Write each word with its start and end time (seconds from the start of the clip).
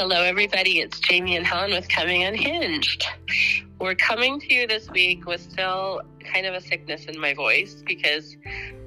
Hello, 0.00 0.22
everybody. 0.22 0.80
It's 0.80 0.98
Jamie 0.98 1.36
and 1.36 1.44
Helen 1.44 1.72
with 1.72 1.86
Coming 1.90 2.22
Unhinged. 2.24 3.06
We're 3.78 3.94
coming 3.94 4.40
to 4.40 4.54
you 4.54 4.66
this 4.66 4.88
week 4.88 5.26
with 5.26 5.42
still 5.42 6.00
kind 6.24 6.46
of 6.46 6.54
a 6.54 6.60
sickness 6.62 7.04
in 7.04 7.20
my 7.20 7.34
voice 7.34 7.82
because 7.86 8.34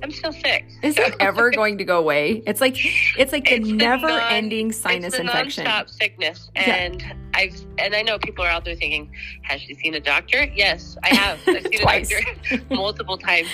I'm 0.01 0.09
still 0.09 0.31
sick. 0.31 0.65
Is 0.81 0.97
it 0.97 1.15
ever 1.19 1.51
going 1.51 1.77
to 1.77 1.83
go 1.83 1.99
away? 1.99 2.41
It's 2.47 2.59
like 2.61 2.77
it's 3.15 3.31
like 3.31 3.43
the 3.45 3.57
It's 3.57 3.67
the 3.67 3.73
never-ending 3.73 4.71
sinus 4.71 5.13
it's 5.13 5.17
the 5.17 5.21
infection. 5.21 5.65
nonstop 5.67 5.89
sickness, 5.91 6.49
Yeah. 6.55 6.61
and 6.73 7.03
I've 7.35 7.63
and 7.77 7.93
I 7.93 8.01
know 8.01 8.17
people 8.17 8.43
are 8.43 8.49
out 8.49 8.65
there 8.65 8.75
thinking, 8.75 9.11
"Has 9.43 9.61
she 9.61 9.75
seen 9.75 9.93
a 9.93 9.99
doctor?" 9.99 10.45
Yes, 10.55 10.97
I 11.03 11.09
have. 11.13 11.37
I've 11.47 12.07
seen 12.07 12.19
a 12.19 12.25
doctor 12.41 12.65
multiple 12.75 13.19
times. 13.19 13.49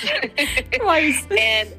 Twice. 0.75 1.27
and 1.37 1.75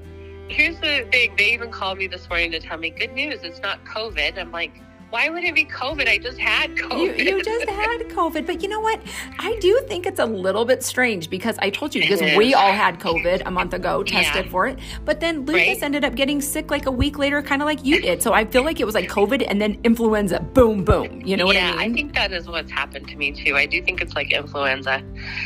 here's 0.49 0.79
the 0.81 1.09
thing: 1.11 1.37
they 1.39 1.55
even 1.55 1.71
called 1.71 1.97
me 1.97 2.07
this 2.07 2.29
morning 2.29 2.51
to 2.51 2.61
tell 2.61 2.77
me, 2.77 2.91
"Good 2.91 3.15
news, 3.15 3.41
it's 3.45 3.61
not 3.63 3.83
COVID." 3.87 4.37
I'm 4.39 4.53
like, 4.53 4.73
"Why 5.11 5.29
would 5.29 5.45
it 5.45 5.55
be 5.55 5.65
COVID? 5.65 6.09
I 6.09 6.19
just 6.19 6.39
had 6.39 6.75
COVID." 6.77 7.19
you 7.19 7.43
just 7.43 7.69
had 7.69 8.01
COVID, 8.09 8.47
but 8.47 8.63
you 8.63 8.69
know 8.69 8.81
what? 8.81 9.01
I 9.39 9.57
do 9.61 9.81
think 9.89 10.07
it's 10.07 10.21
a 10.21 10.25
little 10.25 10.65
bit 10.65 10.83
strange 10.83 11.29
because 11.29 11.57
I 11.59 11.71
told 11.71 11.95
you 11.95 12.01
because 12.01 12.21
we 12.37 12.55
all 12.55 12.73
had 12.73 12.99
COVID 13.01 13.43
a 13.45 13.51
month 13.51 13.75
ago, 13.75 14.03
Yeah. 14.07 14.23
tested 14.23 14.51
for 14.51 14.67
it, 14.67 14.79
but 15.05 15.21
then 15.21 15.45
Lucas 15.45 15.67
Right. 15.67 15.83
ended 15.83 16.05
up 16.05 16.15
getting 16.15 16.41
sick 16.41 16.71
like 16.71 16.87
a 16.87 16.91
week 16.91 17.19
later, 17.19 17.43
kind 17.43 17.61
of 17.63 17.67
like 17.67 17.85
you 17.85 18.01
did. 18.01 18.23
So 18.23 18.33
I 18.33 18.45
feel 18.45 18.63
like 18.65 18.81
it 18.81 18.85
was 18.85 18.95
like 18.95 19.09
COVID 19.09 19.45
and 19.49 19.61
then 19.61 19.79
influenza. 19.85 20.41
Boom, 20.41 20.85
boom. 20.85 21.21
You 21.25 21.37
know 21.37 21.51
yeah, 21.51 21.71
what 21.71 21.81
I 21.81 21.89
mean? 21.89 21.91
I 21.93 21.95
think 21.95 22.15
that 22.15 22.33
is 22.33 22.49
what's 22.49 22.71
happened 22.71 23.09
to 23.09 23.17
me 23.17 23.33
too. 23.33 23.57
I 23.57 23.67
do 23.67 23.83
think 23.83 24.01
it's 24.01 24.15
like 24.15 24.33
influenza. 24.33 25.03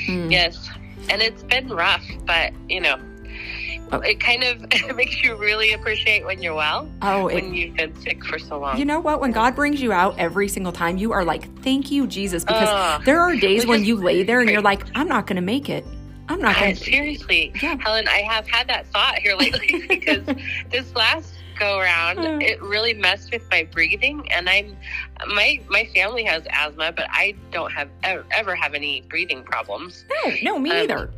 Mm. 0.07 0.31
Yes. 0.31 0.69
And 1.11 1.21
it's 1.21 1.43
been 1.43 1.69
rough, 1.69 2.05
but 2.27 2.53
you 2.69 2.81
know, 2.81 2.97
Oh. 3.93 3.99
it 4.01 4.19
kind 4.21 4.43
of 4.43 4.61
makes 4.97 5.23
you 5.23 5.37
really 5.37 5.73
appreciate 5.73 6.25
when 6.25 6.43
you're 6.43 6.55
well, 6.55 6.89
Oh, 7.03 7.29
it, 7.29 7.35
when 7.35 7.55
you've 7.55 7.75
been 7.77 7.95
sick 8.01 8.25
for 8.25 8.39
so 8.39 8.59
long. 8.59 8.79
You 8.79 8.85
know 8.85 9.01
what? 9.01 9.21
When 9.21 9.31
God 9.33 9.55
brings 9.55 9.81
you 9.81 9.93
out 9.93 10.19
every 10.19 10.49
single 10.49 10.73
time, 10.73 10.97
you 10.97 11.13
are 11.13 11.25
like, 11.25 11.63
thank 11.63 11.91
you, 11.91 12.07
Jesus. 12.07 12.45
Because 12.45 12.69
Ugh. 12.71 13.05
there 13.05 13.21
are 13.21 13.37
days 13.37 13.67
when 13.67 13.85
you 13.85 13.97
lay 13.97 14.23
there 14.23 14.41
and 14.41 14.49
you're 14.51 14.62
like, 14.62 14.85
I'm 14.95 15.07
not 15.09 15.27
going 15.27 15.37
to 15.37 15.43
make 15.43 15.69
it. 15.69 15.85
I'm 16.29 16.41
not 16.41 16.57
going 16.59 16.75
to. 16.75 16.83
seriously, 16.83 17.53
Yeah. 17.62 17.77
Helen, 17.79 18.09
I 18.09 18.23
have 18.23 18.49
had 18.49 18.67
that 18.69 18.87
thought 18.87 19.19
here 19.19 19.37
lately 19.37 19.85
because 19.89 20.25
this 20.71 20.95
last 20.95 21.35
go 21.59 21.79
around, 21.79 22.17
Mm. 22.19 22.43
it 22.43 22.61
really 22.62 22.95
messed 22.95 23.31
with 23.33 23.49
my 23.51 23.62
breathing. 23.71 24.27
And 24.33 24.49
I'm 24.49 24.77
my 25.29 25.61
my 25.69 25.85
family 25.95 26.25
has 26.25 26.43
asthma, 26.51 26.91
but 26.93 27.07
I 27.11 27.35
don't 27.53 27.71
have 27.73 27.89
ever, 28.03 28.25
ever 28.33 28.57
have 28.57 28.75
any 28.75 29.03
breathing 29.03 29.45
problems. 29.45 30.05
No, 30.25 30.33
no, 30.43 30.59
me 30.59 30.71
Um, 30.71 30.77
neither. 30.79 31.11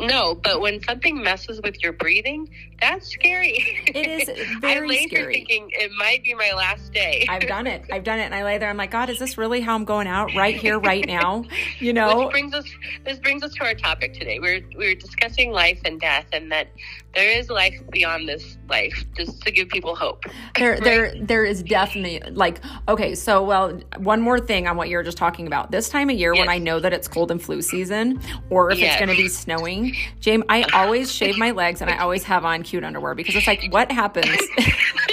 No, 0.00 0.34
but 0.34 0.60
when 0.60 0.82
something 0.82 1.22
messes 1.22 1.60
with 1.62 1.82
your 1.82 1.92
breathing, 1.92 2.50
that's 2.80 3.08
scary. 3.08 3.82
It 3.94 4.06
is 4.06 4.58
very 4.60 4.84
I 4.86 4.86
lay 4.86 5.06
scary. 5.06 5.34
thinking 5.34 5.70
it 5.72 5.90
might 5.98 6.22
be 6.24 6.34
my 6.34 6.52
last 6.54 6.92
day. 6.92 7.24
I've 7.28 7.46
done 7.46 7.66
it. 7.66 7.84
I've 7.90 8.04
done 8.04 8.18
it. 8.18 8.24
And 8.24 8.34
I 8.34 8.44
lay 8.44 8.58
there. 8.58 8.68
I'm 8.68 8.76
like, 8.76 8.90
God, 8.90 9.08
is 9.10 9.18
this 9.18 9.38
really 9.38 9.60
how 9.60 9.74
I'm 9.74 9.84
going 9.84 10.06
out 10.06 10.34
right 10.34 10.56
here, 10.64 10.78
right 10.78 11.06
now? 11.06 11.44
You 11.78 11.92
know? 11.92 12.18
Which 12.20 12.30
brings 12.30 12.54
us 12.54 12.64
this 13.04 13.18
brings 13.18 13.42
us 13.42 13.52
to 13.54 13.64
our 13.64 13.74
topic 13.74 14.12
today. 14.14 14.38
We're 14.40 14.62
we're 14.76 14.94
discussing 14.94 15.52
life 15.52 15.80
and 15.84 16.00
death 16.00 16.26
and 16.32 16.50
that 16.52 16.68
there 17.14 17.30
is 17.30 17.48
life 17.48 17.80
beyond 17.90 18.28
this 18.28 18.58
life, 18.68 19.04
just 19.16 19.40
to 19.42 19.50
give 19.50 19.68
people 19.70 19.96
hope. 19.96 20.24
there 20.58 20.72
Right? 20.72 20.82
there 20.84 21.14
there 21.22 21.44
is 21.44 21.62
definitely 21.62 22.20
like 22.32 22.60
okay 22.88 23.14
so 23.14 23.42
well 23.42 23.80
one 23.98 24.20
more 24.20 24.38
thing 24.38 24.66
on 24.66 24.76
what 24.76 24.88
you 24.90 24.96
were 24.98 25.02
just 25.02 25.16
talking 25.16 25.46
about 25.46 25.70
this 25.70 25.88
time 25.88 26.10
of 26.10 26.16
year 26.18 26.34
when 26.34 26.48
i 26.48 26.58
know 26.58 26.78
that 26.80 26.92
it's 26.92 27.08
cold 27.08 27.30
and 27.30 27.40
flu 27.42 27.62
season 27.62 28.20
or 28.50 28.70
if 28.70 28.78
it's 28.78 28.96
going 28.96 29.08
to 29.08 29.16
be 29.16 29.28
snowing 29.28 29.94
james 30.20 30.44
i 30.48 30.62
always 30.74 31.10
shave 31.10 31.38
my 31.38 31.52
legs 31.52 31.80
and 31.80 31.90
i 31.90 31.96
always 31.98 32.24
have 32.24 32.44
on 32.44 32.62
cute 32.66 32.84
underwear 32.84 33.14
because 33.14 33.34
it's 33.36 33.46
like 33.46 33.64
what 33.70 33.90
happens 33.90 34.36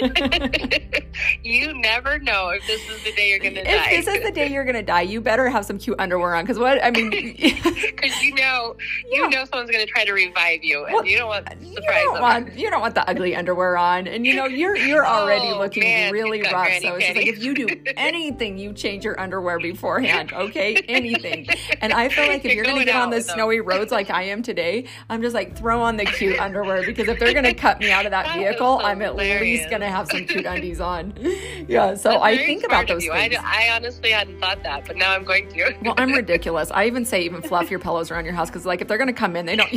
you 1.44 1.74
never 1.80 2.20
know 2.20 2.50
if 2.50 2.66
this 2.68 2.82
is 2.90 3.04
the 3.04 3.12
day 3.14 3.30
you're 3.30 3.40
going 3.40 3.54
to 3.56 3.60
if 3.62 3.66
die. 3.68 3.90
If 3.92 4.06
this 4.06 4.16
is 4.18 4.24
the 4.24 4.32
day 4.32 4.48
you're 4.52 4.64
going 4.64 4.76
to 4.76 4.82
die 4.84 5.02
you 5.02 5.20
better 5.22 5.50
have 5.50 5.66
some 5.66 5.78
cute 5.78 6.00
underwear 6.00 6.36
on 6.36 6.44
because 6.46 6.58
what 6.60 6.84
i 6.84 6.90
mean 6.92 7.10
because 7.38 8.22
you 8.24 8.34
know 8.36 8.76
Yeah. 9.10 9.24
you 9.24 9.30
know 9.30 9.46
someone's 9.46 9.70
going 9.72 9.86
to 9.86 9.92
try 9.92 10.06
to 10.06 10.14
revive 10.14 10.64
you, 10.64 10.86
and 10.86 10.94
Well, 10.94 11.06
you 11.06 11.18
don't 11.18 11.28
want 11.28 11.46
to 11.50 11.56
you 11.66 11.74
surprise 11.76 12.04
don't 12.04 12.22
want 12.22 12.58
you 12.58 12.70
don't 12.70 12.82
want 12.82 12.96
the 12.96 13.10
ugly 13.10 13.36
underwear 13.36 13.78
on, 13.78 14.08
and 14.08 14.26
you 14.26 14.36
know 14.36 14.46
you're 14.46 14.76
you're 14.76 15.06
already 15.16 15.48
Oh, 15.50 15.60
looking 15.60 15.84
man, 15.84 16.12
really 16.14 16.42
rough. 16.42 16.68
So 16.82 16.96
it's 16.96 17.06
just 17.08 17.18
like 17.18 17.28
if 17.28 17.44
you 17.44 17.54
do 17.54 17.68
anything, 17.98 18.58
you 18.58 18.72
change 18.74 19.04
your 19.04 19.20
underwear 19.20 19.60
beforehand, 19.60 20.32
okay? 20.34 20.76
Anything. 20.88 21.48
And 21.82 21.92
I 21.94 22.10
feel 22.10 22.28
like 22.28 22.40
if 22.46 22.54
You're 22.54 22.64
you're 22.64 22.66
gonna 22.66 22.86
get 22.86 22.96
on 22.96 23.10
the 23.10 23.18
with 23.18 23.28
them. 23.28 23.34
snowy 23.36 23.60
roads 23.60 23.92
like 23.92 24.10
I 24.10 24.24
am 24.24 24.42
today, 24.42 24.86
I'm 25.10 25.22
just 25.22 25.34
like 25.36 25.58
throw 25.58 25.82
on 25.82 25.98
the 25.98 26.06
cute 26.06 26.40
underwear 26.40 26.86
because 26.86 27.08
if 27.08 27.20
they're 27.20 27.34
gonna 27.34 27.54
cut 27.54 27.80
me 27.80 27.92
out 27.92 28.06
of 28.06 28.12
that 28.12 28.26
That 28.26 28.38
vehicle, 28.38 28.80
I'm 28.84 29.02
at 29.02 29.16
least 29.16 29.70
gonna 29.70 29.90
have 29.90 30.08
some 30.08 30.26
cute 30.26 30.46
undies 30.46 30.80
on. 30.80 31.14
Yeah. 31.68 31.96
So 31.96 32.22
I 32.22 32.36
think 32.36 32.66
about 32.66 32.88
those 32.88 33.06
you. 33.06 33.14
I. 33.14 33.30
I 33.42 33.74
honestly 33.74 34.12
hadn't 34.12 34.40
thought 34.40 34.64
that, 34.64 34.86
but 34.86 34.98
now 34.98 35.14
I'm 35.14 35.24
going 35.24 35.48
to. 35.54 35.74
well, 35.82 35.94
I'm 35.98 36.12
ridiculous. 36.12 36.70
I 36.72 36.88
even 36.88 37.06
say 37.06 37.22
even 37.22 37.42
fluff 37.42 37.72
your 37.72 37.80
pillows 37.80 38.12
around 38.12 38.26
your 38.26 38.34
house 38.34 38.50
because 38.50 38.66
like 38.66 38.82
if 38.82 38.90
they're 38.90 38.98
gonna 38.98 39.14
come 39.14 39.38
in, 39.38 39.46
they 39.46 39.56
don't. 39.56 39.72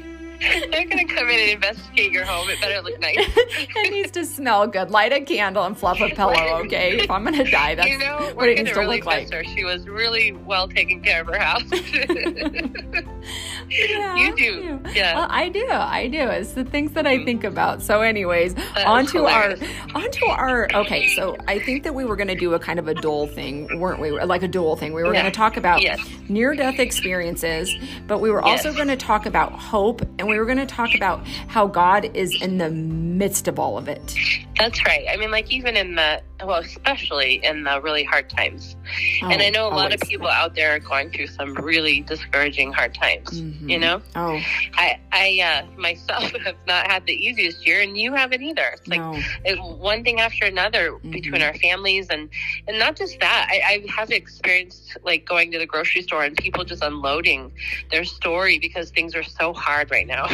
They're 0.70 0.84
going 0.86 1.06
to 1.06 1.14
come 1.14 1.28
in 1.28 1.38
and 1.38 1.50
investigate 1.50 2.12
your 2.12 2.24
home. 2.24 2.48
It 2.48 2.60
better 2.60 2.80
look 2.80 2.98
nice. 3.00 3.16
it 3.36 3.90
needs 3.92 4.10
to 4.12 4.24
smell 4.24 4.66
good. 4.66 4.90
Light 4.90 5.12
a 5.12 5.20
candle 5.20 5.64
and 5.64 5.76
fluff 5.76 6.00
a 6.00 6.08
pillow, 6.14 6.62
okay? 6.64 6.98
If 7.00 7.10
I'm 7.10 7.24
gonna 7.24 7.50
die, 7.50 7.74
that's 7.74 7.88
you 7.88 7.98
know, 7.98 8.30
what 8.34 8.48
it 8.48 8.54
going 8.56 8.64
needs 8.64 8.70
to 8.72 8.80
really 8.80 8.96
look 8.98 9.06
like. 9.06 9.30
her. 9.32 9.44
She 9.44 9.64
was 9.64 9.86
really 9.86 10.32
well 10.32 10.66
taken 10.68 11.02
care 11.02 11.20
of 11.20 11.26
her 11.28 11.38
house. 11.38 11.62
Yeah, 13.68 14.16
You 14.16 14.34
do. 14.36 14.80
Yeah. 14.92 15.14
Well, 15.14 15.26
I 15.30 15.48
do. 15.48 15.66
I 15.70 16.08
do. 16.08 16.18
It's 16.28 16.52
the 16.52 16.64
things 16.64 16.92
that 16.92 17.06
I 17.06 17.16
mm-hmm. 17.16 17.24
think 17.26 17.44
about. 17.44 17.82
So, 17.82 18.00
anyways, 18.02 18.54
That 18.54 18.86
on 18.86 19.06
to 19.06 19.26
our, 19.26 19.50
hilarious. 19.50 19.70
on 19.94 20.10
to 20.10 20.26
our. 20.26 20.68
Okay, 20.74 21.08
so 21.08 21.36
I 21.46 21.58
think 21.58 21.84
that 21.84 21.94
we 21.94 22.04
were 22.04 22.16
going 22.16 22.28
to 22.28 22.34
do 22.34 22.54
a 22.54 22.58
kind 22.58 22.78
of 22.78 22.88
a 22.88 22.94
dual 22.94 23.26
thing, 23.28 23.78
weren't 23.78 24.00
we? 24.00 24.10
Like 24.10 24.42
a 24.42 24.48
dual 24.48 24.76
thing. 24.76 24.92
We 24.92 25.02
were 25.02 25.12
Yeah. 25.14 25.20
going 25.22 25.32
to 25.32 25.36
talk 25.36 25.56
about 25.56 25.82
Yes. 25.82 26.00
near-death 26.28 26.78
experiences, 26.80 27.72
but 28.08 28.18
we 28.20 28.30
were 28.30 28.42
Yes. 28.44 28.64
also 28.64 28.76
going 28.76 28.88
to 28.88 28.96
talk 28.96 29.26
about 29.26 29.52
hope, 29.52 30.02
and 30.18 30.26
we 30.30 30.38
were 30.38 30.46
going 30.46 30.58
to 30.58 30.66
talk 30.66 30.94
about 30.94 31.26
how 31.48 31.66
God 31.66 32.10
is 32.16 32.40
in 32.40 32.58
the 32.58 32.70
midst 32.70 33.48
of 33.48 33.58
all 33.58 33.76
of 33.76 33.88
it. 33.88 34.16
That's 34.60 34.84
right. 34.84 35.06
I 35.10 35.16
mean, 35.16 35.30
like, 35.30 35.50
even 35.50 35.74
in 35.74 35.94
the, 35.94 36.20
well, 36.44 36.58
especially 36.60 37.42
in 37.42 37.64
the 37.64 37.80
really 37.80 38.04
hard 38.04 38.28
times. 38.28 38.76
and 39.22 39.40
Oh, 39.40 39.44
I 39.46 39.48
know 39.48 39.66
a 39.68 39.72
lot 39.74 39.94
of 39.94 40.00
people 40.02 40.28
out 40.28 40.54
there 40.54 40.74
are 40.74 40.78
going 40.78 41.10
through 41.10 41.28
some 41.28 41.54
really 41.54 42.02
discouraging 42.02 42.70
hard 42.72 42.94
times. 42.94 43.40
Mhm. 43.40 43.70
You 43.70 43.78
know, 43.78 44.02
Oh 44.14 44.38
I, 44.74 44.98
I 45.12 45.40
uh, 45.66 45.80
myself 45.80 46.30
have 46.44 46.56
not 46.66 46.90
had 46.90 47.06
the 47.06 47.12
easiest 47.14 47.66
year, 47.66 47.80
and 47.80 47.96
you 47.96 48.12
haven't 48.14 48.42
either. 48.42 48.66
It's 48.74 48.86
like 48.86 49.00
no. 49.00 49.18
it, 49.46 49.56
one 49.62 50.04
thing 50.04 50.20
after 50.20 50.44
another 50.44 50.92
between 51.10 51.40
Mhm. 51.40 51.46
our 51.46 51.54
families, 51.54 52.08
and 52.10 52.28
and 52.68 52.78
not 52.78 52.96
just 52.96 53.18
that. 53.20 53.48
I, 53.50 53.82
I 53.86 53.90
have 53.98 54.10
experienced 54.10 54.96
like 55.04 55.24
going 55.24 55.52
to 55.52 55.58
the 55.58 55.66
grocery 55.66 56.02
store 56.02 56.24
and 56.24 56.36
people 56.36 56.64
just 56.64 56.82
unloading 56.82 57.52
their 57.90 58.04
story 58.04 58.58
because 58.58 58.90
things 58.90 59.14
are 59.14 59.22
so 59.22 59.52
hard 59.54 59.90
right 59.90 60.06
now. 60.06 60.26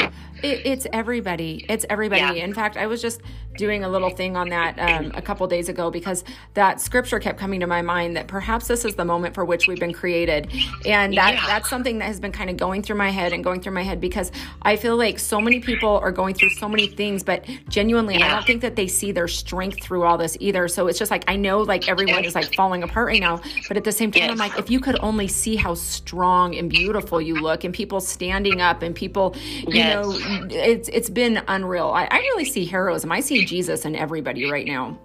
It, 0.42 0.66
it's 0.66 0.86
everybody. 0.92 1.64
It's 1.68 1.86
everybody. 1.88 2.20
Yeah. 2.38 2.44
In 2.44 2.54
fact, 2.54 2.76
I 2.76 2.86
was 2.86 3.00
just 3.02 3.20
doing 3.56 3.84
a 3.84 3.88
little 3.88 4.10
thing 4.10 4.36
on 4.36 4.50
that 4.50 4.78
um, 4.78 5.10
a 5.14 5.22
couple 5.22 5.46
days 5.46 5.68
ago 5.68 5.90
because 5.90 6.24
that 6.54 6.80
scripture 6.80 7.18
kept 7.18 7.38
coming 7.38 7.60
to 7.60 7.66
my 7.66 7.82
mind 7.82 8.16
that 8.16 8.26
perhaps 8.28 8.68
this 8.68 8.84
is 8.84 8.94
the 8.96 9.04
moment 9.04 9.34
for 9.34 9.44
which 9.44 9.66
we've 9.66 9.78
been 9.78 9.92
created, 9.92 10.48
and 10.84 11.16
that 11.18 11.34
Yeah. 11.34 11.46
that's 11.46 11.68
something 11.68 11.98
that 11.98 12.06
has 12.06 12.20
been 12.20 12.32
kind 12.32 12.50
of 12.50 12.56
going 12.56 12.82
through 12.82 12.96
my 12.96 13.10
head 13.10 13.32
and 13.32 13.42
going 13.44 13.60
through 13.60 13.72
my 13.72 13.82
head 13.82 14.00
because 14.00 14.30
I 14.62 14.76
feel 14.76 14.96
like 14.96 15.18
so 15.18 15.40
many 15.40 15.60
people 15.60 15.98
are 16.02 16.12
going 16.12 16.34
through 16.34 16.50
so 16.50 16.68
many 16.68 16.86
things, 16.86 17.22
but 17.22 17.44
genuinely, 17.68 18.22
I 18.22 18.28
don't 18.28 18.46
think 18.46 18.62
that 18.62 18.76
they 18.76 18.86
see 18.88 19.12
their 19.12 19.28
strength 19.28 19.80
through 19.80 20.04
all 20.04 20.18
this 20.18 20.36
either. 20.40 20.68
So 20.68 20.86
it's 20.88 20.98
just 20.98 21.10
like 21.10 21.24
I 21.28 21.36
know 21.36 21.62
like 21.62 21.84
everyone 21.88 22.24
is 22.24 22.34
like 22.34 22.54
falling 22.54 22.82
apart 22.82 23.06
right 23.08 23.20
now, 23.20 23.40
but 23.68 23.76
at 23.76 23.84
the 23.84 23.92
same 23.92 24.10
time, 24.10 24.30
I'm 24.30 24.38
like 24.38 24.58
if 24.58 24.70
you 24.70 24.80
could 24.80 24.96
only 25.00 25.28
see 25.28 25.56
how 25.56 25.74
strong 25.74 26.54
and 26.56 26.68
beautiful 26.70 27.20
you 27.20 27.36
look, 27.40 27.64
and 27.64 27.74
people 27.74 28.00
standing 28.00 28.60
up, 28.60 28.82
and 28.82 28.94
people, 28.94 29.34
you 29.70 29.82
Yes. 29.82 29.84
know 29.84 30.20
it's 30.50 30.88
it's 30.90 31.10
been 31.10 31.42
unreal. 31.48 31.88
I, 31.88 32.06
I 32.10 32.18
really 32.18 32.44
see 32.44 32.64
heroism. 32.66 33.12
I 33.12 33.20
see 33.20 33.40
Jesus 33.46 33.84
in 33.84 33.96
everybody 33.96 34.50
right 34.50 34.66
now. 34.66 34.98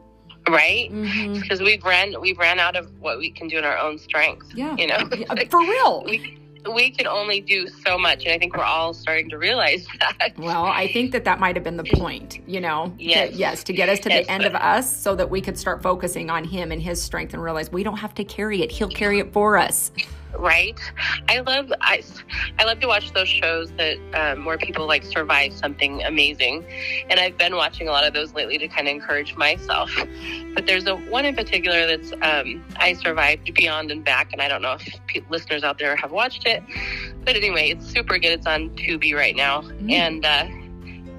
right? 0.50 0.92
Mhm. 0.92 1.40
Because 1.40 1.62
we've 1.62 1.84
ran 1.84 2.16
we've 2.20 2.38
ran 2.40 2.60
out 2.60 2.76
of 2.76 2.90
what 3.00 3.20
we 3.20 3.30
can 3.30 3.48
do 3.48 3.58
in 3.60 3.64
our 3.64 3.78
own 3.78 4.00
strength. 4.00 4.48
Yeah. 4.56 4.76
you 4.76 4.88
know, 4.88 4.98
Yeah, 5.16 5.44
For 5.50 5.60
real. 5.62 6.04
we 6.06 6.38
we 6.76 6.92
can 6.92 7.08
only 7.08 7.42
do 7.42 7.68
so 7.68 7.98
much, 7.98 8.24
and 8.26 8.34
I 8.34 8.38
think 8.38 8.56
we're 8.56 8.64
all 8.64 8.94
starting 8.94 9.30
to 9.30 9.38
realize 9.38 9.88
that. 10.00 10.34
Well, 10.38 10.66
I 10.66 10.88
think 10.94 11.12
that 11.12 11.26
that 11.26 11.40
might 11.40 11.56
have 11.56 11.64
been 11.64 11.78
the 11.78 11.84
point, 11.96 12.40
you 12.48 12.60
know. 12.62 12.94
to- 12.98 13.04
Yes. 13.04 13.34
yes, 13.36 13.64
to 13.66 13.74
get 13.74 13.88
us 13.90 14.00
to 14.02 14.10
Yes, 14.10 14.26
the 14.26 14.32
end 14.32 14.44
of 14.46 14.54
us 14.56 14.96
so 14.96 15.16
that 15.16 15.30
we 15.30 15.42
could 15.42 15.58
start 15.58 15.82
focusing 15.82 16.30
on 16.30 16.44
him 16.44 16.72
and 16.72 16.80
his 16.82 17.02
strength 17.02 17.34
and 17.34 17.42
realize 17.42 17.72
we 17.72 17.82
don't 17.84 17.98
have 17.98 18.14
to 18.16 18.24
carry 18.24 18.62
it. 18.62 18.72
He'll 18.72 18.90
carry 18.90 19.20
it 19.20 19.32
for 19.34 19.58
us. 19.58 19.92
Right? 20.38 20.80
I 21.28 21.40
love 21.40 21.72
i, 21.82 22.04
I 22.60 22.64
love 22.64 22.80
to 22.80 22.88
watch 22.88 23.14
those 23.14 23.28
shows 23.28 23.72
that 23.74 23.98
um, 24.14 24.46
where 24.46 24.58
people 24.58 24.88
like 24.88 25.04
survive 25.04 25.54
something 25.54 26.04
amazing. 26.04 26.66
And 27.10 27.20
i've 27.20 27.38
been 27.38 27.56
watching 27.56 27.88
a 27.88 27.92
lot 27.92 28.06
of 28.06 28.14
those 28.14 28.34
lately 28.34 28.58
to 28.58 28.68
kind 28.68 28.88
of 28.88 28.96
encourage 28.96 29.36
myself. 29.36 29.92
But 30.54 30.68
there's 30.68 30.86
a 30.88 30.96
one 30.96 31.26
in 31.26 31.36
particular 31.36 31.88
that's 31.88 32.12
um, 32.22 32.64
i 32.78 32.94
survived 32.94 33.54
beyond 33.54 33.92
and 33.92 34.04
back 34.04 34.34
and 34.34 34.42
i 34.42 34.48
don't 34.48 34.62
know 34.62 34.74
if 34.74 35.00
pe- 35.08 35.22
listeners 35.30 35.64
out 35.64 35.78
there 35.78 35.96
have 35.96 36.12
watched 36.12 36.46
it. 36.46 36.64
But 37.26 37.36
anyway 37.36 37.70
it's 37.70 37.86
super 37.86 38.18
good. 38.18 38.32
It's 38.32 38.48
on 38.48 38.70
tubi 38.72 39.14
right 39.14 39.36
now. 39.36 39.62
Mm. 39.62 39.92
and 39.92 40.26
uh, 40.26 40.48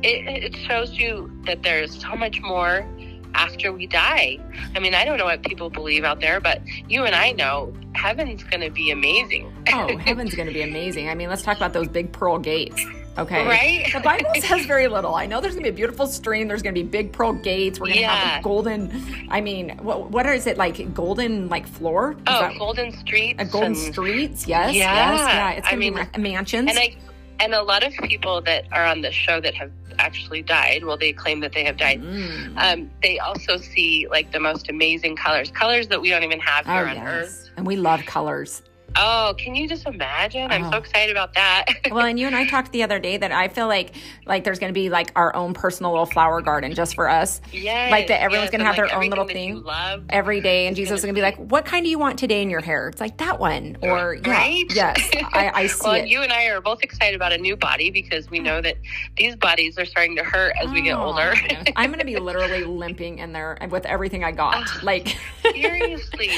it, 0.02 0.44
it 0.44 0.56
shows 0.56 0.98
you 0.98 1.30
that 1.46 1.62
there's 1.62 2.00
so 2.00 2.16
much 2.16 2.40
more 2.40 2.86
after 3.34 3.72
we 3.72 3.86
die. 3.86 4.38
I 4.74 4.80
mean, 4.80 4.94
I 4.94 5.04
don't 5.04 5.18
know 5.18 5.24
what 5.24 5.42
people 5.42 5.70
believe 5.70 6.04
out 6.04 6.20
there, 6.20 6.40
but 6.40 6.60
you 6.88 7.04
and 7.04 7.14
I 7.14 7.32
know 7.32 7.72
heaven's 7.94 8.42
going 8.44 8.60
to 8.60 8.70
be 8.70 8.90
amazing. 8.90 9.52
oh, 9.72 9.96
heaven's 9.98 10.34
going 10.34 10.48
to 10.48 10.54
be 10.54 10.62
amazing. 10.62 11.08
I 11.08 11.14
mean, 11.14 11.28
let's 11.28 11.42
talk 11.42 11.56
about 11.56 11.72
those 11.72 11.88
big 11.88 12.12
pearl 12.12 12.38
gates. 12.38 12.84
Okay. 13.18 13.44
Right? 13.46 13.92
The 13.92 14.00
Bible 14.00 14.30
says 14.40 14.64
very 14.64 14.88
little. 14.88 15.14
I 15.14 15.26
know 15.26 15.42
there's 15.42 15.52
going 15.52 15.64
to 15.66 15.70
be 15.70 15.74
a 15.74 15.76
beautiful 15.76 16.06
stream. 16.06 16.48
There's 16.48 16.62
going 16.62 16.74
to 16.74 16.82
be 16.82 16.86
big 16.88 17.12
pearl 17.12 17.34
gates. 17.34 17.78
We're 17.78 17.88
going 17.88 17.96
to 17.96 18.00
Yeah. 18.00 18.14
have 18.16 18.40
a 18.40 18.42
golden, 18.42 19.26
I 19.30 19.42
mean, 19.42 19.76
what, 19.82 20.10
what 20.10 20.24
is 20.24 20.46
it 20.46 20.56
like? 20.56 20.94
Golden, 20.94 21.50
like 21.50 21.66
floor? 21.66 22.12
Is 22.12 22.18
Oh, 22.28 22.50
golden 22.58 22.90
streets. 22.96 23.42
a 23.42 23.44
golden 23.44 23.72
and- 23.72 23.92
streets? 23.92 24.46
Yes. 24.46 24.74
Yeah. 24.74 25.12
Yes. 25.12 25.20
Yeah. 25.20 25.50
It's 25.50 25.66
I 25.66 25.70
going 25.72 25.82
to 25.82 25.90
mean, 26.00 26.08
be 26.14 26.18
ma- 26.18 26.22
mansions. 26.30 26.70
And 26.70 26.78
I 26.78 26.94
and 27.42 27.54
a 27.54 27.62
lot 27.62 27.82
of 27.82 27.92
people 27.94 28.40
that 28.42 28.64
are 28.72 28.84
on 28.84 29.00
the 29.02 29.10
show 29.10 29.40
that 29.40 29.54
have 29.54 29.70
actually 29.98 30.42
died, 30.42 30.84
well, 30.84 30.96
they 30.96 31.12
claim 31.12 31.40
that 31.40 31.52
they 31.52 31.64
have 31.64 31.76
died. 31.76 32.00
Mm. 32.00 32.56
Um, 32.56 32.90
they 33.02 33.18
also 33.18 33.56
see 33.56 34.06
like 34.10 34.32
the 34.32 34.40
most 34.40 34.70
amazing 34.70 35.16
colors, 35.16 35.50
colors 35.50 35.88
that 35.88 36.00
we 36.00 36.08
don't 36.08 36.22
even 36.22 36.40
have 36.40 36.66
Oh, 36.66 36.72
here 36.72 36.86
on 36.86 36.96
yes. 36.96 37.06
Earth. 37.06 37.50
And 37.56 37.66
we 37.66 37.76
love 37.76 38.00
colors. 38.06 38.62
Oh, 38.96 39.34
can 39.38 39.54
you 39.54 39.68
just 39.68 39.86
imagine? 39.86 40.50
I'm 40.50 40.64
Oh. 40.64 40.70
so 40.72 40.76
excited 40.78 41.10
about 41.10 41.34
that. 41.34 41.66
Well, 41.92 42.06
and 42.06 42.18
you 42.18 42.26
and 42.26 42.34
I 42.34 42.46
talked 42.48 42.72
the 42.72 42.82
other 42.84 42.98
day 42.98 43.16
that 43.18 43.32
I 43.32 43.48
feel 43.48 43.66
like 43.68 43.94
like 44.24 44.44
there's 44.44 44.58
going 44.58 44.72
to 44.72 44.78
be 44.78 44.88
like 44.88 45.10
our 45.16 45.34
own 45.36 45.52
personal 45.52 45.90
little 45.90 46.06
flower 46.06 46.40
garden 46.40 46.74
just 46.74 46.94
for 46.94 47.08
us. 47.08 47.40
yes, 47.52 47.90
Like 47.90 48.06
that 48.08 48.22
everyone's 48.22 48.46
yes, 48.46 48.52
gonna 48.52 48.64
have 48.64 48.78
like, 48.78 48.88
their 48.88 48.96
own 48.96 49.08
little 49.10 49.24
everything 49.24 49.62
that 49.64 49.94
you 49.94 49.98
thing. 50.00 50.06
Every 50.10 50.40
day 50.40 50.66
and 50.68 50.76
Jesus 50.76 51.00
is 51.00 51.04
gonna 51.04 51.12
be 51.12 51.20
like, 51.22 51.36
What 51.36 51.64
kind 51.66 51.84
do 51.84 51.90
you 51.90 51.98
want 51.98 52.18
today 52.18 52.40
in 52.42 52.48
your 52.50 52.60
hair? 52.60 52.88
It's 52.88 53.00
like 53.00 53.18
that 53.18 53.38
one. 53.38 53.76
Uh, 53.82 53.86
or 53.88 54.14
yeah. 54.14 54.30
Right? 54.30 54.64
Yes. 54.74 55.10
I, 55.32 55.50
I 55.54 55.66
see 55.66 55.80
well, 55.84 55.94
it. 55.94 56.08
you 56.08 56.22
and 56.22 56.32
I 56.32 56.46
are 56.46 56.60
both 56.60 56.82
excited 56.82 57.14
about 57.14 57.32
a 57.32 57.38
new 57.38 57.56
body 57.56 57.90
because 57.90 58.30
we 58.30 58.38
know 58.38 58.60
that 58.62 58.76
these 59.16 59.36
bodies 59.36 59.78
are 59.78 59.84
starting 59.84 60.16
to 60.16 60.24
hurt 60.24 60.54
as 60.62 60.70
we 60.70 60.80
get 60.82 60.96
Oh, 60.96 61.06
older. 61.06 61.34
I'm 61.76 61.90
gonna 61.90 62.04
be 62.04 62.16
literally 62.18 62.64
limping 62.64 63.18
in 63.18 63.32
there 63.32 63.58
with 63.70 63.84
everything 63.86 64.24
I 64.24 64.32
got. 64.32 64.54
Ah, 64.66 64.80
like 64.82 65.16
Seriously, 65.52 66.30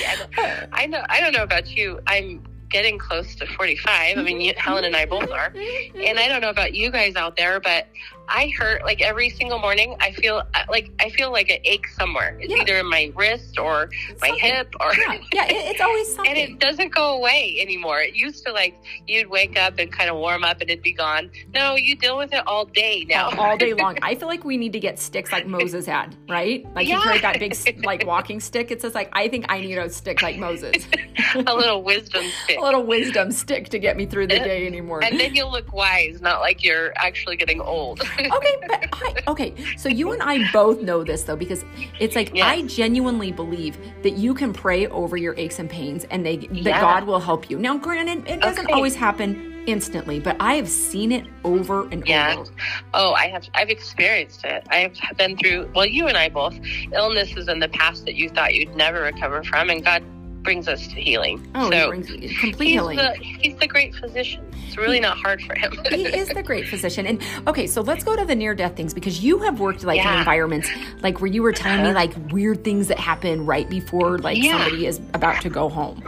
I 0.73 0.87
know. 0.87 1.03
I 1.09 1.21
don't 1.21 1.33
know 1.33 1.43
about 1.45 1.69
you. 1.69 2.01
I'm 2.07 2.44
getting 2.75 2.99
close 2.99 3.37
to 3.37 3.47
45. 3.47 4.19
I 4.19 4.23
mean, 4.23 4.53
Helen 4.57 4.85
and 4.85 4.97
I 4.97 5.07
both 5.07 5.31
are. 5.31 5.55
And 5.95 6.19
I 6.19 6.27
don't 6.29 6.41
know 6.41 6.51
about 6.51 6.75
you 6.75 6.91
guys 6.91 7.15
out 7.15 7.37
there, 7.37 7.61
but 7.61 7.87
I 8.29 8.51
hurt 8.59 8.85
like 8.85 9.01
every 9.03 9.31
single 9.31 9.59
morning. 9.59 9.97
I 10.01 10.13
feel 10.13 10.43
uh, 10.55 10.65
like 10.71 10.91
I 11.01 11.11
feel 11.11 11.31
like 11.31 11.51
an 11.51 11.59
ache 11.65 11.87
somewhere. 11.89 12.39
It's 12.41 12.51
Yeah. 12.53 12.63
either 12.63 12.77
in 12.79 12.89
my 12.89 13.13
wrist 13.15 13.59
or 13.59 13.91
my 14.21 14.29
Something. 14.29 14.39
hip 14.51 14.75
or. 14.81 14.93
Yeah, 14.97 15.19
yeah, 15.33 15.45
it, 15.47 15.53
it's 15.73 15.81
always 15.81 16.07
something. 16.15 16.25
And 16.35 16.39
it 16.39 16.59
doesn't 16.59 16.93
go 16.95 17.17
away 17.17 17.59
anymore. 17.61 18.01
It 18.01 18.15
used 18.17 18.45
to 18.47 18.53
like 18.53 18.75
you'd 19.07 19.29
wake 19.29 19.59
up 19.59 19.79
and 19.79 19.93
kind 19.93 20.09
of 20.11 20.17
warm 20.17 20.43
up 20.43 20.61
and 20.63 20.71
it'd 20.71 20.83
be 20.83 20.93
gone. 20.93 21.31
No, 21.55 21.77
you 21.77 21.97
deal 21.97 22.17
with 22.17 22.33
it 22.33 22.43
all 22.47 22.65
day 22.65 23.05
now. 23.09 23.31
all 23.39 23.57
day 23.59 23.75
long. 23.75 23.99
I 24.03 24.15
feel 24.15 24.29
like 24.29 24.45
we 24.45 24.57
need 24.57 24.73
to 24.73 24.81
get 24.81 24.99
sticks 24.99 25.31
like 25.31 25.47
Moses 25.47 25.85
had, 25.87 26.17
right? 26.29 26.65
Like 26.75 26.89
Yeah. 26.89 26.97
he 26.99 27.03
carried 27.03 27.23
that 27.23 27.39
big 27.39 27.85
like 27.85 28.07
walking 28.15 28.41
stick. 28.41 28.71
It 28.71 28.81
says 28.81 28.95
like 28.95 29.11
I 29.13 29.29
think 29.29 29.45
I 29.49 29.61
need 29.61 29.77
a 29.77 29.91
stick 29.91 30.23
like 30.23 30.39
Moses, 30.39 30.87
a 31.35 31.55
little 31.55 31.83
wisdom 31.83 32.25
stick. 32.45 32.59
a 32.59 32.63
little 32.63 32.83
wisdom 32.85 33.31
stick 33.33 33.69
to 33.69 33.79
get 33.79 33.97
me 33.97 34.07
through 34.07 34.29
the 34.29 34.39
day 34.39 34.67
anymore. 34.67 35.05
And 35.05 35.21
then 35.21 35.35
you'll 35.35 35.53
look 35.53 35.73
wise, 35.73 36.21
not 36.23 36.41
like 36.41 36.65
you're 36.65 36.93
actually 36.97 37.37
getting 37.37 37.61
old. 37.61 38.03
Okay, 38.19 38.57
but 38.69 38.89
I, 38.93 39.15
okay. 39.29 39.55
So 39.77 39.89
you 39.89 40.13
and 40.13 40.23
I 40.23 40.51
both 40.53 40.81
know 40.83 41.05
this 41.05 41.23
though, 41.23 41.37
because 41.37 41.65
it's 42.01 42.17
like 42.17 42.35
Yes. 42.35 42.47
I 42.47 42.63
genuinely 42.63 43.33
believe 43.33 43.79
that 44.03 44.13
you 44.15 44.35
can 44.35 44.53
pray 44.53 44.87
over 44.89 45.17
your 45.17 45.35
aches 45.37 45.59
and 45.59 45.69
pains, 45.69 46.05
and 46.11 46.25
they 46.25 46.37
that 46.39 46.53
Yeah. 46.55 46.81
God 46.81 47.05
will 47.05 47.21
help 47.21 47.51
you. 47.51 47.59
Now, 47.59 47.77
granted, 47.77 48.29
it 48.29 48.41
doesn't 48.41 48.65
Okay. 48.67 48.73
always 48.75 48.95
happen 48.95 49.53
instantly, 49.67 50.21
but 50.21 50.37
I 50.41 50.55
have 50.57 50.69
seen 50.69 51.11
it 51.11 51.25
over 51.43 51.89
and 51.89 52.07
Yeah. 52.07 52.37
over. 52.39 52.51
Oh, 52.93 53.13
I 53.15 53.29
have. 53.29 53.49
I've 53.55 53.71
experienced 53.71 54.45
it. 54.45 54.67
I've 54.71 54.93
been 55.17 55.37
through. 55.39 55.71
Well, 55.75 55.87
you 55.87 56.07
and 56.07 56.17
I 56.17 56.29
both 56.29 56.55
illnesses 56.93 57.49
in 57.49 57.61
the 57.61 57.69
past 57.69 58.05
that 58.05 58.15
you 58.15 58.29
thought 58.29 58.55
you'd 58.55 58.77
never 58.77 59.01
recover 59.03 59.43
from, 59.45 59.71
and 59.71 59.83
God 59.85 60.03
brings 60.45 60.69
us 60.69 60.87
to 60.89 60.95
healing. 61.01 61.45
Oh, 61.55 61.71
so 61.71 61.81
he 61.81 61.87
brings 61.89 62.07
complete 62.41 62.67
he's 62.69 62.75
healing. 62.75 62.97
the 62.99 63.15
he's 63.15 63.57
the 63.57 63.67
great 63.67 63.95
physician. 63.95 64.45
It's 64.67 64.77
really 64.77 65.01
not 65.01 65.17
hard 65.19 65.43
for 65.43 65.59
him. 65.59 65.73
he 65.91 66.05
is 66.07 66.29
the 66.29 66.43
great 66.43 66.69
physician. 66.69 67.07
And 67.07 67.23
okay, 67.49 67.67
so 67.67 67.81
let's 67.81 68.05
go 68.05 68.15
to 68.15 68.25
the 68.25 68.35
near 68.35 68.55
death 68.55 68.77
things 68.77 68.95
because 68.95 69.23
you 69.25 69.39
have 69.41 69.59
worked 69.61 69.83
like 69.85 70.01
in 70.05 70.19
environments 70.19 70.69
like 71.03 71.21
where 71.21 71.31
you 71.31 71.43
were 71.43 71.53
telling 71.53 71.83
me 71.85 71.93
like 71.93 72.13
weird 72.31 72.63
things 72.63 72.89
that 72.89 72.99
happen 72.99 73.45
right 73.47 73.69
before 73.69 74.19
like 74.19 74.37
Yeah. 74.37 74.59
somebody 74.59 74.87
is 74.87 75.01
about 75.15 75.41
to 75.43 75.51
go 75.51 75.69
home. 75.69 76.03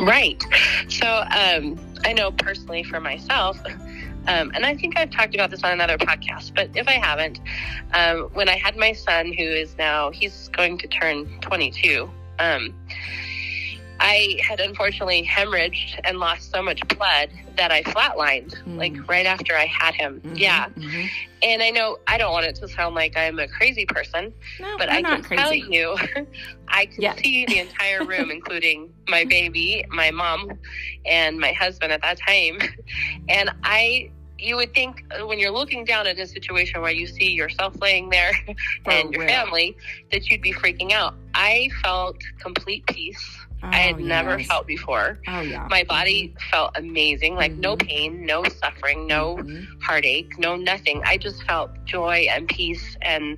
Right. 0.00 0.42
So 0.88 1.06
um, 1.06 1.78
I 2.04 2.12
know 2.12 2.32
personally 2.32 2.82
for 2.82 3.00
myself, 3.00 3.58
um, 4.26 4.50
and 4.54 4.64
I 4.66 4.74
think 4.76 4.98
I've 4.98 5.10
talked 5.10 5.34
about 5.34 5.50
this 5.50 5.62
on 5.62 5.72
another 5.72 5.96
podcast, 5.98 6.54
but 6.54 6.70
if 6.74 6.86
I 6.88 6.92
haven't, 6.92 7.40
um, 7.94 8.30
when 8.34 8.48
I 8.48 8.56
had 8.56 8.76
my 8.76 8.92
son, 8.92 9.26
who 9.32 9.42
is 9.44 9.76
now, 9.78 10.10
he's 10.10 10.48
going 10.48 10.78
to 10.78 10.86
turn 10.88 11.26
22, 11.40 12.08
um, 12.38 12.74
I 14.02 14.38
had 14.48 14.60
unfortunately 14.60 15.28
hemorrhaged 15.30 16.00
and 16.04 16.18
lost 16.18 16.50
so 16.50 16.62
much 16.62 16.80
blood 16.96 17.28
that 17.56 17.70
I 17.70 17.82
flatlined, 17.82 18.54
Mm. 18.64 18.78
like 18.78 19.08
right 19.08 19.26
after 19.26 19.54
I 19.54 19.66
had 19.66 19.94
him. 19.94 20.20
Mhm, 20.24 20.38
Yeah. 20.38 20.68
mhm. 20.70 21.08
And 21.42 21.62
I 21.62 21.70
know 21.70 21.98
I 22.06 22.16
don't 22.18 22.32
want 22.32 22.46
it 22.46 22.54
to 22.56 22.68
sound 22.68 22.94
like 22.94 23.16
I'm 23.16 23.38
a 23.38 23.46
crazy 23.48 23.84
person, 23.86 24.32
No, 24.58 24.74
but 24.78 24.90
I 24.90 25.02
can 25.02 25.22
tell 25.22 25.52
you, 25.54 25.96
I 26.68 26.86
could 26.86 27.02
Yeah. 27.02 27.14
see 27.16 27.44
the 27.46 27.58
entire 27.58 28.04
room, 28.04 28.30
including 28.38 28.92
my 29.08 29.24
baby, 29.24 29.84
my 29.90 30.10
mom, 30.10 30.50
and 31.04 31.38
my 31.38 31.52
husband 31.52 31.92
at 31.92 32.00
that 32.02 32.18
time. 32.26 32.58
And 33.28 33.50
I, 33.64 34.10
you 34.38 34.56
would 34.56 34.72
think 34.74 35.04
uh, 35.18 35.26
when 35.26 35.38
you're 35.38 35.50
looking 35.50 35.84
down 35.84 36.06
at 36.06 36.18
a 36.18 36.26
situation 36.26 36.80
where 36.80 36.92
you 36.92 37.06
see 37.06 37.32
yourself 37.32 37.74
laying 37.82 38.08
there 38.08 38.32
and 38.86 39.12
your 39.12 39.20
real. 39.20 39.28
family, 39.28 39.76
that 40.10 40.30
you'd 40.30 40.40
be 40.42 40.52
freaking 40.54 40.92
out. 40.92 41.14
I 41.34 41.68
felt 41.82 42.16
complete 42.38 42.86
peace. 42.86 43.36
I 43.62 43.76
had 43.76 43.94
Oh, 43.96 43.98
never 43.98 44.38
felt 44.40 44.66
before. 44.66 45.18
Oh 45.28 45.40
yeah. 45.40 45.66
My 45.70 45.84
body 45.84 46.34
felt 46.50 46.72
amazing, 46.76 47.34
like 47.36 47.52
no 47.52 47.76
Mhm. 47.76 47.86
pain, 47.86 48.26
no 48.26 48.42
suffering, 48.44 49.06
no 49.06 49.36
Mhm. 49.36 49.66
heartache, 49.82 50.38
no 50.38 50.56
nothing. 50.56 51.02
I 51.04 51.16
just 51.16 51.42
felt 51.44 51.70
joy 51.84 52.26
and 52.30 52.48
peace, 52.48 52.96
and 53.02 53.36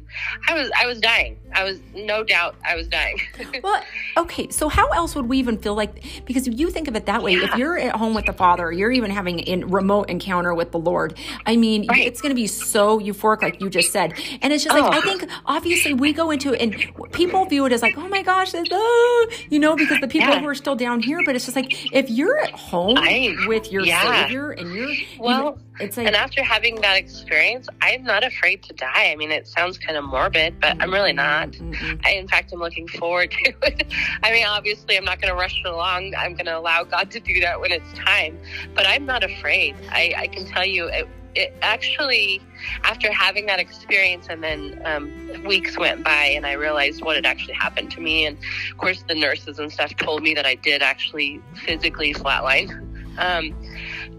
I 0.48 0.54
was 0.54 0.70
I 0.80 0.86
was 0.86 1.00
dying. 1.00 1.38
I 1.54 1.64
was 1.64 1.80
no 1.94 2.22
doubt 2.24 2.54
I 2.66 2.76
was 2.76 2.88
dying. 2.88 3.20
Well, 3.62 3.82
okay. 4.16 4.48
So 4.50 4.68
how 4.68 4.88
else 4.90 5.14
would 5.14 5.26
we 5.28 5.38
even 5.38 5.58
feel 5.58 5.74
like? 5.74 6.02
Because 6.24 6.46
if 6.46 6.58
you 6.58 6.70
think 6.70 6.88
of 6.88 6.96
it 6.96 7.06
that 7.06 7.22
way. 7.22 7.34
If 7.34 7.56
you're 7.56 7.78
at 7.78 7.94
home 7.96 8.14
with 8.14 8.26
the 8.26 8.32
Father, 8.32 8.72
you're 8.72 8.90
even 8.92 9.10
having 9.10 9.46
a 9.48 9.56
remote 9.64 10.08
encounter 10.10 10.54
with 10.54 10.72
the 10.72 10.78
Lord. 10.78 11.18
I 11.46 11.56
mean, 11.56 11.86
Right. 11.88 12.06
it's 12.06 12.20
going 12.20 12.30
to 12.30 12.34
be 12.40 12.46
so 12.46 12.98
euphoric, 13.00 13.42
like 13.42 13.60
you 13.60 13.68
just 13.70 13.92
said. 13.92 14.14
And 14.40 14.52
it's 14.52 14.64
just 14.64 14.74
like 14.76 14.84
Oh. 14.84 14.96
I 14.98 15.00
think 15.02 15.24
obviously 15.46 15.92
we 15.94 16.12
go 16.12 16.30
into 16.30 16.52
it, 16.54 16.60
and 16.62 17.12
people 17.12 17.44
view 17.46 17.66
it 17.66 17.72
as 17.72 17.82
like, 17.82 17.96
oh 17.98 18.08
my 18.08 18.22
gosh, 18.22 18.52
oh, 18.54 19.28
you 19.50 19.58
know, 19.58 19.76
because 19.76 20.00
the 20.00 20.08
people 20.12 20.28
Yeah. 20.28 20.40
who 20.40 20.48
are 20.48 20.54
still 20.54 20.76
down 20.76 21.00
here. 21.00 21.20
But 21.24 21.34
it's 21.34 21.44
just 21.46 21.56
like 21.56 21.92
if 21.92 22.10
you're 22.10 22.38
at 22.38 22.50
home 22.52 22.96
I- 22.98 23.34
with 23.46 23.72
your 23.72 23.82
yeah. 23.84 24.22
Savior 24.26 24.50
and 24.50 24.72
you're 24.74 24.90
Well, 25.18 25.58
it's 25.80 25.96
like 25.96 26.06
and 26.06 26.14
after 26.14 26.44
having 26.44 26.80
that 26.82 26.96
experience, 26.96 27.66
I'm 27.80 28.04
not 28.04 28.22
afraid 28.22 28.62
to 28.64 28.74
die. 28.74 29.10
I 29.10 29.16
mean, 29.16 29.32
it 29.32 29.48
sounds 29.48 29.78
kind 29.78 29.96
of 29.96 30.04
morbid, 30.04 30.60
but 30.60 30.76
I'm 30.80 30.92
really 30.92 31.14
not. 31.14 31.52
Mm-mm. 31.52 32.00
I, 32.04 32.10
in 32.12 32.28
fact, 32.28 32.52
I'm 32.52 32.60
looking 32.60 32.86
forward 32.86 33.30
to 33.32 33.52
it. 33.62 33.86
I 34.22 34.30
mean, 34.32 34.46
obviously, 34.46 34.96
I'm 34.96 35.04
not 35.04 35.20
going 35.20 35.30
to 35.32 35.38
rush 35.38 35.58
it 35.58 35.66
along. 35.66 36.14
I'm 36.14 36.34
going 36.34 36.46
to 36.46 36.58
allow 36.58 36.84
God 36.84 37.10
to 37.12 37.20
do 37.20 37.40
that 37.40 37.58
when 37.60 37.72
it's 37.72 37.90
time. 37.94 38.38
But 38.74 38.86
I'm 38.86 39.06
not 39.06 39.24
afraid. 39.24 39.74
I, 39.90 40.14
I 40.16 40.26
can 40.28 40.44
tell 40.46 40.64
you, 40.66 40.86
it, 40.86 41.08
it 41.34 41.54
actually, 41.62 42.40
after 42.84 43.12
having 43.12 43.46
that 43.46 43.58
experience, 43.58 44.26
and 44.28 44.42
then 44.42 44.80
um, 44.84 45.44
weeks 45.44 45.78
went 45.78 46.04
by, 46.04 46.24
and 46.26 46.44
I 46.46 46.52
realized 46.52 47.02
what 47.02 47.16
had 47.16 47.26
actually 47.26 47.54
happened 47.54 47.90
to 47.92 48.00
me. 48.00 48.26
And 48.26 48.36
of 48.70 48.76
course, 48.76 49.02
the 49.08 49.14
nurses 49.14 49.58
and 49.58 49.72
stuff 49.72 49.94
told 49.96 50.22
me 50.22 50.34
that 50.34 50.46
I 50.46 50.54
did 50.56 50.82
actually 50.82 51.40
physically 51.64 52.12
flatline. 52.14 52.70
Um, 53.18 53.54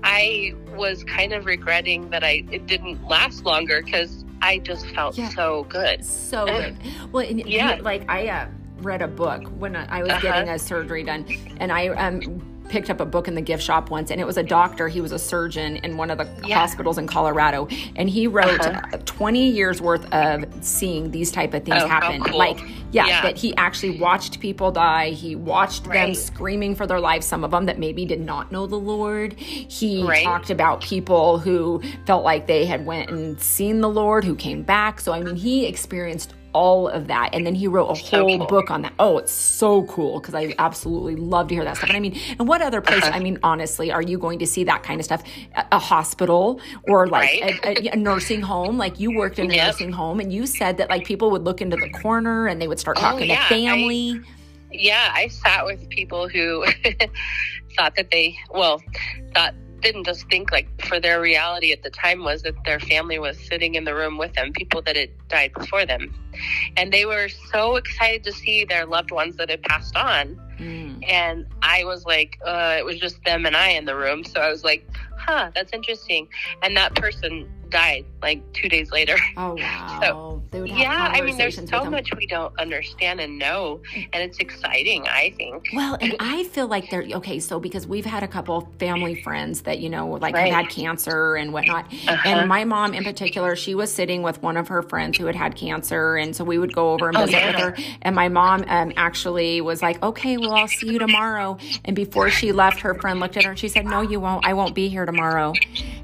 I 0.03 0.53
was 0.75 1.03
kind 1.03 1.33
of 1.33 1.45
regretting 1.45 2.09
that 2.11 2.23
I 2.23 2.43
it 2.51 2.67
didn't 2.67 3.07
last 3.07 3.43
longer 3.43 3.81
because 3.83 4.23
I 4.41 4.59
just 4.59 4.85
felt 4.87 5.17
Yeah. 5.17 5.29
so 5.29 5.63
good. 5.65 6.03
so 6.05 6.45
good. 6.45 6.77
Well, 7.11 7.25
and, 7.27 7.39
Yeah. 7.47 7.79
like 7.81 8.03
I 8.09 8.27
uh, 8.27 8.47
read 8.79 9.01
a 9.01 9.07
book 9.07 9.47
when 9.57 9.75
I 9.75 9.85
I 9.99 10.03
was 10.03 10.11
Uh-huh. 10.11 10.21
getting 10.21 10.49
a 10.49 10.59
surgery 10.59 11.03
done, 11.03 11.25
and 11.57 11.71
I 11.71 11.87
um, 11.89 12.41
picked 12.73 12.89
up 12.89 12.99
a 12.99 13.05
book 13.05 13.27
in 13.27 13.35
the 13.35 13.41
gift 13.41 13.61
shop 13.61 13.91
once, 13.91 14.09
and 14.09 14.19
it 14.19 14.25
was 14.25 14.35
a 14.35 14.41
doctor. 14.41 14.87
He 14.87 14.99
was 14.99 15.11
a 15.11 15.19
surgeon 15.19 15.75
in 15.77 15.95
one 15.95 16.09
of 16.09 16.17
the 16.17 16.27
Yeah. 16.43 16.57
hospitals 16.57 16.97
in 16.97 17.05
Colorado, 17.05 17.67
and 17.95 18.09
he 18.09 18.25
wrote 18.25 18.59
Uh-huh. 18.61 18.81
uh 18.93 18.97
20 19.05 19.47
years 19.47 19.79
worth 19.79 20.11
of 20.11 20.43
seeing 20.61 21.11
these 21.11 21.31
type 21.31 21.53
of 21.53 21.63
things 21.63 21.83
Oh, 21.83 21.87
happen. 21.87 22.21
cool. 22.23 22.39
Like, 22.39 22.59
yeah, 22.91 23.05
Yeah. 23.05 23.21
that 23.21 23.37
he 23.37 23.55
actually 23.57 23.99
watched 23.99 24.39
people 24.39 24.71
die. 24.71 25.11
He 25.11 25.35
watched 25.35 25.83
them 25.83 26.15
screaming 26.15 26.73
for 26.73 26.87
their 26.87 26.99
lives. 26.99 27.27
Some 27.27 27.43
of 27.43 27.51
them 27.51 27.67
that 27.67 27.77
maybe 27.77 28.05
did 28.05 28.21
not 28.21 28.51
know 28.51 28.65
the 28.65 28.75
Lord. 28.79 29.33
He 29.37 30.03
Right. 30.03 30.23
talked 30.23 30.49
about 30.49 30.81
people 30.81 31.37
who 31.37 31.79
felt 32.07 32.23
like 32.23 32.47
they 32.47 32.65
had 32.65 32.87
went 32.87 33.11
and 33.11 33.39
seen 33.39 33.81
the 33.81 33.89
Lord, 33.89 34.23
who 34.23 34.33
came 34.33 34.63
back. 34.63 34.99
So 34.99 35.13
I 35.13 35.21
mean, 35.21 35.35
he 35.35 35.67
experienced 35.67 36.33
all 36.53 36.87
of 36.87 37.07
that. 37.07 37.29
And 37.33 37.45
then 37.45 37.55
he 37.55 37.67
wrote 37.67 37.89
a 37.91 37.95
So 37.95 38.19
whole 38.19 38.37
cool. 38.37 38.47
book 38.47 38.71
on 38.71 38.83
that. 38.83 38.93
Oh, 38.99 39.17
it's 39.17 39.31
so 39.31 39.83
cool 39.83 40.19
because 40.19 40.35
I 40.35 40.53
absolutely 40.59 41.15
love 41.15 41.47
to 41.49 41.55
hear 41.55 41.63
that 41.63 41.77
stuff. 41.77 41.89
And 41.89 41.97
I 41.97 41.99
mean, 41.99 42.17
and 42.39 42.47
what 42.47 42.61
other 42.61 42.81
place, 42.81 43.03
Uh-huh. 43.03 43.11
I 43.15 43.19
mean, 43.19 43.39
honestly, 43.43 43.91
are 43.91 44.01
you 44.01 44.17
going 44.17 44.39
to 44.39 44.47
see 44.47 44.63
that 44.65 44.83
kind 44.83 44.99
of 44.99 45.05
stuff? 45.05 45.23
A, 45.55 45.65
a 45.73 45.79
hospital 45.79 46.59
or 46.87 47.07
like 47.07 47.41
Right. 47.41 47.59
a, 47.65 47.93
a, 47.93 47.95
nursing 47.97 48.41
home? 48.41 48.77
Like 48.77 48.99
you 48.99 49.15
worked 49.17 49.39
in 49.39 49.49
a 49.51 49.55
Yep. 49.55 49.67
nursing 49.67 49.91
home 49.91 50.19
and 50.19 50.31
you 50.31 50.45
said 50.45 50.77
that 50.77 50.89
like 50.89 51.05
people 51.05 51.31
would 51.31 51.43
look 51.43 51.61
into 51.61 51.75
the 51.77 51.89
corner 52.01 52.47
and 52.47 52.61
they 52.61 52.67
would 52.67 52.79
start 52.79 52.97
Oh, 52.97 53.01
talking 53.01 53.29
yeah. 53.29 53.35
to 53.37 53.43
I- 53.45 53.49
family. 53.49 54.21
yeah, 54.71 55.11
I 55.13 55.27
sat 55.27 55.65
with 55.65 55.89
people 55.89 56.27
who 56.29 56.65
thought 57.77 57.95
that 57.95 58.09
they, 58.11 58.35
well, 58.51 58.81
thought, 59.33 59.53
didn't 59.83 60.05
just 60.05 60.27
think 60.29 60.51
like 60.51 60.67
for 60.85 60.99
their 60.99 61.21
reality 61.21 61.71
at 61.71 61.83
the 61.83 61.89
time 61.89 62.23
was 62.23 62.41
that 62.43 62.55
their 62.65 62.79
family 62.79 63.19
was 63.19 63.37
sitting 63.37 63.75
in 63.75 63.83
the 63.83 63.93
room 63.93 64.17
with 64.17 64.33
them, 64.33 64.53
people 64.53 64.81
that 64.83 64.95
had 64.95 65.09
died 65.27 65.53
before 65.53 65.85
them. 65.85 66.13
And 66.77 66.91
they 66.91 67.05
were 67.05 67.29
so 67.51 67.75
excited 67.75 68.23
to 68.23 68.31
see 68.31 68.65
their 68.65 68.85
loved 68.85 69.11
ones 69.11 69.35
that 69.37 69.49
had 69.49 69.61
passed 69.63 69.95
on. 69.95 70.39
Mm. 70.57 71.03
And 71.07 71.45
I 71.61 71.83
was 71.83 72.05
like, 72.05 72.39
uh, 72.45 72.75
it 72.79 72.85
was 72.85 72.97
just 72.97 73.23
them 73.23 73.45
and 73.45 73.55
I 73.55 73.69
in 73.69 73.85
the 73.85 73.95
room. 73.95 74.23
So 74.23 74.39
I 74.39 74.49
was 74.49 74.63
like, 74.63 74.87
huh, 75.17 75.51
that's 75.53 75.73
interesting. 75.73 76.27
And 76.61 76.75
that 76.77 76.95
person 76.95 77.49
died 77.69 78.05
like 78.21 78.41
two 78.53 78.69
days 78.69 78.91
later. 78.91 79.17
Oh 79.35 79.55
wow! 79.55 80.41
have 80.53 80.67
yeah, 80.67 81.09
I 81.11 81.21
mean, 81.21 81.37
there's 81.37 81.55
so 81.69 81.89
much 81.89 82.09
we 82.15 82.27
don't 82.27 82.53
understand 82.59 83.19
and 83.19 83.39
know, 83.39 83.81
and 83.95 84.21
it's 84.21 84.37
exciting. 84.37 85.07
I 85.07 85.33
think. 85.37 85.65
Well, 85.73 85.97
and 85.99 86.15
I 86.19 86.43
feel 86.45 86.67
like 86.67 86.89
they're 86.91 87.03
okay. 87.15 87.39
So 87.39 87.59
because 87.59 87.87
we've 87.87 88.05
had 88.05 88.21
a 88.21 88.27
couple 88.27 88.61
family 88.79 89.15
friends 89.15 89.61
that 89.63 89.79
you 89.79 89.89
know, 89.89 90.07
like 90.07 90.35
Right. 90.35 90.51
had 90.53 90.69
cancer 90.69 91.35
and 91.35 91.51
whatnot, 91.51 91.85
Uh-huh. 92.07 92.17
and 92.25 92.47
my 92.47 92.63
mom 92.63 92.93
in 92.93 93.03
particular, 93.03 93.55
she 93.55 93.73
was 93.73 93.91
sitting 93.91 94.21
with 94.21 94.41
one 94.43 94.55
of 94.55 94.67
her 94.67 94.81
friends 94.83 95.17
who 95.17 95.25
had 95.25 95.35
had 95.35 95.55
cancer, 95.55 96.15
and 96.17 96.35
so 96.35 96.43
we 96.43 96.57
would 96.59 96.73
go 96.73 96.93
over 96.93 97.09
and 97.09 97.17
Oh, 97.17 97.21
visit 97.21 97.37
yeah. 97.37 97.47
with 97.47 97.55
her. 97.57 97.75
And 98.03 98.15
my 98.15 98.29
mom 98.29 98.63
um, 98.67 98.93
actually 98.97 99.61
was 99.61 99.81
like, 99.81 100.01
"Okay, 100.03 100.37
well, 100.37 100.53
I'll 100.53 100.67
see 100.67 100.87
you 100.91 100.99
tomorrow." 100.99 101.57
And 101.85 101.95
before 101.95 102.29
she 102.29 102.51
left, 102.51 102.81
her 102.81 102.93
friend 102.93 103.19
looked 103.19 103.35
at 103.37 103.45
her 103.45 103.51
and 103.51 103.59
she 103.59 103.67
said, 103.67 103.85
"No, 103.85 104.01
you 104.01 104.19
won't. 104.19 104.45
I 104.45 104.53
won't 104.53 104.75
be 104.75 104.89
here 104.89 105.05
tomorrow." 105.05 105.53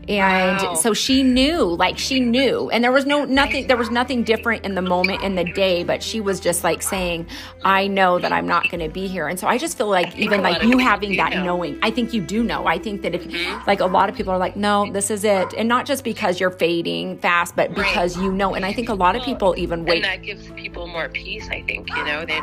And 0.09 0.57
Wow. 0.57 0.73
so 0.73 0.93
she 0.93 1.21
knew, 1.21 1.61
like 1.63 1.99
she 1.99 2.19
knew, 2.19 2.67
and 2.71 2.83
there 2.83 2.91
was 2.91 3.05
no 3.05 3.25
nothing. 3.25 3.67
There 3.67 3.77
was 3.77 3.91
nothing 3.91 4.23
different 4.23 4.65
in 4.65 4.73
the 4.73 4.81
moment 4.81 5.21
in 5.21 5.35
the 5.35 5.43
day, 5.43 5.83
but 5.83 6.01
she 6.01 6.19
was 6.19 6.39
just 6.39 6.63
like 6.63 6.81
saying, 6.81 7.27
"I 7.63 7.85
know 7.85 8.17
that 8.17 8.31
I'm 8.31 8.47
not 8.47 8.71
going 8.71 8.79
to 8.81 8.89
be 8.89 9.07
here." 9.07 9.27
And 9.27 9.39
so 9.39 9.47
I 9.47 9.59
just 9.59 9.77
feel 9.77 9.87
like 9.87 10.17
even 10.17 10.41
like 10.41 10.63
you 10.63 10.79
having 10.79 11.15
that 11.17 11.33
know. 11.33 11.43
knowing, 11.43 11.77
I 11.83 11.91
think 11.91 12.11
you 12.11 12.21
do 12.21 12.43
know. 12.43 12.65
I 12.65 12.79
think 12.79 13.03
that 13.03 13.13
if 13.13 13.19
Mm-hmm. 13.29 13.67
like 13.67 13.81
a 13.81 13.85
lot 13.85 14.09
of 14.09 14.15
people 14.15 14.33
are 14.33 14.39
like, 14.39 14.55
"No, 14.55 14.91
this 14.91 15.11
is 15.11 15.23
it," 15.23 15.53
and 15.55 15.69
not 15.69 15.85
just 15.85 16.03
because 16.03 16.39
you're 16.39 16.49
fading 16.49 17.19
fast, 17.19 17.55
but 17.55 17.75
because 17.75 18.17
you 18.17 18.31
know. 18.31 18.55
And 18.55 18.65
I 18.65 18.73
think 18.73 18.89
a 18.89 18.95
lot 18.95 19.15
of 19.15 19.21
people 19.21 19.53
even 19.59 19.85
wait. 19.85 19.97
And 19.97 20.05
that 20.05 20.23
gives 20.23 20.49
people 20.53 20.87
more 20.87 21.09
peace. 21.09 21.47
I 21.51 21.61
think 21.61 21.87
you 21.95 22.03
know 22.03 22.25
they 22.25 22.41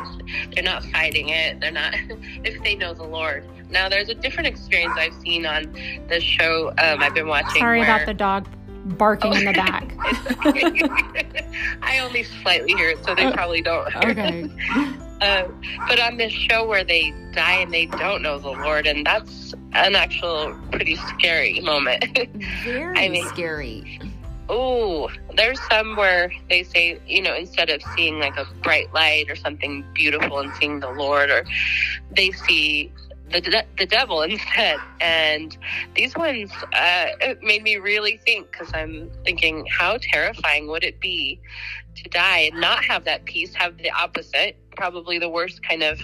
they're 0.53 0.63
not 0.63 0.83
fighting 0.85 1.29
it. 1.29 1.59
They're 1.59 1.71
not 1.71 1.93
if 2.45 2.63
they 2.63 2.75
know 2.75 2.93
the 2.93 3.03
Lord. 3.03 3.45
Now 3.69 3.89
there's 3.89 4.09
a 4.09 4.15
different 4.15 4.47
experience 4.47 4.93
I've 4.97 5.13
seen 5.15 5.45
on 5.45 5.73
the 6.07 6.19
show 6.21 6.69
um, 6.69 7.01
I've 7.01 7.13
been 7.13 7.27
watching. 7.27 7.59
Sorry 7.59 7.79
where, 7.79 7.95
about 7.95 8.05
the 8.05 8.13
dog 8.13 8.47
barking 8.97 9.33
in 9.33 9.45
the 9.45 9.53
back. 9.53 9.93
I 11.81 11.99
only 11.99 12.23
slightly 12.23 12.73
hear 12.73 12.89
it, 12.89 13.03
so 13.03 13.15
they 13.15 13.31
probably 13.31 13.61
don't. 13.61 13.93
okay. 13.95 14.49
Uh, 15.21 15.47
but 15.87 15.99
on 15.99 16.17
this 16.17 16.31
show 16.31 16.65
where 16.67 16.83
they 16.83 17.11
die 17.33 17.55
and 17.55 17.73
they 17.73 17.87
don't 17.87 18.21
know 18.21 18.37
the 18.37 18.51
Lord, 18.51 18.85
and 18.85 19.05
that's 19.05 19.53
an 19.73 19.95
actual 19.95 20.55
pretty 20.71 20.95
scary 20.95 21.59
moment. 21.59 22.05
Very 22.63 22.97
I 22.97 23.09
mean- 23.09 23.27
scary. 23.29 23.99
Oh, 24.49 25.09
there's 25.35 25.59
some 25.69 25.97
where 25.97 26.31
they 26.49 26.63
say, 26.63 27.01
you 27.05 27.21
know, 27.21 27.35
instead 27.35 27.69
of 27.69 27.81
seeing 27.97 28.19
like 28.19 28.37
a 28.37 28.47
bright 28.63 28.93
light 28.93 29.29
or 29.29 29.35
something 29.35 29.83
beautiful 29.93 30.39
and 30.39 30.53
seeing 30.55 30.79
the 30.79 30.89
Lord, 30.91 31.29
or 31.29 31.43
they 32.15 32.31
see 32.31 32.93
the 33.31 33.65
the 33.77 33.85
devil 33.85 34.21
instead. 34.21 34.77
And 35.01 35.57
these 35.95 36.15
ones, 36.15 36.51
uh, 36.73 37.07
it 37.21 37.41
made 37.41 37.63
me 37.63 37.77
really 37.77 38.17
think 38.25 38.51
because 38.51 38.71
I'm 38.73 39.11
thinking, 39.25 39.65
how 39.69 39.97
terrifying 40.01 40.67
would 40.67 40.83
it 40.83 40.99
be 40.99 41.39
to 41.95 42.09
die 42.09 42.49
and 42.51 42.61
not 42.61 42.83
have 42.83 43.05
that 43.05 43.25
peace, 43.25 43.53
have 43.55 43.77
the 43.77 43.91
opposite, 43.91 44.57
probably 44.75 45.19
the 45.19 45.29
worst 45.29 45.63
kind 45.63 45.83
of 45.83 45.99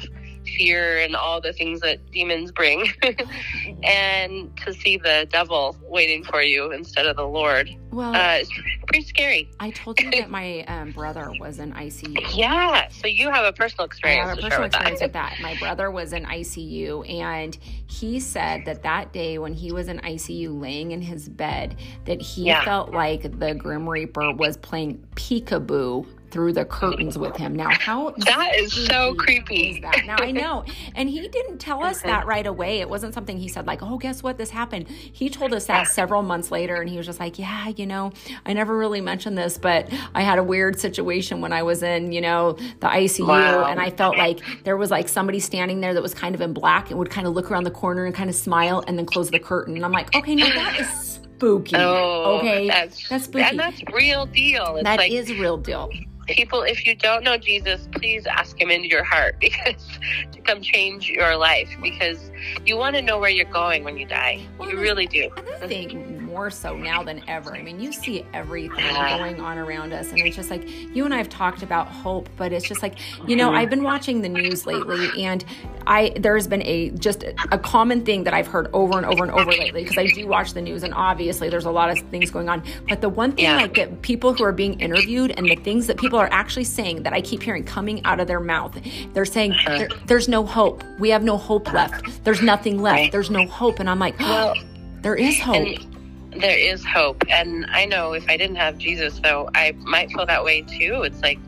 fear 0.57 0.99
and 0.99 1.15
all 1.15 1.41
the 1.41 1.53
things 1.53 1.79
that 1.81 2.09
demons 2.11 2.51
bring, 2.51 2.87
and 3.83 4.55
to 4.57 4.73
see 4.73 4.97
the 4.97 5.27
devil 5.31 5.75
waiting 5.83 6.23
for 6.23 6.41
you 6.41 6.71
instead 6.71 7.05
of 7.05 7.15
the 7.15 7.27
Lord. 7.27 7.69
Well, 7.91 8.15
Uh, 8.15 8.37
it's 8.39 8.49
pretty 8.87 9.05
scary. 9.05 9.49
I 9.59 9.71
told 9.71 9.99
you 9.99 10.09
that 10.11 10.29
my 10.29 10.61
um, 10.67 10.91
brother 10.91 11.31
was 11.39 11.59
in 11.59 11.73
ICU. 11.73 12.17
Yeah. 12.35 12.87
So 12.89 13.07
you 13.07 13.29
have 13.31 13.45
a 13.45 13.53
personal 13.53 13.83
I 13.83 13.85
experience 13.85 14.29
have 14.29 14.37
a 14.37 14.41
personal 14.41 14.63
with 14.63 14.73
experience 14.73 14.99
that. 14.99 15.05
with 15.05 15.13
that. 15.13 15.39
My 15.41 15.55
brother 15.59 15.91
was 15.91 16.13
in 16.13 16.25
ICU, 16.25 17.07
and 17.09 17.57
he 17.87 18.19
said 18.19 18.65
that 18.65 18.81
that 18.83 19.13
day 19.13 19.37
when 19.37 19.53
he 19.53 19.71
was 19.71 19.87
in 19.87 19.99
ICU, 19.99 20.59
laying 20.59 20.91
in 20.91 21.01
his 21.01 21.29
bed, 21.29 21.75
that 22.05 22.21
he 22.21 22.45
Yeah. 22.47 22.63
felt 22.63 22.91
like 22.91 23.39
the 23.39 23.53
Grim 23.53 23.87
Reaper 23.87 24.33
was 24.33 24.57
playing 24.57 25.05
peekaboo 25.15 26.05
through 26.33 26.51
the 26.51 26.65
curtains 26.65 27.17
with 27.17 27.37
him. 27.37 27.55
Now, 27.55 27.69
how 27.69 28.09
That 28.17 28.55
is 28.55 28.73
so 28.73 29.13
creepy. 29.13 29.69
is 29.75 29.81
that? 29.81 30.03
Now 30.05 30.15
I 30.19 30.31
know, 30.31 30.65
and 30.95 31.07
he 31.07 31.27
didn't 31.27 31.59
tell 31.59 31.83
us 31.83 31.99
mm-hmm. 31.99 32.07
that 32.09 32.25
right 32.25 32.47
away. 32.47 32.79
It 32.81 32.89
wasn't 32.89 33.13
something 33.13 33.37
he 33.37 33.47
said 33.47 33.67
like, 33.67 33.83
"Oh, 33.83 33.97
guess 33.99 34.23
what? 34.23 34.37
This 34.37 34.49
happened." 34.49 34.87
He 34.89 35.29
told 35.29 35.53
us 35.53 35.67
that 35.67 35.87
several 35.87 36.23
months 36.23 36.51
later, 36.51 36.75
and 36.81 36.89
he 36.89 36.97
was 36.97 37.05
just 37.05 37.19
like, 37.19 37.37
"Yeah, 37.37 37.67
you 37.77 37.85
know, 37.85 38.11
I 38.45 38.53
never 38.53 38.75
really 38.75 38.99
mentioned 38.99 39.37
this, 39.37 39.57
but 39.57 39.87
I 40.15 40.21
had 40.23 40.39
a 40.39 40.43
weird 40.43 40.79
situation 40.79 41.39
when 41.39 41.53
I 41.53 41.61
was 41.63 41.83
in, 41.83 42.11
you 42.11 42.21
know, 42.21 42.53
the 42.79 42.87
ICU, 42.87 43.27
Wow. 43.27 43.65
and 43.65 43.79
I 43.79 43.91
felt 43.91 44.17
like 44.17 44.39
there 44.63 44.75
was 44.75 44.89
like 44.89 45.07
somebody 45.07 45.39
standing 45.39 45.79
there 45.81 45.93
that 45.93 46.01
was 46.01 46.15
kind 46.15 46.33
of 46.33 46.41
in 46.41 46.51
black 46.53 46.89
and 46.89 46.97
would 46.97 47.11
kind 47.11 47.27
of 47.27 47.33
look 47.33 47.51
around 47.51 47.63
the 47.65 47.71
corner 47.71 48.05
and 48.05 48.15
kind 48.15 48.29
of 48.29 48.35
smile 48.35 48.83
and 48.87 48.97
then 48.97 49.05
close 49.05 49.29
the 49.29 49.39
curtain." 49.39 49.75
And 49.75 49.85
I'm 49.85 49.91
like, 49.91 50.15
"Okay, 50.15 50.33
no, 50.33 50.45
that 50.47 50.79
is 50.79 50.89
spooky. 51.37 51.75
Oh, 51.77 52.37
okay, 52.39 52.67
that's, 52.67 53.07
that's 53.09 53.25
spooky. 53.25 53.43
and 53.45 53.59
that's 53.59 53.81
real 53.93 54.25
deal. 54.25 54.77
It's 54.77 54.83
That 54.85 54.97
like 54.97 55.11
is 55.11 55.29
real 55.31 55.57
deal." 55.57 55.89
People, 56.27 56.61
if 56.63 56.85
you 56.85 56.95
don't 56.95 57.23
know 57.23 57.37
Jesus, 57.37 57.87
please 57.91 58.25
ask 58.25 58.59
Him 58.59 58.69
into 58.69 58.87
your 58.87 59.03
heart 59.03 59.35
because 59.39 59.87
to 60.31 60.41
come 60.41 60.61
change 60.61 61.09
your 61.09 61.37
life 61.37 61.69
because 61.81 62.31
you 62.65 62.77
want 62.77 62.95
to 62.95 63.01
know 63.01 63.19
where 63.19 63.29
you're 63.29 63.45
going 63.45 63.83
when 63.83 63.97
you 63.97 64.05
die. 64.05 64.41
You 64.59 64.79
really 64.79 65.07
do. 65.07 65.29
And 65.37 65.49
I 65.49 65.67
think 65.67 66.22
more 66.33 66.49
so 66.49 66.75
now 66.75 67.03
than 67.03 67.21
ever. 67.27 67.55
I 67.55 67.61
mean, 67.61 67.79
you 67.79 67.93
see 67.93 68.25
everything 68.33 68.93
going 68.95 69.39
on 69.39 69.57
around 69.59 69.93
us, 69.93 70.09
and 70.11 70.19
it's 70.19 70.35
just 70.35 70.49
like 70.49 70.67
you 70.95 71.05
and 71.05 71.13
I 71.13 71.17
have 71.17 71.29
talked 71.29 71.61
about 71.61 71.87
hope, 71.87 72.27
but 72.37 72.51
it's 72.51 72.67
just 72.67 72.81
like 72.81 72.95
you 73.27 73.35
know, 73.35 73.53
I've 73.53 73.69
been 73.69 73.83
watching 73.83 74.21
the 74.21 74.29
news 74.29 74.65
lately, 74.65 75.23
and 75.23 75.45
I 75.85 76.13
there's 76.19 76.47
been 76.47 76.63
a 76.63 76.89
just 76.91 77.23
a 77.51 77.57
common 77.59 78.03
thing 78.03 78.23
that 78.23 78.33
I've 78.33 78.47
heard 78.47 78.67
over 78.73 78.97
and 78.97 79.05
over 79.05 79.23
and 79.23 79.31
over 79.31 79.51
lately 79.51 79.83
because 79.83 79.97
I 79.97 80.07
do 80.07 80.27
watch 80.27 80.53
the 80.53 80.61
news, 80.61 80.81
and 80.83 80.93
obviously 80.93 81.49
there's 81.49 81.65
a 81.65 81.71
lot 81.71 81.91
of 81.91 81.99
things 82.09 82.31
going 82.31 82.49
on. 82.49 82.63
But 82.89 83.01
the 83.01 83.09
one 83.09 83.33
thing 83.33 83.45
Yeah. 83.45 83.57
like 83.57 83.75
that 83.75 84.01
people 84.01 84.33
who 84.33 84.43
are 84.43 84.51
being 84.51 84.79
interviewed 84.79 85.31
and 85.37 85.45
the 85.47 85.55
things 85.55 85.85
that 85.87 85.97
people 85.97 86.17
are 86.17 86.29
actually 86.31 86.63
saying 86.63 87.03
that 87.03 87.13
I 87.13 87.21
keep 87.21 87.43
hearing 87.43 87.63
coming 87.63 88.03
out 88.05 88.19
of 88.19 88.27
their 88.27 88.39
mouth, 88.39 88.75
they're 89.13 89.25
saying 89.25 89.51
uh-huh. 89.51 89.77
there, 89.77 89.89
there's 90.07 90.27
no 90.27 90.43
hope. 90.45 90.83
We 90.99 91.09
have 91.09 91.23
no 91.23 91.37
hope 91.37 91.71
left. 91.71 92.23
There's 92.23 92.41
nothing 92.41 92.81
left. 92.81 93.11
There's 93.11 93.29
no 93.29 93.45
hope, 93.47 93.79
and 93.79 93.87
I'm 93.89 93.99
like, 93.99 94.17
Well, 94.19 94.55
there 95.01 95.15
is 95.15 95.39
hope. 95.39 95.55
and 95.55 95.92
there 96.39 96.57
is 96.57 96.83
hope. 96.85 97.23
And 97.29 97.65
I 97.69 97.85
know 97.85 98.13
if 98.13 98.27
I 98.29 98.37
didn't 98.37 98.57
have 98.57 98.77
Jesus, 98.77 99.19
though, 99.19 99.49
I 99.55 99.73
might 99.79 100.11
feel 100.11 100.25
that 100.25 100.43
way 100.43 100.61
too. 100.61 101.03
It's 101.03 101.21
like 101.21 101.39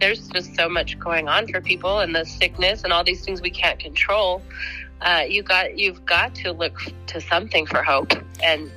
there's 0.00 0.28
just 0.28 0.54
so 0.54 0.68
much 0.68 0.98
going 0.98 1.28
on 1.28 1.48
for 1.48 1.60
people, 1.60 2.00
and 2.00 2.14
the 2.14 2.24
sickness 2.24 2.84
and 2.84 2.92
all 2.92 3.04
these 3.04 3.24
things 3.24 3.40
we 3.40 3.50
can't 3.50 3.78
control. 3.78 4.42
Uh, 5.00 5.24
you 5.28 5.42
got 5.42 5.78
you've 5.78 6.04
got 6.06 6.34
to 6.36 6.52
look 6.52 6.78
to 7.08 7.20
something 7.20 7.66
for 7.66 7.82
hope. 7.82 8.12
And 8.42 8.70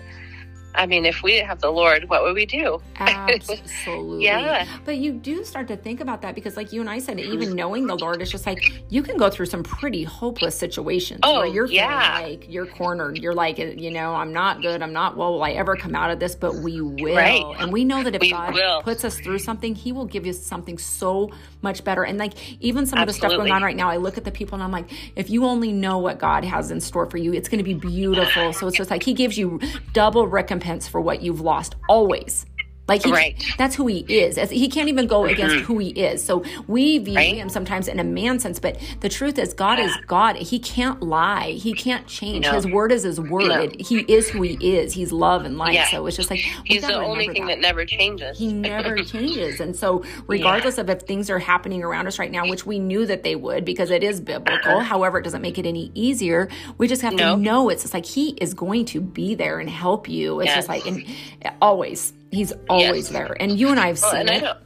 I 0.76 0.86
mean, 0.86 1.06
if 1.06 1.24
we 1.24 1.32
didn't 1.32 1.48
have 1.48 1.62
the 1.62 1.72
Lord, 1.72 2.10
what 2.10 2.22
would 2.24 2.36
we 2.36 2.46
do? 2.46 2.82
Absolutely. 2.98 4.26
Yeah. 4.30 4.66
But 4.86 4.98
you 4.98 5.14
do 5.14 5.44
start 5.44 5.68
to 5.70 5.78
think 5.78 6.02
about 6.02 6.22
that 6.22 6.36
because, 6.36 6.56
like 6.56 6.72
you 6.72 6.82
and 6.82 6.90
I 6.90 7.00
said, 7.00 7.20
even 7.20 7.40
mm-hmm. 7.40 7.56
knowing 7.56 7.88
the 7.88 7.96
Lord, 7.96 8.22
it's 8.22 8.30
just 8.32 8.46
like 8.46 8.84
you 8.90 9.02
can 9.02 9.18
go 9.18 9.30
through 9.30 9.48
some 9.48 9.64
pretty 9.64 10.04
hopeless 10.04 10.58
situations 10.58 11.22
Oh, 11.24 11.40
where 11.40 11.48
you're 11.48 11.66
yeah. 11.66 12.18
feeling 12.18 12.40
like 12.40 12.50
you're 12.50 12.66
cornered. 12.66 13.18
You're 13.18 13.34
like, 13.34 13.60
eh, 13.60 13.74
you 13.78 13.92
know, 13.92 14.14
I'm 14.14 14.32
not 14.34 14.62
good. 14.62 14.82
I'm 14.82 14.94
not, 14.94 15.18
well, 15.18 15.34
will 15.34 15.44
I 15.44 15.52
ever 15.52 15.76
come 15.76 15.96
out 15.96 16.12
of 16.12 16.20
this? 16.20 16.36
But 16.36 16.56
we 16.56 16.82
will. 16.82 17.16
Right. 17.16 17.44
And 17.60 17.72
we 17.72 17.84
know 17.86 18.04
that 18.04 18.14
if 18.16 18.22
We 18.22 18.32
God 18.32 18.54
will. 18.54 18.82
puts 18.84 19.04
us 19.04 19.20
through 19.20 19.40
something, 19.40 19.74
He 19.74 19.92
will 19.92 20.06
give 20.06 20.26
you 20.26 20.34
something 20.34 20.78
so 20.78 21.32
much 21.62 21.84
better. 21.84 22.04
And 22.04 22.18
like 22.18 22.34
even 22.62 22.86
some 22.86 23.00
of 23.00 23.08
the 23.08 23.14
stuff 23.14 23.32
going 23.32 23.52
on 23.52 23.64
right 23.64 23.76
now, 23.76 23.90
I 23.90 23.98
look 23.98 24.18
at 24.18 24.24
the 24.26 24.32
people 24.32 24.56
and 24.56 24.64
I'm 24.64 24.72
like, 24.72 24.92
if 25.16 25.30
you 25.30 25.46
only 25.46 25.72
know 25.72 25.98
what 25.98 26.20
God 26.20 26.44
has 26.46 26.72
in 26.72 26.80
store 26.80 27.10
for 27.10 27.18
you, 27.18 27.34
it's 27.34 27.50
going 27.50 27.60
to 27.60 27.64
be 27.64 27.74
beautiful. 27.74 28.54
So 28.54 28.68
it's 28.68 28.78
just 28.78 28.92
like 28.92 29.04
He 29.04 29.14
gives 29.14 29.38
you 29.38 29.60
double 29.94 30.28
recompense 30.28 30.59
for 30.88 31.02
what 31.02 31.22
you've 31.22 31.42
lost 31.42 31.76
always 31.88 32.46
Like 32.90 33.04
he, 33.04 33.12
Right. 33.12 33.42
that's 33.58 33.76
who 33.76 33.88
he 33.88 34.00
is. 34.00 34.38
As 34.38 34.50
he 34.50 34.68
can't 34.68 34.90
even 34.90 35.08
go 35.08 35.26
against 35.26 35.56
who 35.58 35.78
he 35.78 35.90
is. 35.90 36.24
So 36.24 36.44
we 36.68 36.98
view 36.98 37.16
Right. 37.16 37.36
him 37.36 37.48
sometimes 37.50 37.88
in 37.88 38.00
a 38.00 38.04
man 38.04 38.40
sense, 38.40 38.60
but 38.60 38.78
the 39.02 39.10
truth 39.10 39.38
is 39.40 39.54
God 39.54 39.80
is 39.80 39.96
God. 40.08 40.36
He 40.36 40.60
can't 40.60 41.02
lie. 41.02 41.52
He 41.52 41.74
can't 41.74 42.06
change. 42.08 42.46
No. 42.46 42.52
His 42.54 42.66
word 42.68 42.92
is 42.92 43.04
his 43.04 43.20
word. 43.22 43.48
No. 43.48 43.62
It- 43.62 43.80
he 43.82 44.00
is 44.00 44.30
who 44.30 44.42
he 44.42 44.76
is. 44.76 44.94
He's 44.94 45.12
love 45.12 45.46
and 45.46 45.58
light. 45.58 45.74
Yeah. 45.74 45.88
So 45.90 46.06
it's 46.08 46.18
just 46.18 46.30
like 46.30 46.40
he's 46.66 46.82
the 46.82 46.96
only 46.96 47.28
thing 47.30 47.46
that. 47.46 47.56
that. 47.56 47.62
never 47.62 47.86
changes. 47.86 48.38
He 48.38 48.52
never 48.52 48.98
changes. 49.04 49.60
And 49.60 49.76
so, 49.76 50.04
regardless 50.28 50.78
of 50.78 50.90
if 50.90 51.02
things 51.02 51.30
are 51.30 51.40
happening 51.40 51.84
around 51.84 52.08
us 52.08 52.18
right 52.20 52.32
now, 52.32 52.48
which 52.48 52.66
we 52.66 52.80
knew 52.80 53.06
that 53.06 53.24
they 53.24 53.36
would 53.36 53.66
because 53.66 53.92
it 53.92 54.04
is 54.04 54.20
biblical, 54.20 54.80
however, 54.80 55.20
it 55.20 55.24
doesn't 55.24 55.42
make 55.42 55.58
it 55.60 55.66
any 55.66 55.92
easier. 55.94 56.50
We 56.78 56.88
just 56.88 57.02
have 57.04 57.14
Uh-huh. 57.14 57.20
No. 57.32 57.36
to 57.36 57.42
know 57.42 57.70
it's 57.70 57.84
just 57.84 57.94
like 57.94 58.06
He 58.06 58.30
is 58.42 58.54
going 58.54 58.86
to 58.86 59.02
be 59.02 59.36
there 59.36 59.60
and 59.60 59.70
help 59.70 60.08
you. 60.10 60.40
It's 60.40 60.48
Yes. 60.48 60.56
just 60.56 60.70
like, 60.70 60.86
and 60.88 61.04
always, 61.62 62.14
He's 62.32 62.54
always 62.70 63.06
Yes. 63.06 63.10
there. 63.10 63.38
And 63.40 63.60
you 63.60 63.70
and 63.70 63.80
I 63.80 63.88
have 63.88 64.02
Well, 64.02 64.12
seen 64.12 64.30
I 64.30 64.36
it. 64.36 64.40
don't, 64.42 64.58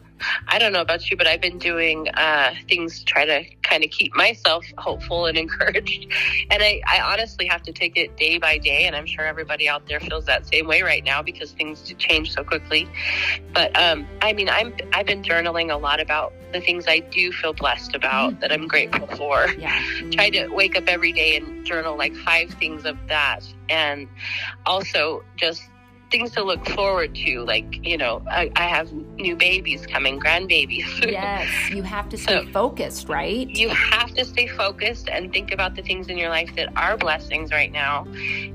I 0.47 0.57
don't 0.59 0.71
know 0.73 0.81
about 0.81 1.09
you, 1.09 1.17
but 1.17 1.27
I've 1.27 1.41
been 1.41 1.57
doing 1.59 2.07
uh, 2.09 2.53
things 2.69 2.99
to 2.99 3.05
try 3.05 3.25
to 3.25 3.43
kind 3.63 3.83
of 3.83 3.89
keep 3.89 4.15
myself 4.15 4.65
hopeful 4.77 5.25
and 5.25 5.37
encouraged. 5.43 6.07
And 6.51 6.61
I, 6.63 6.81
I 6.87 6.99
honestly 7.01 7.45
have 7.47 7.61
to 7.63 7.71
take 7.73 7.97
it 7.97 8.15
day 8.17 8.37
by 8.37 8.57
day. 8.57 8.85
And 8.85 8.95
I'm 8.95 9.05
sure 9.05 9.25
everybody 9.25 9.67
out 9.67 9.85
there 9.87 9.99
feels 9.99 10.25
that 10.25 10.45
same 10.47 10.67
way 10.67 10.81
right 10.81 11.03
now 11.03 11.21
because 11.21 11.51
things 11.51 11.81
change 11.97 12.33
so 12.33 12.43
quickly. 12.43 12.87
But 13.53 13.75
um, 13.77 14.05
I 14.21 14.33
mean, 14.33 14.49
I'm 14.49 14.73
I've 14.93 15.05
been 15.05 15.23
journaling 15.23 15.71
a 15.73 15.77
lot 15.77 15.99
about 15.99 16.33
the 16.53 16.61
things 16.61 16.85
I 16.87 16.99
do 16.99 17.31
feel 17.31 17.53
blessed 17.53 17.95
about 17.95 18.39
that 18.41 18.51
I'm 18.51 18.67
grateful 18.67 19.07
for. 19.07 19.47
Yeah. 19.57 19.81
try 20.11 20.29
to 20.29 20.47
wake 20.49 20.77
up 20.77 20.83
every 20.87 21.11
day 21.11 21.35
and 21.37 21.65
journal 21.65 21.97
like 21.97 22.13
five 22.17 22.49
things 22.51 22.85
of 22.85 22.97
that 23.07 23.41
and 23.69 24.07
also 24.65 25.23
just 25.35 25.63
things 26.13 26.29
to 26.29 26.43
look 26.43 26.63
forward 26.69 27.15
to 27.15 27.43
like 27.43 27.83
you 27.83 27.97
know 27.97 28.21
i, 28.29 28.51
I 28.55 28.65
have 28.67 28.91
new 29.17 29.35
babies 29.35 29.87
coming 29.87 30.19
grandbabies 30.19 30.87
Yes. 31.11 31.49
You 31.71 31.81
have 31.81 32.07
to 32.09 32.17
stay 32.19 32.45
So- 32.45 32.51
focused, 32.51 33.09
right? 33.09 33.49
you 33.49 33.69
have 33.69 34.13
to 34.13 34.23
stay 34.23 34.45
focused 34.47 35.09
and 35.09 35.33
think 35.33 35.51
about 35.51 35.75
the 35.75 35.81
things 35.81 36.09
in 36.09 36.17
your 36.19 36.29
life 36.29 36.51
that 36.55 36.69
are 36.77 36.97
blessings 36.97 37.51
right 37.51 37.71
now 37.71 38.05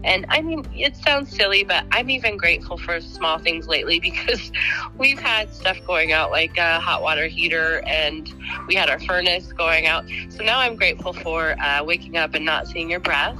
and 0.04 0.24
i 0.28 0.40
mean 0.40 0.64
it 0.72 0.96
sounds 0.96 1.34
silly 1.34 1.64
but 1.64 1.84
i'm 1.90 2.08
even 2.10 2.36
grateful 2.36 2.76
for 2.78 3.00
small 3.00 3.38
things 3.40 3.66
lately 3.66 3.98
because 4.10 4.52
we've 4.96 5.18
had 5.18 5.52
stuff 5.52 5.78
going 5.84 6.12
out 6.12 6.30
like 6.30 6.56
a 6.58 6.78
hot 6.78 7.02
water 7.02 7.26
heater 7.26 7.82
and 7.88 8.32
we 8.68 8.74
had 8.76 8.88
our 8.88 9.00
furnace 9.00 9.52
going 9.52 9.86
out 9.88 10.04
so 10.28 10.44
now 10.44 10.60
i'm 10.60 10.76
grateful 10.76 11.12
for 11.12 11.58
uh, 11.60 11.82
waking 11.82 12.16
up 12.16 12.34
and 12.34 12.44
not 12.44 12.68
seeing 12.68 12.88
your 12.88 13.00
breath 13.00 13.36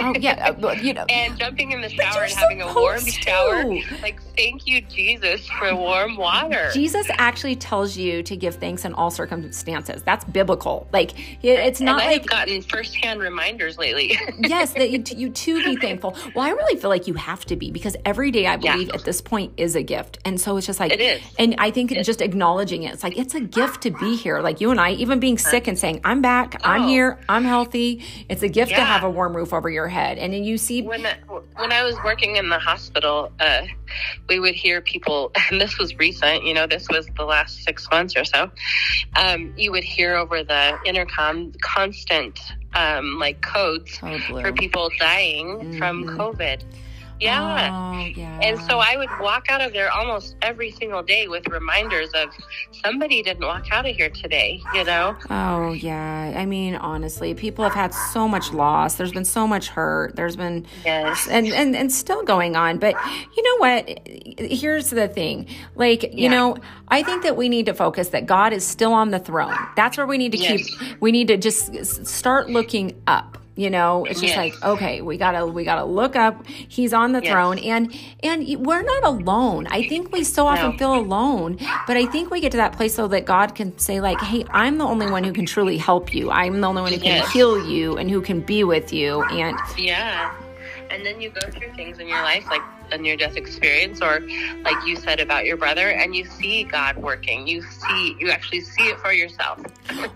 Oh, 0.00 0.14
yeah. 0.18 0.54
uh, 0.62 0.72
you 0.72 0.94
know. 0.94 1.04
and 1.08 1.38
jumping 1.38 1.72
in 1.72 1.80
the 1.80 1.88
shower 1.88 2.22
and 2.22 2.32
having 2.32 2.62
a 2.62 2.72
warm 2.74 2.98
supposed 2.98 3.22
shower. 3.22 3.64
Like, 4.02 4.20
thank 4.36 4.66
you, 4.66 4.80
Jesus, 4.82 5.46
for 5.58 5.74
warm 5.74 6.16
water. 6.16 6.70
Jesus 6.72 7.06
actually 7.18 7.56
tells 7.56 7.96
you 7.96 8.22
to 8.24 8.36
give 8.36 8.56
thanks 8.56 8.84
in 8.84 8.92
all 8.94 9.10
circumstances. 9.10 10.02
That's 10.02 10.24
biblical. 10.24 10.88
Like 10.92 11.18
it, 11.44 11.58
it's 11.58 11.80
and 11.80 11.86
not 11.86 12.02
I 12.02 12.06
like 12.06 12.20
have 12.22 12.28
gotten 12.30 12.62
firsthand 12.62 13.20
reminders 13.20 13.78
lately. 13.78 14.18
yes, 14.38 14.72
that 14.74 14.90
you, 14.90 15.02
you 15.16 15.30
too 15.30 15.62
be 15.64 15.76
thankful. 15.80 16.16
Well, 16.34 16.44
I 16.44 16.50
really 16.50 16.80
feel 16.80 16.90
like 16.90 17.06
you 17.06 17.14
have 17.14 17.44
to 17.46 17.56
be 17.56 17.70
because 17.70 17.96
every 18.04 18.30
day 18.30 18.46
I 18.46 18.56
believe 18.56 18.90
at 18.90 19.04
this 19.04 19.20
point 19.20 19.52
is 19.56 19.76
a 19.76 19.82
gift, 19.82 20.18
and 20.24 20.40
so 20.40 20.56
it's 20.56 20.66
just 20.66 20.80
like 20.80 20.92
It 20.92 21.00
is. 21.00 21.22
And 21.38 21.54
I 21.58 21.70
think 21.70 21.90
just 22.02 22.20
acknowledging 22.20 22.82
it, 22.84 22.94
it's 22.94 23.02
like 23.02 23.16
it's 23.18 23.34
a 23.34 23.40
gift 23.40 23.82
to 23.82 23.90
be 23.90 24.16
here. 24.16 24.40
Like 24.40 24.60
you 24.60 24.70
and 24.70 24.80
I, 24.80 24.92
even 24.92 25.20
being 25.20 25.38
sick 25.38 25.66
and 25.68 25.78
saying, 25.78 26.00
"I'm 26.04 26.22
back, 26.22 26.60
I'm 26.64 26.82
Oh. 26.82 26.86
here, 26.88 27.18
I'm 27.28 27.44
healthy." 27.44 28.04
It's 28.28 28.42
a 28.42 28.48
gift 28.48 28.70
to 28.72 28.80
have 28.84 29.04
a 29.04 29.10
warm 29.10 29.36
roof 29.36 29.52
over 29.52 29.68
your 29.70 29.88
head, 29.88 30.18
and 30.18 30.32
then 30.32 30.44
you 30.44 30.58
see. 30.58 30.82
when 30.82 31.06
I, 31.06 31.14
when 31.56 31.72
I 31.72 31.82
was 31.82 31.96
working 32.04 32.36
in 32.36 32.48
the 32.48 32.58
hospital, 32.58 33.30
uh, 33.40 33.62
we 34.28 34.40
would 34.40 34.54
hear 34.54 34.80
people, 34.80 35.30
and 35.50 35.60
this 35.60 35.78
was 35.78 35.94
recent. 35.96 36.44
You 36.44 36.54
know, 36.54 36.66
this 36.66 36.88
was 36.88 37.06
the 37.16 37.24
last 37.24 37.62
six 37.64 37.86
months 37.90 38.14
or 38.16 38.24
so. 38.24 38.50
Um, 39.16 39.52
you 39.56 39.70
would 39.72 39.84
hear 39.84 40.16
over 40.16 40.42
the 40.42 40.78
intercom 40.84 41.52
constant 41.60 42.38
um, 42.74 43.18
like 43.18 43.42
codes 43.42 43.98
Oh, 44.02 44.18
for 44.18 44.52
people 44.52 44.90
dying 44.98 45.76
from 45.78 46.04
Mhm. 46.04 46.16
COVID. 46.16 46.62
Yeah. 47.22 47.70
Oh, 47.72 48.04
yeah. 48.06 48.40
And 48.42 48.60
so 48.62 48.78
I 48.78 48.96
would 48.96 49.08
walk 49.20 49.46
out 49.48 49.60
of 49.60 49.72
there 49.72 49.90
almost 49.92 50.36
every 50.42 50.70
single 50.72 51.02
day 51.02 51.28
with 51.28 51.46
reminders 51.48 52.08
of 52.14 52.30
somebody 52.84 53.22
didn't 53.22 53.44
walk 53.46 53.66
out 53.70 53.88
of 53.88 53.94
here 53.94 54.10
today, 54.10 54.60
you 54.74 54.84
know? 54.84 55.16
Oh, 55.30 55.72
yeah. 55.72 56.32
I 56.36 56.44
mean, 56.46 56.74
honestly, 56.74 57.34
people 57.34 57.62
have 57.64 57.74
had 57.74 57.94
so 57.94 58.26
much 58.26 58.52
loss. 58.52 58.96
There's 58.96 59.12
been 59.12 59.24
so 59.24 59.46
much 59.46 59.68
hurt. 59.68 60.16
There's 60.16 60.36
been 60.36 60.66
Yes. 60.84 61.28
and, 61.28 61.46
and 61.46 61.76
and 61.76 61.92
still 61.92 62.22
going 62.24 62.56
on 62.56 62.78
but 62.78 62.94
you 63.36 63.42
know 63.42 63.56
what 63.58 63.98
here's 64.38 64.90
the 64.90 65.06
thing 65.08 65.46
like 65.74 66.02
you 66.02 66.10
Yeah. 66.24 66.30
know 66.30 66.56
i 66.88 67.02
think 67.02 67.22
that 67.22 67.36
we 67.36 67.48
need 67.48 67.66
to 67.66 67.74
focus 67.74 68.08
that 68.10 68.26
god 68.26 68.52
is 68.52 68.66
still 68.66 68.92
on 68.92 69.10
the 69.10 69.18
throne 69.18 69.54
that's 69.76 69.96
where 69.96 70.06
we 70.06 70.18
need 70.18 70.32
to 70.32 70.38
Yes. 70.38 70.68
keep 70.68 71.00
we 71.00 71.12
need 71.12 71.28
to 71.28 71.36
just 71.36 72.06
start 72.06 72.50
looking 72.50 73.00
up 73.06 73.38
you 73.54 73.68
know 73.68 74.04
it's 74.06 74.20
just 74.20 74.34
Yes. 74.34 74.36
like 74.54 74.64
okay 74.64 75.02
we 75.02 75.16
gotta 75.18 75.46
we 75.46 75.62
gotta 75.64 75.84
look 75.84 76.16
up 76.16 76.46
he's 76.46 76.92
on 76.94 77.12
the 77.12 77.20
Yes. 77.22 77.30
throne 77.30 77.58
and 77.58 77.94
and 78.22 78.46
we're 78.66 78.82
not 78.82 79.04
alone 79.04 79.66
i 79.70 79.82
think 79.86 80.10
we 80.10 80.24
so 80.24 80.46
often 80.46 80.70
No. 80.70 80.76
feel 80.78 80.94
alone 80.94 81.58
but 81.86 81.96
i 81.98 82.06
think 82.06 82.30
we 82.30 82.40
get 82.40 82.50
to 82.52 82.56
that 82.58 82.72
place 82.72 82.94
so 82.94 83.08
that 83.08 83.26
god 83.26 83.54
can 83.54 83.76
say 83.78 84.00
like 84.00 84.18
hey 84.22 84.44
i'm 84.50 84.78
the 84.78 84.84
only 84.86 85.10
one 85.10 85.22
who 85.22 85.32
can 85.34 85.44
truly 85.44 85.76
help 85.76 86.14
you 86.14 86.30
i'm 86.30 86.60
the 86.62 86.66
only 86.66 86.80
one 86.80 86.92
who 86.92 86.98
can 86.98 87.16
Yes. 87.16 87.30
heal 87.32 87.62
you 87.68 87.98
and 87.98 88.10
who 88.10 88.22
can 88.22 88.40
be 88.40 88.64
with 88.64 88.90
you 88.92 89.22
and 89.24 89.56
Yeah. 89.76 90.32
And 90.90 91.04
then 91.06 91.20
you 91.22 91.30
go 91.30 91.40
through 91.50 91.72
things 91.74 91.98
in 92.00 92.06
your 92.08 92.20
life 92.22 92.46
like 92.50 92.60
a 92.92 92.98
near 92.98 93.16
death 93.16 93.36
experience 93.36 94.00
or 94.00 94.20
like 94.62 94.76
you 94.86 94.96
said 94.96 95.20
about 95.20 95.44
your 95.44 95.56
brother 95.56 95.90
and 95.90 96.14
you 96.14 96.24
see 96.24 96.64
God 96.64 96.96
working. 96.96 97.46
You 97.46 97.62
see 97.62 98.16
you 98.18 98.30
actually 98.30 98.60
see 98.60 98.88
it 98.88 98.98
for 98.98 99.12
yourself. 99.12 99.60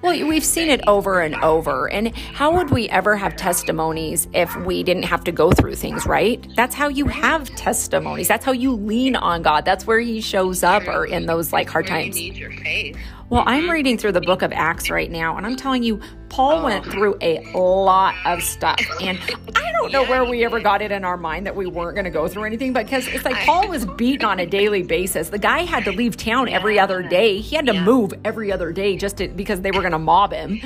Well, 0.02 0.26
we've 0.26 0.44
seen 0.44 0.68
it 0.68 0.80
over 0.86 1.20
and 1.20 1.34
over. 1.36 1.90
And 1.90 2.14
how 2.16 2.56
would 2.56 2.70
we 2.70 2.88
ever 2.88 3.16
have 3.16 3.36
testimonies 3.36 4.28
if 4.32 4.54
we 4.56 4.82
didn't 4.82 5.04
have 5.04 5.24
to 5.24 5.32
go 5.32 5.50
through 5.52 5.74
things, 5.76 6.06
right? 6.06 6.46
That's 6.54 6.74
how 6.74 6.88
you 6.88 7.06
have 7.06 7.48
testimonies. 7.56 8.28
That's 8.28 8.44
how 8.44 8.52
you 8.52 8.72
lean 8.72 9.16
on 9.16 9.42
God. 9.42 9.64
That's 9.64 9.86
where 9.86 10.00
He 10.00 10.20
shows 10.20 10.62
up 10.62 10.86
or 10.86 11.06
in 11.06 11.26
those 11.26 11.52
like 11.52 11.68
hard 11.68 11.86
times. 11.86 12.14
need 12.16 12.36
your 12.36 12.52
faith. 12.52 12.96
Well, 13.28 13.42
I'm 13.44 13.68
reading 13.68 13.98
through 13.98 14.12
the 14.12 14.20
book 14.20 14.42
of 14.42 14.52
Acts 14.52 14.88
right 14.88 15.10
now, 15.10 15.36
and 15.36 15.44
I'm 15.44 15.56
telling 15.56 15.82
you, 15.82 16.00
Paul 16.28 16.64
went 16.64 16.84
through 16.84 17.16
a 17.20 17.40
lot 17.56 18.14
of 18.24 18.42
stuff. 18.42 18.80
And 19.00 19.18
I 19.54 19.72
don't 19.72 19.92
know 19.92 20.02
Yeah, 20.02 20.10
where 20.10 20.24
we 20.24 20.44
ever 20.44 20.60
got 20.60 20.82
it 20.82 20.90
in 20.90 21.04
our 21.04 21.16
mind 21.16 21.46
that 21.46 21.54
we 21.56 21.66
weren't 21.66 21.94
going 21.94 22.04
to 22.04 22.10
go 22.10 22.28
through 22.28 22.44
anything 22.44 22.72
but 22.72 22.84
because 22.86 23.06
it's 23.06 23.24
like 23.24 23.36
Paul 23.46 23.68
was 23.68 23.86
beaten 23.86 24.24
on 24.26 24.38
a 24.40 24.46
daily 24.46 24.82
basis. 24.82 25.28
The 25.30 25.38
guy 25.38 25.60
had 25.60 25.84
to 25.84 25.92
leave 25.92 26.16
town 26.16 26.48
every 26.48 26.78
other 26.78 27.02
day. 27.02 27.38
He 27.38 27.56
had 27.56 27.66
to 27.66 27.74
Yeah. 27.74 27.84
move 27.84 28.12
every 28.24 28.50
other 28.52 28.72
day 28.72 28.96
just 28.96 29.18
to, 29.18 29.28
because 29.28 29.60
they 29.60 29.70
were 29.70 29.80
going 29.80 29.92
to 29.92 29.98
mob 29.98 30.32
him. 30.32 30.60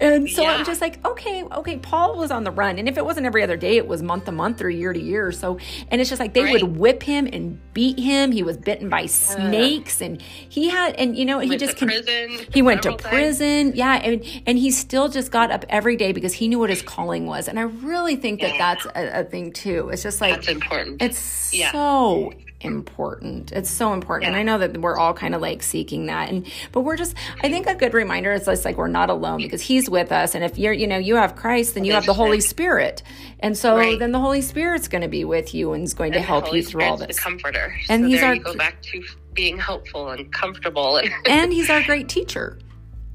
And 0.00 0.28
so 0.30 0.44
I'm 0.46 0.64
just 0.64 0.80
like, 0.80 1.04
okay, 1.06 1.44
okay, 1.44 1.76
Paul 1.78 2.16
was 2.16 2.30
on 2.30 2.44
the 2.44 2.50
run. 2.50 2.78
And 2.78 2.88
if 2.88 2.96
it 2.96 3.04
wasn't 3.04 3.26
every 3.26 3.42
other 3.42 3.56
day, 3.56 3.76
it 3.76 3.86
was 3.86 4.02
month 4.02 4.24
to 4.24 4.32
month 4.32 4.60
or 4.62 4.70
year 4.70 4.92
to 4.92 5.00
year. 5.00 5.30
So, 5.32 5.58
and 5.90 6.00
it's 6.00 6.10
just 6.10 6.20
like 6.20 6.32
they 6.34 6.42
Right. 6.44 6.62
would 6.62 6.76
whip 6.76 7.02
him 7.02 7.28
and 7.32 7.60
beat 7.74 7.98
him. 7.98 8.32
He 8.32 8.42
was 8.42 8.56
bitten 8.56 8.88
by 8.88 9.06
snakes 9.06 10.00
and 10.00 10.20
he 10.22 10.68
had, 10.68 10.94
and 10.96 11.16
you 11.16 11.24
know, 11.24 11.38
he 11.38 11.56
just 11.56 11.76
con- 11.76 11.88
prison. 11.88 12.46
he 12.52 12.62
went 12.62 12.82
to 12.82 12.90
times. 12.90 13.02
prison 13.02 13.72
yeah 13.74 13.94
and, 13.94 14.24
and 14.46 14.58
he 14.58 14.70
still 14.70 15.01
just 15.08 15.30
got 15.30 15.50
up 15.50 15.64
every 15.68 15.96
day 15.96 16.12
because 16.12 16.32
he 16.32 16.48
knew 16.48 16.58
what 16.58 16.70
his 16.70 16.82
calling 16.82 17.26
was 17.26 17.48
and 17.48 17.58
i 17.58 17.62
really 17.62 18.16
think 18.16 18.40
that 18.40 18.52
Yeah. 18.54 18.74
that's 18.74 18.86
a, 18.96 19.20
a 19.20 19.24
thing 19.24 19.52
too 19.52 19.88
it's 19.90 20.02
just 20.02 20.20
like 20.20 20.34
That's 20.36 20.48
important. 20.48 21.02
it's 21.02 21.52
Yeah. 21.54 21.72
so 21.72 22.32
important 22.60 23.50
it's 23.50 23.68
so 23.68 23.92
important 23.92 24.28
and 24.28 24.36
i 24.36 24.42
know 24.44 24.56
that 24.58 24.76
we're 24.78 24.96
all 24.96 25.12
kind 25.12 25.34
of 25.34 25.40
like 25.40 25.64
seeking 25.64 26.06
that 26.06 26.28
and 26.30 26.46
but 26.70 26.82
we're 26.82 26.96
just 26.96 27.16
i 27.42 27.48
think 27.50 27.66
a 27.66 27.74
good 27.74 27.92
reminder 27.92 28.30
is 28.32 28.44
just 28.44 28.64
like 28.64 28.76
we're 28.76 28.86
not 28.86 29.10
alone 29.10 29.38
because 29.38 29.60
he's 29.60 29.90
with 29.90 30.12
us 30.12 30.36
and 30.36 30.44
if 30.44 30.56
you're 30.58 30.72
you 30.72 30.86
know 30.86 30.96
you 30.96 31.16
have 31.16 31.34
christ 31.34 31.74
then 31.74 31.84
you 31.84 31.92
have 31.92 32.06
the 32.06 32.14
holy 32.14 32.38
spirit 32.40 33.02
and 33.40 33.58
so 33.58 33.76
Right. 33.76 33.98
then 33.98 34.12
the 34.12 34.20
holy 34.20 34.42
spirit's 34.42 34.86
going 34.86 35.02
to 35.02 35.08
be 35.08 35.24
with 35.24 35.52
you 35.54 35.72
and 35.72 35.82
is 35.82 35.92
going 35.94 36.12
to 36.12 36.18
And 36.18 36.22
the 36.24 36.28
help 36.28 36.52
you 36.54 36.62
through 36.62 36.84
all 36.84 36.96
this 36.96 37.16
The 37.16 37.22
comforter. 37.22 37.74
And 37.88 38.04
so 38.04 38.08
he's 38.08 38.22
our- 38.22 38.34
you 38.36 38.40
go 38.40 38.54
back 38.54 38.80
to 38.82 39.02
being 39.34 39.58
helpful 39.58 40.10
and 40.10 40.32
comfortable. 40.32 40.98
And 40.98 41.10
and 41.26 41.52
he's 41.52 41.68
our 41.68 41.82
great 41.82 42.08
teacher 42.08 42.58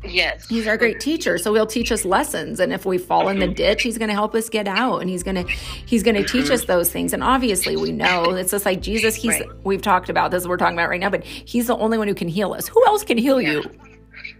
yes. 0.09 0.47
He's 0.47 0.67
our 0.67 0.77
great 0.77 0.99
teacher, 0.99 1.37
so 1.37 1.53
he'll 1.53 1.65
teach 1.65 1.91
us 1.91 2.05
lessons. 2.05 2.59
And 2.59 2.73
if 2.73 2.85
we 2.85 2.97
fall 2.97 3.29
in 3.29 3.39
the 3.39 3.45
mm-hmm. 3.45 3.53
ditch, 3.53 3.83
he's 3.83 3.97
going 3.97 4.09
to 4.09 4.13
help 4.13 4.35
us 4.35 4.49
get 4.49 4.67
out, 4.67 4.99
and 4.99 5.09
he's 5.09 5.23
going 5.23 5.35
to 5.35 5.51
he's 5.85 6.03
going 6.03 6.15
to 6.15 6.23
teach 6.23 6.45
mm-hmm. 6.45 6.53
us 6.53 6.65
those 6.65 6.91
things. 6.91 7.13
And 7.13 7.23
obviously, 7.23 7.75
we 7.77 7.91
know 7.91 8.31
it's 8.31 8.51
just 8.51 8.65
like 8.65 8.81
Jesus. 8.81 9.15
He's 9.15 9.27
Right. 9.27 9.47
we've 9.63 9.81
talked 9.81 10.09
about 10.09 10.31
this. 10.31 10.47
We're 10.47 10.57
talking 10.57 10.77
about 10.77 10.89
right 10.89 10.99
now, 10.99 11.09
but 11.09 11.23
he's 11.23 11.67
the 11.67 11.77
only 11.77 11.97
one 11.97 12.07
who 12.07 12.15
can 12.15 12.27
heal 12.27 12.53
us. 12.53 12.67
Who 12.67 12.85
else 12.85 13.03
can 13.03 13.17
heal 13.17 13.41
you? 13.41 13.63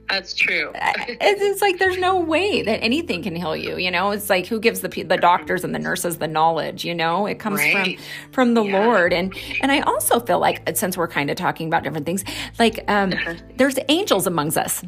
That's 0.09 0.33
true. 0.33 0.71
Uh, 0.73 0.93
it's, 1.07 1.41
it's 1.41 1.61
like 1.61 1.79
there's 1.79 1.97
no 1.97 2.17
way 2.17 2.61
that 2.61 2.81
anything 2.81 3.23
can 3.23 3.35
heal 3.35 3.55
you. 3.55 3.77
You 3.77 3.91
know, 3.91 4.11
it's 4.11 4.29
like 4.29 4.47
who 4.47 4.59
gives 4.59 4.79
the 4.79 4.87
the 4.87 5.17
doctors 5.17 5.63
and 5.63 5.75
the 5.75 5.79
nurses 5.79 6.17
the 6.17 6.27
knowledge? 6.27 6.85
You 6.85 6.95
know, 6.95 7.25
it 7.25 7.39
comes 7.39 7.59
Right. 7.59 7.99
from 7.99 8.31
from 8.31 8.53
the 8.53 8.63
Yeah. 8.63 8.85
Lord. 8.85 9.11
And 9.11 9.35
and 9.61 9.71
I 9.71 9.81
also 9.81 10.19
feel 10.19 10.39
like 10.39 10.77
since 10.77 10.97
we're 10.97 11.09
kind 11.09 11.29
of 11.29 11.35
talking 11.35 11.67
about 11.67 11.83
different 11.83 12.05
things, 12.05 12.23
like 12.57 12.83
um, 12.87 13.11
uh-huh. 13.11 13.35
there's 13.57 13.77
angels 13.89 14.27
amongst 14.27 14.57
us. 14.57 14.83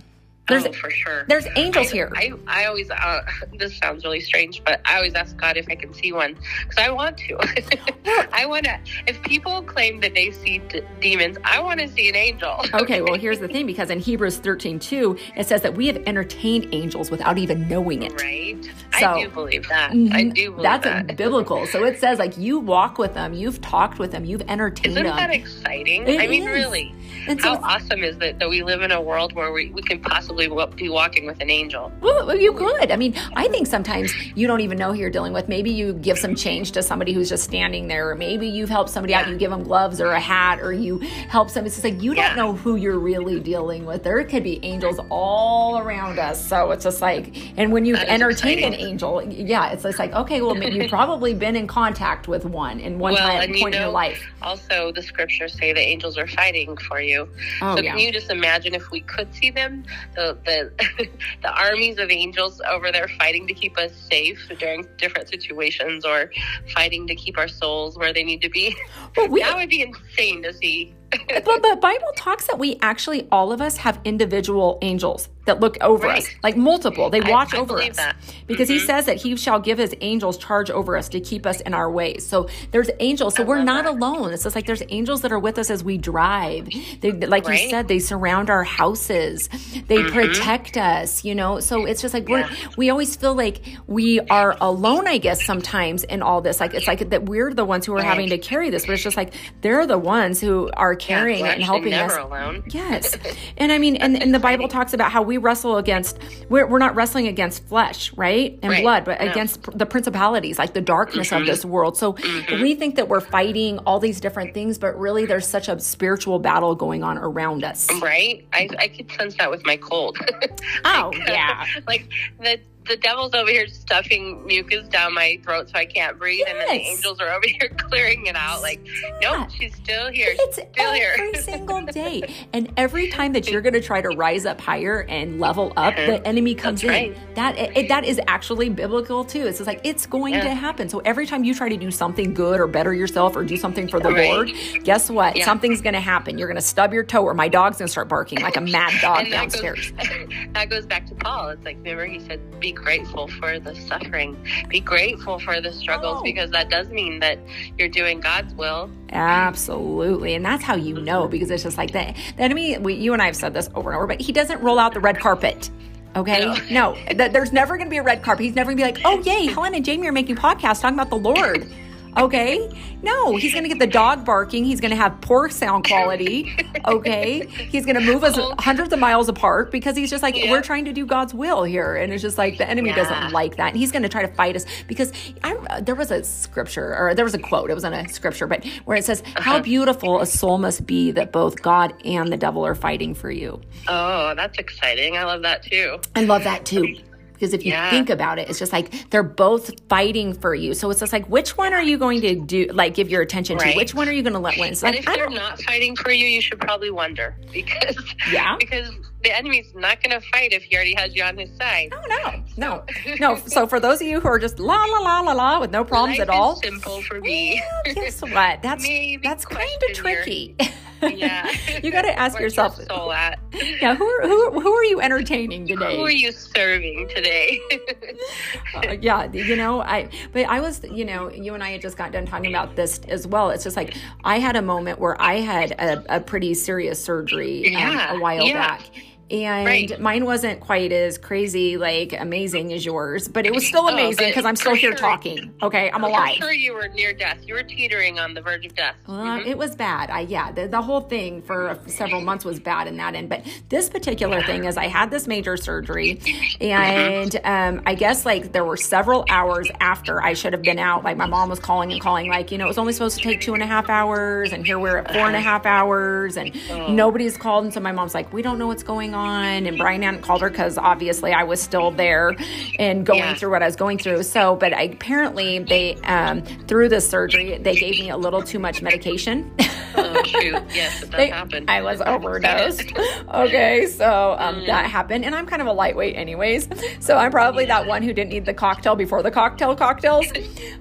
There's 0.49 0.65
oh, 0.65 0.71
for 0.73 0.89
sure. 0.89 1.25
There's 1.27 1.47
angels 1.55 1.89
here. 1.89 2.11
I, 2.15 2.33
I 2.47 2.65
always 2.65 2.89
uh, 2.89 3.21
this 3.57 3.77
sounds 3.77 4.03
really 4.03 4.19
strange, 4.19 4.63
but 4.63 4.81
I 4.85 4.95
always 4.95 5.13
ask 5.13 5.37
God 5.37 5.57
if 5.57 5.67
I 5.69 5.75
can 5.75 5.93
see 5.93 6.11
one 6.11 6.37
because 6.63 6.77
I 6.77 6.89
want 6.91 7.17
to. 7.17 7.37
I 8.33 8.45
want 8.45 8.65
to. 8.65 8.79
If 9.07 9.21
people 9.23 9.61
claim 9.63 9.99
that 10.01 10.13
they 10.13 10.31
see 10.31 10.59
d- 10.59 10.81
demons, 10.99 11.37
I 11.43 11.61
want 11.61 11.79
to 11.79 11.87
see 11.87 12.09
an 12.09 12.15
angel. 12.15 12.65
okay, 12.73 13.01
well 13.01 13.15
here's 13.15 13.39
the 13.39 13.47
thing 13.47 13.65
because 13.65 13.89
in 13.89 13.99
Hebrews 13.99 14.37
13 14.37 14.79
2, 14.79 15.17
it 15.37 15.47
says 15.47 15.61
that 15.61 15.75
we 15.75 15.87
have 15.87 15.97
entertained 16.05 16.67
angels 16.73 17.11
without 17.11 17.37
even 17.37 17.67
knowing 17.67 18.03
it. 18.03 18.19
Right. 18.21 18.57
So, 18.99 19.05
I 19.05 19.21
do 19.23 19.29
believe 19.29 19.67
that. 19.69 19.91
Mm-hmm, 19.91 20.13
I 20.13 20.23
do 20.25 20.51
believe 20.51 20.63
that's 20.63 20.83
that. 20.83 21.15
biblical. 21.15 21.67
So 21.67 21.83
it 21.85 21.99
says 21.99 22.19
like 22.19 22.37
you 22.37 22.59
walk 22.59 22.97
with 22.97 23.13
them, 23.13 23.33
you've 23.33 23.61
talked 23.61 23.99
with 23.99 24.11
them, 24.11 24.25
you've 24.25 24.41
entertained 24.49 24.97
Isn't 24.97 25.03
them. 25.03 25.15
that 25.15 25.29
exciting? 25.29 26.07
It 26.07 26.19
I 26.21 26.27
mean, 26.27 26.43
is. 26.43 26.49
really. 26.49 26.95
And 27.29 27.39
How 27.39 27.57
awesome 27.57 28.03
is 28.03 28.17
it 28.21 28.39
that 28.39 28.49
we 28.49 28.63
live 28.63 28.81
in 28.81 28.91
a 28.91 28.99
world 28.99 29.33
where 29.33 29.51
we, 29.51 29.69
we 29.69 29.83
can 29.83 30.01
possibly 30.01 30.47
be 30.75 30.89
walking 30.89 31.27
with 31.27 31.39
an 31.41 31.51
angel? 31.51 31.91
Well, 32.01 32.35
you 32.35 32.53
could. 32.53 32.89
I 32.89 32.95
mean, 32.95 33.13
I 33.35 33.47
think 33.49 33.67
sometimes 33.67 34.11
you 34.35 34.47
don't 34.47 34.61
even 34.61 34.79
know 34.79 34.93
who 34.93 34.99
you're 34.99 35.11
dealing 35.11 35.31
with. 35.31 35.47
Maybe 35.47 35.69
you 35.69 35.93
give 35.93 36.17
some 36.17 36.33
change 36.33 36.71
to 36.71 36.81
somebody 36.81 37.13
who's 37.13 37.29
just 37.29 37.43
standing 37.43 37.87
there, 37.87 38.09
or 38.09 38.15
maybe 38.15 38.47
you've 38.47 38.69
helped 38.69 38.89
somebody 38.89 39.11
yeah. 39.11 39.21
out, 39.21 39.29
you 39.29 39.37
give 39.37 39.51
them 39.51 39.61
gloves 39.61 40.01
or 40.01 40.07
a 40.07 40.19
hat, 40.19 40.59
or 40.59 40.73
you 40.73 40.97
help 40.97 41.51
somebody. 41.51 41.67
It's 41.67 41.75
just 41.75 41.83
like 41.83 42.01
you 42.01 42.15
don't 42.15 42.31
yeah. 42.31 42.35
know 42.35 42.53
who 42.53 42.77
you're 42.77 42.97
really 42.97 43.39
dealing 43.39 43.85
with. 43.85 44.03
There 44.03 44.23
could 44.23 44.43
be 44.43 44.59
angels 44.65 44.99
all 45.11 45.77
around 45.77 46.17
us. 46.17 46.43
So 46.43 46.71
it's 46.71 46.83
just 46.83 46.99
like, 46.99 47.59
and 47.59 47.71
when 47.71 47.85
you've 47.85 47.99
entertained 47.99 48.59
exciting. 48.59 48.73
an 48.73 48.73
angel, 48.73 49.23
yeah, 49.31 49.71
it's 49.71 49.83
just 49.83 49.99
like, 49.99 50.13
okay, 50.13 50.41
well, 50.41 50.57
you've 50.57 50.89
probably 50.89 51.35
been 51.35 51.55
in 51.55 51.67
contact 51.67 52.27
with 52.27 52.45
one 52.45 52.79
in 52.79 52.97
one 52.97 53.13
well, 53.13 53.27
time 53.27 53.49
point 53.49 53.55
you 53.55 53.61
know, 53.61 53.67
in 53.67 53.73
your 53.73 53.89
life. 53.89 54.23
Also, 54.41 54.91
the 54.91 55.03
scriptures 55.03 55.53
say 55.53 55.73
the 55.73 55.79
angels 55.79 56.17
are 56.17 56.27
fighting 56.27 56.75
for 56.77 56.99
you. 56.99 57.18
Oh, 57.61 57.75
so 57.75 57.81
yeah. 57.81 57.91
can 57.91 57.99
you 57.99 58.11
just 58.11 58.29
imagine 58.29 58.75
if 58.75 58.91
we 58.91 59.01
could 59.01 59.33
see 59.33 59.51
them, 59.51 59.83
the 60.15 60.37
the, 60.45 61.09
the 61.41 61.51
armies 61.51 61.97
of 61.97 62.09
angels 62.11 62.61
over 62.69 62.91
there 62.91 63.07
fighting 63.19 63.47
to 63.47 63.53
keep 63.53 63.77
us 63.77 63.91
safe 63.93 64.39
during 64.59 64.87
different 64.97 65.29
situations, 65.29 66.05
or 66.05 66.31
fighting 66.73 67.07
to 67.07 67.15
keep 67.15 67.37
our 67.37 67.47
souls 67.47 67.97
where 67.97 68.13
they 68.13 68.23
need 68.23 68.41
to 68.41 68.49
be? 68.49 68.75
Well, 69.17 69.29
we, 69.29 69.39
that 69.43 69.55
would 69.55 69.69
be 69.69 69.81
insane 69.81 70.43
to 70.43 70.53
see 70.53 70.95
but 71.27 71.61
the 71.61 71.77
Bible 71.81 72.11
talks 72.15 72.47
that 72.47 72.59
we 72.59 72.77
actually, 72.81 73.27
all 73.31 73.51
of 73.51 73.61
us, 73.61 73.77
have 73.77 73.99
individual 74.05 74.77
angels 74.81 75.29
that 75.45 75.59
look 75.59 75.77
over 75.81 76.07
right. 76.07 76.19
us, 76.19 76.29
like 76.43 76.55
multiple. 76.55 77.09
They 77.09 77.21
watch 77.21 77.55
I, 77.55 77.57
I 77.57 77.61
over 77.61 77.81
us. 77.81 77.95
That. 77.95 78.15
Because 78.45 78.69
mm-hmm. 78.69 78.79
he 78.79 78.85
says 78.85 79.07
that 79.07 79.17
he 79.17 79.35
shall 79.35 79.59
give 79.59 79.79
his 79.79 79.95
angels 80.01 80.37
charge 80.37 80.69
over 80.69 80.95
us 80.95 81.09
to 81.09 81.19
keep 81.19 81.47
us 81.47 81.61
in 81.61 81.73
our 81.73 81.89
ways. 81.89 82.27
So 82.27 82.47
there's 82.69 82.89
angels. 82.99 83.35
So 83.35 83.43
I 83.43 83.47
we're 83.47 83.63
not 83.63 83.85
that. 83.85 83.95
alone. 83.95 84.31
It's 84.31 84.43
just 84.43 84.55
like 84.55 84.67
there's 84.67 84.83
angels 84.89 85.21
that 85.21 85.31
are 85.31 85.39
with 85.39 85.57
us 85.57 85.71
as 85.71 85.83
we 85.83 85.97
drive. 85.97 86.69
They, 87.01 87.11
like 87.11 87.47
right. 87.47 87.63
you 87.63 87.69
said, 87.69 87.87
they 87.87 87.97
surround 87.97 88.51
our 88.51 88.63
houses. 88.63 89.47
They 89.87 90.03
mm-hmm. 90.03 90.13
protect 90.13 90.77
us, 90.77 91.25
you 91.25 91.33
know? 91.33 91.59
So 91.59 91.85
it's 91.85 92.01
just 92.01 92.13
like 92.13 92.27
we're, 92.27 92.41
yeah. 92.41 92.69
we 92.77 92.91
always 92.91 93.15
feel 93.15 93.33
like 93.33 93.61
we 93.87 94.19
are 94.19 94.55
alone, 94.61 95.07
I 95.07 95.17
guess, 95.17 95.43
sometimes 95.43 96.03
in 96.03 96.21
all 96.21 96.41
this. 96.41 96.59
Like 96.59 96.75
it's 96.75 96.87
like 96.87 97.09
that 97.09 97.25
we're 97.25 97.53
the 97.53 97.65
ones 97.65 97.87
who 97.87 97.93
are 97.93 97.97
right. 97.97 98.05
having 98.05 98.29
to 98.29 98.37
carry 98.37 98.69
this, 98.69 98.85
but 98.85 98.93
it's 98.93 99.03
just 99.03 99.17
like 99.17 99.33
they're 99.61 99.87
the 99.87 99.97
ones 99.97 100.39
who 100.39 100.69
are 100.73 100.95
carrying 100.99 101.45
yeah, 101.45 101.51
it 101.51 101.55
and 101.55 101.63
helping 101.63 101.93
us. 101.93 102.15
Alone. 102.15 102.63
Yes. 102.69 103.17
And 103.57 103.71
I 103.71 103.77
mean, 103.77 103.95
and, 103.95 104.21
and 104.21 104.33
the 104.33 104.39
Bible 104.39 104.67
talks 104.67 104.93
about 104.93 105.11
how 105.11 105.21
we 105.21 105.37
wrestle 105.37 105.77
against, 105.77 106.19
we're, 106.49 106.67
we're 106.67 106.79
not 106.79 106.95
wrestling 106.95 107.27
against 107.27 107.63
flesh, 107.67 108.13
right? 108.13 108.57
And 108.61 108.71
right. 108.71 108.83
blood, 108.83 109.05
but 109.05 109.19
no. 109.19 109.29
against 109.29 109.63
the 109.77 109.85
principalities, 109.85 110.59
like 110.59 110.73
the 110.73 110.81
darkness 110.81 111.29
mm-hmm. 111.29 111.41
of 111.41 111.47
this 111.47 111.65
world. 111.65 111.97
So 111.97 112.13
mm-hmm. 112.13 112.61
we 112.61 112.75
think 112.75 112.95
that 112.95 113.07
we're 113.07 113.21
fighting 113.21 113.79
all 113.79 113.99
these 113.99 114.19
different 114.19 114.53
things, 114.53 114.77
but 114.77 114.97
really 114.99 115.25
there's 115.25 115.47
such 115.47 115.67
a 115.67 115.79
spiritual 115.79 116.39
battle 116.39 116.75
going 116.75 117.03
on 117.03 117.17
around 117.17 117.63
us. 117.63 117.89
Right. 118.01 118.45
I, 118.53 118.69
I 118.77 118.87
could 118.87 119.11
sense 119.11 119.35
that 119.35 119.49
with 119.49 119.65
my 119.65 119.77
cold. 119.77 120.17
oh, 120.85 121.11
yeah. 121.27 121.65
like 121.87 122.07
the 122.39 122.59
the 122.87 122.97
devil's 122.97 123.33
over 123.35 123.49
here 123.49 123.67
stuffing 123.67 124.45
mucus 124.45 124.87
down 124.87 125.13
my 125.13 125.39
throat 125.43 125.69
so 125.69 125.75
I 125.75 125.85
can't 125.85 126.17
breathe, 126.17 126.39
yes. 126.39 126.49
and 126.49 126.59
then 126.59 126.67
the 126.67 126.83
angels 126.83 127.19
are 127.19 127.29
over 127.29 127.45
here 127.45 127.69
clearing 127.77 128.25
it 128.25 128.35
out. 128.35 128.61
Like, 128.61 128.85
yeah. 128.85 129.19
nope, 129.21 129.49
she's 129.51 129.75
still 129.75 130.11
here. 130.11 130.29
It's 130.31 130.55
still 130.55 130.93
here. 130.93 131.13
every 131.13 131.31
here. 131.33 131.41
single 131.41 131.85
day, 131.85 132.47
and 132.53 132.71
every 132.77 133.09
time 133.09 133.33
that 133.33 133.47
you're 133.47 133.61
going 133.69 133.73
to 133.73 133.81
try 133.81 134.01
to 134.01 134.09
rise 134.09 134.45
up 134.45 134.59
higher 134.59 135.05
and 135.07 135.39
level 135.39 135.71
up, 135.77 135.95
the 135.95 136.25
enemy 136.27 136.55
comes 136.55 136.81
That's 136.81 136.97
in. 136.97 137.13
Right. 137.13 137.35
That 137.35 137.77
it, 137.77 137.89
that 137.89 138.05
is 138.05 138.19
actually 138.27 138.69
biblical 138.69 139.23
too. 139.23 139.45
It's 139.45 139.59
just 139.59 139.67
like 139.67 139.81
it's 139.83 140.05
going 140.05 140.33
yeah. 140.33 140.45
to 140.45 140.53
happen. 140.53 140.89
So 140.89 140.99
every 140.99 141.27
time 141.27 141.43
you 141.43 141.53
try 141.53 141.69
to 141.69 141.77
do 141.77 141.91
something 141.91 142.33
good 142.33 142.59
or 142.59 142.67
better 142.67 142.93
yourself 142.93 143.35
or 143.35 143.43
do 143.43 143.57
something 143.57 143.87
for 143.87 143.99
the 143.99 144.11
right. 144.11 144.29
Lord, 144.29 144.51
guess 144.83 145.09
what? 145.09 145.35
Yeah. 145.35 145.45
Something's 145.45 145.81
going 145.81 145.93
to 145.93 145.99
happen. 145.99 146.37
You're 146.37 146.47
going 146.47 146.55
to 146.55 146.61
stub 146.61 146.93
your 146.93 147.03
toe, 147.03 147.23
or 147.23 147.33
my 147.33 147.47
dog's 147.49 147.77
going 147.77 147.87
to 147.87 147.91
start 147.91 148.09
barking 148.09 148.41
like 148.41 148.57
a 148.57 148.61
mad 148.61 148.93
dog 149.01 149.25
that 149.25 149.31
downstairs. 149.31 149.91
Goes, 149.91 150.29
that 150.53 150.69
goes 150.69 150.85
back 150.85 151.05
to 151.07 151.15
Paul. 151.15 151.49
It's 151.49 151.63
like 151.63 151.77
remember 151.77 152.05
he 152.05 152.19
said, 152.19 152.59
"Be 152.59 152.71
grateful 152.83 153.27
for 153.27 153.59
the 153.59 153.75
suffering. 153.75 154.37
Be 154.67 154.79
grateful 154.79 155.39
for 155.39 155.61
the 155.61 155.71
struggles 155.71 156.19
oh. 156.19 156.23
because 156.23 156.49
that 156.51 156.69
does 156.69 156.89
mean 156.89 157.19
that 157.19 157.39
you're 157.77 157.89
doing 157.89 158.19
God's 158.19 158.53
will. 158.55 158.89
Absolutely. 159.09 160.35
And 160.35 160.45
that's 160.45 160.63
how 160.63 160.75
you 160.75 160.99
know 161.01 161.27
because 161.27 161.51
it's 161.51 161.63
just 161.63 161.77
like 161.77 161.91
the, 161.91 162.13
the 162.37 162.43
enemy, 162.43 162.77
we, 162.77 162.95
you 162.95 163.13
and 163.13 163.21
I 163.21 163.25
have 163.25 163.35
said 163.35 163.53
this 163.53 163.69
over 163.75 163.91
and 163.91 163.97
over, 163.97 164.07
but 164.07 164.21
he 164.21 164.31
doesn't 164.31 164.61
roll 164.61 164.79
out 164.79 164.93
the 164.93 164.99
red 164.99 165.19
carpet. 165.19 165.69
Okay. 166.15 166.39
No, 166.71 166.95
no 167.11 167.27
there's 167.29 167.51
never 167.51 167.77
going 167.77 167.87
to 167.87 167.91
be 167.91 167.97
a 167.97 168.03
red 168.03 168.23
carpet. 168.23 168.45
He's 168.45 168.55
never 168.55 168.73
going 168.73 168.93
to 168.93 168.99
be 168.99 169.03
like, 169.03 169.05
oh, 169.05 169.21
yay, 169.23 169.45
Helen 169.45 169.75
and 169.75 169.85
Jamie 169.85 170.07
are 170.07 170.11
making 170.11 170.35
podcasts 170.35 170.81
talking 170.81 170.97
about 170.97 171.09
the 171.09 171.17
Lord. 171.17 171.69
Okay. 172.17 172.69
No, 173.01 173.37
he's 173.37 173.53
going 173.53 173.63
to 173.63 173.69
get 173.69 173.79
the 173.79 173.87
dog 173.87 174.25
barking. 174.25 174.65
He's 174.65 174.81
going 174.81 174.91
to 174.91 174.97
have 174.97 175.21
poor 175.21 175.49
sound 175.49 175.87
quality. 175.87 176.55
Okay. 176.85 177.45
He's 177.45 177.85
going 177.85 177.95
to 177.95 178.01
move 178.01 178.23
us 178.23 178.37
hundreds 178.59 178.91
of 178.91 178.99
miles 178.99 179.29
apart 179.29 179.71
because 179.71 179.95
he's 179.95 180.09
just 180.09 180.23
like, 180.23 180.35
yeah. 180.35 180.51
we're 180.51 180.61
trying 180.61 180.85
to 180.85 180.93
do 180.93 181.05
God's 181.05 181.33
will 181.33 181.63
here. 181.63 181.95
And 181.95 182.11
it's 182.11 182.21
just 182.21 182.37
like 182.37 182.57
the 182.57 182.67
enemy 182.67 182.89
yeah. 182.89 182.95
doesn't 182.95 183.31
like 183.31 183.57
that. 183.57 183.69
And 183.69 183.77
he's 183.77 183.91
going 183.91 184.03
to 184.03 184.09
try 184.09 184.25
to 184.25 184.33
fight 184.33 184.55
us 184.55 184.65
because 184.87 185.13
I, 185.43 185.81
there 185.81 185.95
was 185.95 186.11
a 186.11 186.23
scripture 186.23 186.95
or 186.97 187.15
there 187.15 187.25
was 187.25 187.33
a 187.33 187.39
quote. 187.39 187.69
It 187.69 187.73
was 187.73 187.83
in 187.83 187.93
a 187.93 188.07
scripture, 188.09 188.47
but 188.47 188.65
where 188.85 188.97
it 188.97 189.05
says, 189.05 189.21
uh-huh. 189.21 189.41
How 189.41 189.59
beautiful 189.59 190.21
a 190.21 190.25
soul 190.25 190.57
must 190.57 190.85
be 190.85 191.11
that 191.11 191.31
both 191.31 191.61
God 191.61 191.93
and 192.05 192.31
the 192.31 192.37
devil 192.37 192.65
are 192.65 192.75
fighting 192.75 193.13
for 193.13 193.31
you. 193.31 193.61
Oh, 193.87 194.33
that's 194.35 194.57
exciting. 194.57 195.17
I 195.17 195.23
love 195.23 195.41
that 195.43 195.63
too. 195.63 195.99
I 196.15 196.23
love 196.25 196.43
that 196.43 196.65
too. 196.65 196.97
Because 197.39 197.53
if 197.53 197.63
you 197.65 197.71
yeah. 197.71 197.89
think 197.89 198.09
about 198.09 198.37
it, 198.37 198.49
it's 198.49 198.59
just 198.59 198.73
like 198.73 199.09
they're 199.11 199.23
both 199.23 199.71
fighting 199.87 200.33
for 200.33 200.53
you. 200.53 200.73
So 200.73 200.89
it's 200.89 200.99
just 200.99 201.13
like, 201.13 201.29
which 201.29 201.55
one 201.57 201.71
are 201.71 201.81
you 201.81 201.97
going 201.97 202.19
to 202.21 202.35
do, 202.35 202.65
like, 202.73 202.95
give 202.95 203.09
your 203.09 203.21
attention 203.21 203.57
right. 203.57 203.71
to? 203.71 203.77
Which 203.77 203.93
one 203.93 204.09
are 204.09 204.11
you 204.11 204.21
going 204.21 204.33
to 204.33 204.39
let 204.39 204.57
win? 204.59 204.75
So 204.75 204.87
and 204.87 204.95
like, 204.97 205.07
if 205.07 205.15
they're 205.15 205.29
not 205.29 205.61
fighting 205.61 205.95
for 205.95 206.11
you, 206.11 206.25
you 206.25 206.41
should 206.41 206.59
probably 206.59 206.91
wonder 206.91 207.37
because, 207.53 207.95
yeah, 208.31 208.57
because 208.59 208.91
the 209.23 209.35
enemy's 209.35 209.73
not 209.73 210.03
going 210.03 210.19
to 210.19 210.25
fight 210.27 210.51
if 210.51 210.63
he 210.63 210.75
already 210.75 210.95
has 210.95 211.15
you 211.15 211.23
on 211.23 211.37
his 211.37 211.55
side. 211.57 211.93
Oh 211.93 212.03
no, 212.07 212.43
no, 212.57 212.85
no. 213.19 213.41
So 213.49 213.67
for 213.67 213.79
those 213.79 214.01
of 214.01 214.07
you 214.07 214.19
who 214.19 214.27
are 214.27 214.37
just 214.37 214.59
la 214.59 214.85
la 214.85 214.99
la 214.99 215.21
la 215.21 215.31
la 215.31 215.59
with 215.59 215.71
no 215.71 215.83
problems 215.83 216.19
Life 216.19 216.29
at 216.29 216.33
all, 216.33 216.57
simple 216.57 217.01
for 217.03 217.19
me. 217.19 217.61
Well, 217.85 217.95
guess 217.95 218.21
what? 218.21 218.61
That's 218.61 218.83
Maybe 218.83 219.21
that's 219.23 219.45
kind 219.45 219.81
of 219.89 219.95
tricky. 219.95 220.55
Yeah, 221.01 221.49
you 221.83 221.91
got 221.91 222.03
to 222.03 222.17
ask 222.17 222.35
Where's 222.35 222.53
yourself. 222.53 222.77
Your 222.77 222.87
soul 222.87 223.11
at? 223.11 223.39
Yeah, 223.81 223.95
who 223.95 224.05
are 224.05 224.21
who 224.27 224.59
who 224.59 224.73
are 224.73 224.83
you 224.83 224.99
entertaining 225.01 225.65
today? 225.67 225.95
Who 225.95 226.03
are 226.03 226.11
you 226.11 226.31
serving 226.31 227.09
today? 227.09 227.59
uh, 228.75 228.95
yeah, 229.01 229.31
you 229.31 229.55
know, 229.55 229.81
I 229.81 230.09
but 230.33 230.45
I 230.45 230.59
was, 230.59 230.83
you 230.83 231.05
know, 231.05 231.31
you 231.31 231.53
and 231.53 231.63
I 231.63 231.71
had 231.71 231.81
just 231.81 231.97
got 231.97 232.11
done 232.11 232.25
talking 232.25 232.49
about 232.49 232.75
this 232.75 232.99
as 233.07 233.25
well. 233.25 233.49
It's 233.49 233.63
just 233.63 233.77
like 233.77 233.95
I 234.23 234.39
had 234.39 234.55
a 234.55 234.61
moment 234.61 234.99
where 234.99 235.19
I 235.21 235.35
had 235.35 235.71
a, 235.71 236.17
a 236.17 236.19
pretty 236.19 236.53
serious 236.53 237.03
surgery 237.03 237.71
yeah, 237.71 238.09
um, 238.09 238.17
a 238.17 238.21
while 238.21 238.45
yeah. 238.45 238.53
back 238.53 238.89
and 239.31 239.65
right. 239.65 239.99
mine 239.99 240.25
wasn't 240.25 240.59
quite 240.59 240.91
as 240.91 241.17
crazy 241.17 241.77
like 241.77 242.13
amazing 242.13 242.73
as 242.73 242.85
yours 242.85 243.27
but 243.27 243.45
it 243.45 243.53
was 243.53 243.65
still 243.65 243.85
oh, 243.85 243.93
amazing 243.93 244.27
because 244.27 244.45
oh, 244.45 244.49
i'm 244.49 244.55
still 244.55 244.75
here 244.75 244.91
sure. 244.91 244.97
talking 244.97 245.53
okay? 245.61 245.89
I'm 245.91 246.03
alive. 246.03 246.35
for 246.35 246.43
sure 246.43 246.53
you 246.53 246.73
were 246.73 246.87
near 246.87 247.13
death. 247.13 247.37
You 247.45 247.53
were 247.53 247.63
teetering 247.63 248.19
on 248.19 248.33
the 248.33 248.41
verge 248.41 248.65
of 248.65 248.75
death. 248.75 248.95
Mm-hmm. 249.07 249.47
it 249.47 249.57
was 249.57 249.75
bad. 249.75 250.09
I 250.09 250.21
yeah 250.21 250.51
the, 250.51 250.67
the 250.67 250.81
whole 250.81 251.01
thing 251.01 251.41
for 251.41 251.79
several 251.87 252.21
months 252.21 252.45
was 252.45 252.59
bad 252.59 252.87
in 252.87 252.97
that 252.97 253.15
end. 253.15 253.29
But 253.29 253.45
this 253.69 253.89
particular 253.89 254.41
thing 254.43 254.65
is 254.65 254.77
i 254.77 254.87
had 254.87 255.11
this 255.11 255.27
major 255.27 255.57
surgery 255.57 256.19
and 256.61 257.39
um, 257.43 257.81
i 257.85 257.95
guess 257.95 258.25
like 258.25 258.51
there 258.51 258.65
were 258.65 258.77
several 258.77 259.25
hours 259.29 259.69
after 259.79 260.21
i 260.21 260.33
should 260.33 260.53
have 260.53 260.61
been 260.61 260.79
out. 260.79 261.03
Like 261.03 261.17
my 261.17 261.25
mom 261.25 261.49
was 261.49 261.59
calling 261.59 261.91
and 261.91 262.01
calling 262.01 262.29
like 262.29 262.51
you 262.51 262.57
know 262.57 262.65
it 262.65 262.69
was 262.69 262.77
only 262.77 262.93
supposed 262.93 263.17
to 263.17 263.23
take 263.23 263.41
two 263.41 263.53
and 263.53 263.63
a 263.63 263.67
half 263.67 263.89
hours 263.89 264.53
and 264.53 264.65
here 264.65 264.79
we're 264.79 264.97
at 264.97 265.11
four 265.11 265.27
and 265.27 265.35
a 265.35 265.41
half 265.41 265.65
hours 265.65 266.37
and 266.37 266.55
oh. 266.69 266.91
nobody's 266.91 267.37
called. 267.37 267.65
And 267.65 267.73
so 267.73 267.79
my 267.79 267.91
mom's 267.91 268.13
like 268.13 268.31
we 268.33 268.41
don't 268.41 268.57
know 268.57 268.67
what's 268.67 268.83
going 268.83 269.13
on 269.13 269.18
on 269.19 269.65
and 269.65 269.77
Brian 269.77 270.01
hadn't 270.01 270.21
called 270.21 270.41
her 270.41 270.49
because 270.49 270.77
obviously 270.77 271.33
I 271.33 271.43
was 271.43 271.61
still 271.61 271.91
there 271.91 272.35
and 272.79 273.05
going 273.05 273.19
yeah. 273.19 273.35
through 273.35 273.51
what 273.51 273.61
I 273.61 273.65
was 273.65 273.75
going 273.75 273.97
through. 273.97 274.23
So, 274.23 274.55
but 274.55 274.73
I, 274.73 274.83
apparently 274.83 275.59
they, 275.59 275.95
um, 276.03 276.41
through 276.67 276.89
the 276.89 277.01
surgery, 277.01 277.57
they 277.57 277.75
gave 277.75 277.99
me 277.99 278.09
a 278.09 278.17
little 278.17 278.41
too 278.41 278.59
much 278.59 278.81
medication. 278.81 279.53
oh, 279.95 280.23
shoot. 280.23 280.63
Yes, 280.73 281.01
that 281.01 281.11
they, 281.11 281.27
happened. 281.39 281.69
I 281.69 281.81
was 281.81 282.01
overdosed. 282.01 282.93
okay. 283.33 283.85
So 283.87 284.35
um, 284.39 284.55
mm. 284.55 284.65
that 284.67 284.89
happened. 284.89 285.25
And 285.25 285.35
I'm 285.35 285.45
kind 285.45 285.61
of 285.61 285.67
a 285.67 285.73
lightweight 285.73 286.15
anyways. 286.15 286.69
So 286.99 287.17
I'm 287.17 287.31
probably 287.31 287.65
yeah. 287.65 287.79
that 287.79 287.87
one 287.87 288.01
who 288.01 288.13
didn't 288.13 288.29
need 288.29 288.45
the 288.45 288.53
cocktail 288.53 288.95
before 288.95 289.21
the 289.21 289.31
cocktail 289.31 289.75
cocktails. 289.75 290.27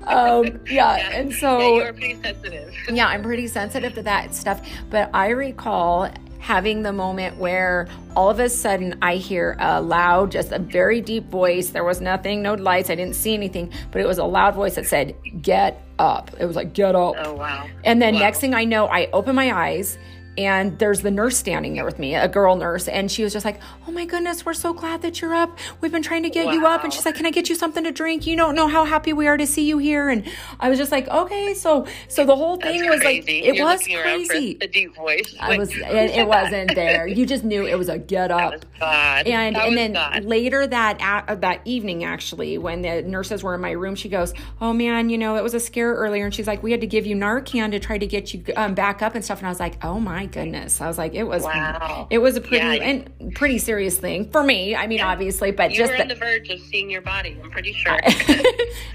Um, 0.07 0.44
yeah, 0.66 0.96
yeah. 0.96 1.11
And 1.12 1.33
so 1.35 1.59
yeah, 1.59 1.85
you're 1.85 1.92
pretty 1.92 2.22
sensitive. 2.22 2.74
yeah, 2.90 3.09
I'm 3.09 3.22
pretty 3.22 3.48
sensitive 3.48 3.94
to 3.94 4.03
that 4.03 4.35
stuff. 4.35 4.66
But 4.90 5.11
I 5.14 5.29
recall 5.29 6.11
having 6.38 6.83
the 6.83 6.92
moment 6.92 7.37
where 7.37 7.88
all 8.16 8.31
of 8.31 8.38
a 8.40 8.48
sudden 8.48 8.98
I 9.03 9.16
hear 9.16 9.57
a 9.59 9.81
loud, 9.81 10.31
just 10.33 10.53
a 10.53 10.59
very 10.59 11.01
deep 11.01 11.29
voice. 11.29 11.70
There 11.70 11.85
was 11.85 12.01
nothing, 12.01 12.42
no 12.42 12.55
lights, 12.55 12.90
I 12.90 12.94
didn't 12.94 13.16
see 13.16 13.35
anything, 13.35 13.72
but 13.90 14.01
it 14.01 14.07
was 14.07 14.18
a 14.18 14.24
loud 14.24 14.55
voice 14.55 14.77
that 14.77 14.87
said, 14.87 15.14
Get 15.42 15.83
up. 15.98 16.31
It 16.38 16.46
was 16.46 16.57
like, 16.57 16.72
Get 16.72 16.94
up. 16.94 17.14
Oh, 17.18 17.35
wow. 17.35 17.68
And 17.85 18.01
then 18.01 18.14
Wow. 18.14 18.20
next 18.20 18.40
thing 18.40 18.55
I 18.55 18.64
know, 18.64 18.87
I 18.87 19.09
open 19.12 19.35
my 19.35 19.53
eyes 19.53 19.98
and 20.38 20.79
there's 20.79 21.03
the 21.03 21.11
nurse 21.11 21.37
standing 21.37 21.74
there 21.74 21.85
with 21.85 21.98
me, 21.98 22.14
a 22.14 22.29
girl 22.29 22.55
nurse, 22.55 22.87
and 22.87 23.11
she 23.11 23.24
was 23.24 23.33
just 23.33 23.44
like, 23.44 23.61
"Oh 23.87 23.90
my 23.90 24.05
goodness, 24.05 24.46
we're 24.46 24.55
so 24.55 24.72
glad 24.72 25.03
that 25.03 25.20
you're 25.20 25.35
up. 25.35 25.59
We've 25.81 25.90
been 25.90 26.03
trying 26.03 26.22
to 26.22 26.31
get 26.31 26.53
you 26.55 26.64
up." 26.64 26.85
And 26.85 26.92
she's 26.94 27.05
like, 27.05 27.16
"Can 27.16 27.27
I 27.27 27.31
get 27.31 27.48
you 27.48 27.57
something 27.57 27.83
to 27.83 27.90
drink? 27.90 28.24
You 28.27 28.37
don't 28.37 28.55
know 28.55 28.68
how 28.68 28.85
happy 28.85 29.12
we 29.12 29.27
are 29.27 29.37
to 29.37 29.46
see 29.46 29.66
you 29.66 29.79
here." 29.79 30.09
And 30.09 30.24
I 30.61 30.68
was 30.70 30.79
just 30.79 30.92
like, 30.92 31.09
"Okay." 31.09 31.55
So, 31.55 31.87
so 32.07 32.24
the 32.24 32.37
whole 32.37 32.57
thing 32.57 32.83
That's 32.83 32.94
was 32.94 33.05
like, 33.05 33.24
crazy. 33.24 33.42
it 33.44 33.57
You're 33.57 33.66
was 33.66 33.81
looking 33.81 33.96
around 33.96 34.27
for 34.27 34.33
crazy. 34.35 34.55
the 34.55 34.68
deep 34.68 34.94
voice. 34.94 35.35
I 35.40 35.59
was, 35.59 35.74
it, 35.74 35.83
it 35.83 36.27
wasn't 36.29 36.74
there. 36.77 37.07
You 37.09 37.27
just 37.27 37.42
knew 37.42 37.66
it 37.66 37.77
was 37.77 37.88
a 37.88 37.98
get 37.98 38.31
up. 38.31 38.64
And 38.81 39.57
that 39.57 39.66
and 39.66 39.77
then 39.77 39.92
God. 39.94 40.24
later 40.24 40.66
that 40.68 41.24
uh, 41.29 41.35
that 41.35 41.62
evening, 41.64 42.05
actually, 42.05 42.59
when 42.59 42.83
the 42.83 43.03
nurses 43.03 43.42
were 43.42 43.57
in 43.57 43.61
my 43.61 43.72
room, 43.72 43.96
she 43.96 44.09
goes, 44.09 44.35
"Oh 44.61 44.72
man, 44.72 45.09
you 45.11 45.18
know 45.18 45.35
it 45.37 45.42
was 45.42 45.55
a 45.55 45.61
scare 45.61 45.94
earlier," 45.94 46.24
and 46.24 46.33
she's 46.35 46.46
like, 46.46 46.62
"We 46.62 46.70
had 46.70 46.81
to 46.83 46.87
give 46.87 47.07
you 47.07 47.16
Narcan 47.16 47.72
to 47.72 47.81
try 47.81 47.98
to 47.98 48.07
get 48.07 48.33
you 48.33 48.44
um, 48.57 48.74
back 48.74 49.03
up 49.03 49.16
and 49.16 49.24
stuff." 49.24 49.38
And 49.38 49.48
I 49.48 49.51
was 49.51 49.59
like, 49.61 49.85
"Oh 49.85 49.98
my 49.98 50.27
goodness!" 50.30 50.80
I 50.80 50.86
was 50.88 50.98
like, 50.98 51.14
"It 51.14 51.24
was, 51.24 51.42
Wow. 51.44 52.06
it 52.10 52.18
was 52.18 52.36
a 52.36 52.40
pretty 52.40 52.56
Yeah, 52.64 52.72
and 52.84 53.34
pretty 53.34 53.58
serious 53.58 53.98
thing 53.98 54.30
for 54.30 54.42
me. 54.42 54.74
I 54.76 54.86
mean, 54.86 54.98
Yeah. 54.98 55.08
obviously, 55.08 55.50
but 55.50 55.70
You 55.72 55.78
just 55.78 55.92
were 55.92 56.00
on 56.00 56.08
the 56.08 56.14
verge 56.14 56.48
of 56.50 56.60
seeing 56.60 56.90
your 56.90 57.00
body. 57.02 57.36
I'm 57.42 57.50
pretty 57.50 57.72
sure. 57.72 57.98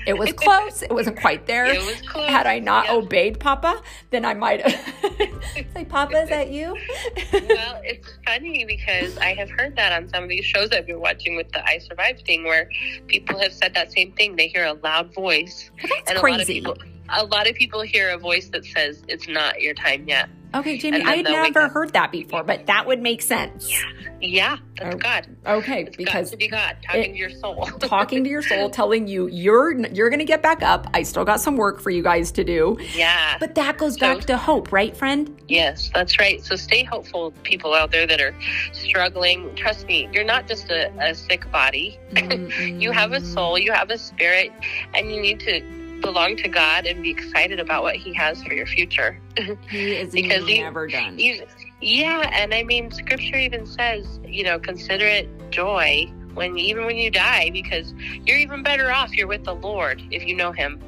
it 0.07 0.17
was 0.17 0.31
close. 0.33 0.81
It 0.81 0.91
wasn't 0.93 1.19
quite 1.19 1.45
there. 1.47 1.65
It 1.65 1.83
was 1.85 2.01
close. 2.01 2.29
Had 2.29 2.45
I 2.47 2.59
not 2.59 2.85
Yep. 2.85 2.93
obeyed 2.95 3.39
Papa, 3.39 3.81
then 4.11 4.25
I 4.25 4.33
might 4.33 4.61
have. 4.61 4.93
like, 5.75 5.89
Papa, 5.89 6.23
is 6.23 6.29
that 6.29 6.49
you? 6.51 6.73
well, 7.33 7.81
it's 7.83 8.09
funny 8.25 8.65
because 8.65 9.17
I 9.17 9.33
have 9.33 9.49
heard 9.49 9.75
that 9.75 9.91
on 9.91 10.07
some 10.09 10.23
of 10.23 10.29
these 10.29 10.45
shows 10.45 10.69
I've 10.71 10.87
been 10.87 10.99
watching 10.99 11.35
with 11.35 11.51
the 11.51 11.65
I 11.67 11.77
Survived 11.79 12.25
thing, 12.25 12.43
where 12.43 12.69
people 13.07 13.37
have 13.39 13.53
said 13.53 13.73
that 13.73 13.91
same 13.91 14.11
thing. 14.13 14.35
They 14.35 14.47
hear 14.47 14.65
a 14.65 14.73
loud 14.73 15.13
voice, 15.13 15.69
That's 15.81 15.93
and 16.09 16.17
a 16.17 16.21
lot 16.21 16.29
of 16.41 16.45
crazy. 16.47 16.53
people, 16.55 16.77
a 17.09 17.25
lot 17.25 17.49
of 17.49 17.55
people 17.55 17.81
hear 17.81 18.09
a 18.11 18.17
voice 18.17 18.49
that 18.49 18.65
says 18.65 19.03
it's 19.07 19.27
not 19.27 19.61
your 19.61 19.73
time 19.73 20.07
yet. 20.07 20.29
Okay, 20.55 20.77
Jamie, 20.77 21.01
I 21.01 21.23
then 21.23 21.25
had 21.25 21.53
never 21.53 21.67
heard 21.67 21.93
that 21.93 22.11
before, 22.11 22.43
but 22.43 22.67
that 22.67 22.85
would 22.85 23.01
make 23.01 23.23
sense. 23.23 23.67
Yeah, 24.21 24.57
that's 24.77 24.93
Oh, 24.93 24.97
God. 24.99 25.27
Okay, 25.47 25.81
It's 25.81 25.97
because 25.97 26.29
got 26.29 26.31
to 26.31 26.37
be 26.37 26.47
God 26.47 26.77
talking 26.85 27.01
it- 27.01 27.07
to 27.13 27.17
your 27.17 27.31
soul. 27.31 27.65
talking 27.79 28.23
to 28.23 28.29
your 28.29 28.43
soul, 28.43 28.69
telling 28.69 29.07
you 29.07 29.25
you're 29.29 29.71
you're 29.87 30.09
going 30.11 30.19
to 30.19 30.25
get 30.25 30.43
back 30.43 30.61
up. 30.61 30.85
I 30.93 31.01
still 31.01 31.25
got 31.25 31.41
some 31.41 31.57
work 31.57 31.79
for 31.81 31.89
you 31.89 32.03
guys 32.03 32.31
to 32.33 32.43
do. 32.43 32.77
yeah. 32.93 33.35
But 33.39 33.55
that 33.55 33.79
goes 33.79 33.95
So- 33.95 34.01
back 34.01 34.25
to 34.25 34.37
hope, 34.37 34.71
right, 34.71 34.95
friend? 34.95 35.35
Yes, 35.47 35.89
that's 35.91 36.19
right. 36.19 36.43
So 36.45 36.55
stay 36.55 36.83
hopeful, 36.83 37.31
people 37.41 37.73
out 37.73 37.89
there 37.89 38.05
that 38.05 38.21
are 38.21 38.35
struggling. 38.73 39.55
Trust 39.55 39.87
me, 39.87 40.07
you're 40.13 40.23
not 40.23 40.47
just 40.47 40.69
a, 40.69 40.91
a 40.99 41.15
sick 41.15 41.51
body. 41.51 41.99
you 42.61 42.91
have 42.91 43.11
a 43.11 43.21
soul, 43.21 43.57
you 43.57 43.71
have 43.71 43.89
a 43.89 43.97
spirit, 43.97 44.51
and 44.93 45.09
you 45.11 45.19
need 45.19 45.39
to 45.41 45.61
belong 46.03 46.35
to 46.37 46.47
God 46.47 46.85
and 46.85 47.01
be 47.01 47.09
excited 47.09 47.59
about 47.59 47.81
what 47.81 47.95
He 47.95 48.13
has 48.13 48.43
for 48.43 48.53
your 48.53 48.67
future. 48.67 49.17
He 49.69 49.95
is 49.95 50.11
Because 50.11 50.45
he- 50.47 50.61
never 50.61 50.85
done. 50.87 51.17
Yeah, 51.81 52.29
and 52.33 52.53
I 52.53 52.61
mean, 52.63 52.91
Scripture 52.91 53.37
even 53.37 53.65
says, 53.65 54.19
you 54.25 54.43
know, 54.43 54.59
consider 54.59 55.05
it 55.05 55.27
joy 55.49 56.05
when 56.35 56.57
even 56.57 56.85
when 56.85 56.95
you 56.97 57.09
die, 57.11 57.49
because 57.51 57.93
you're 58.25 58.37
even 58.37 58.61
better 58.63 58.91
off. 58.91 59.11
You're 59.15 59.27
with 59.27 59.43
the 59.43 59.55
Lord 59.55 60.01
if 60.11 60.23
you 60.25 60.35
know 60.35 60.51
Him. 60.51 60.79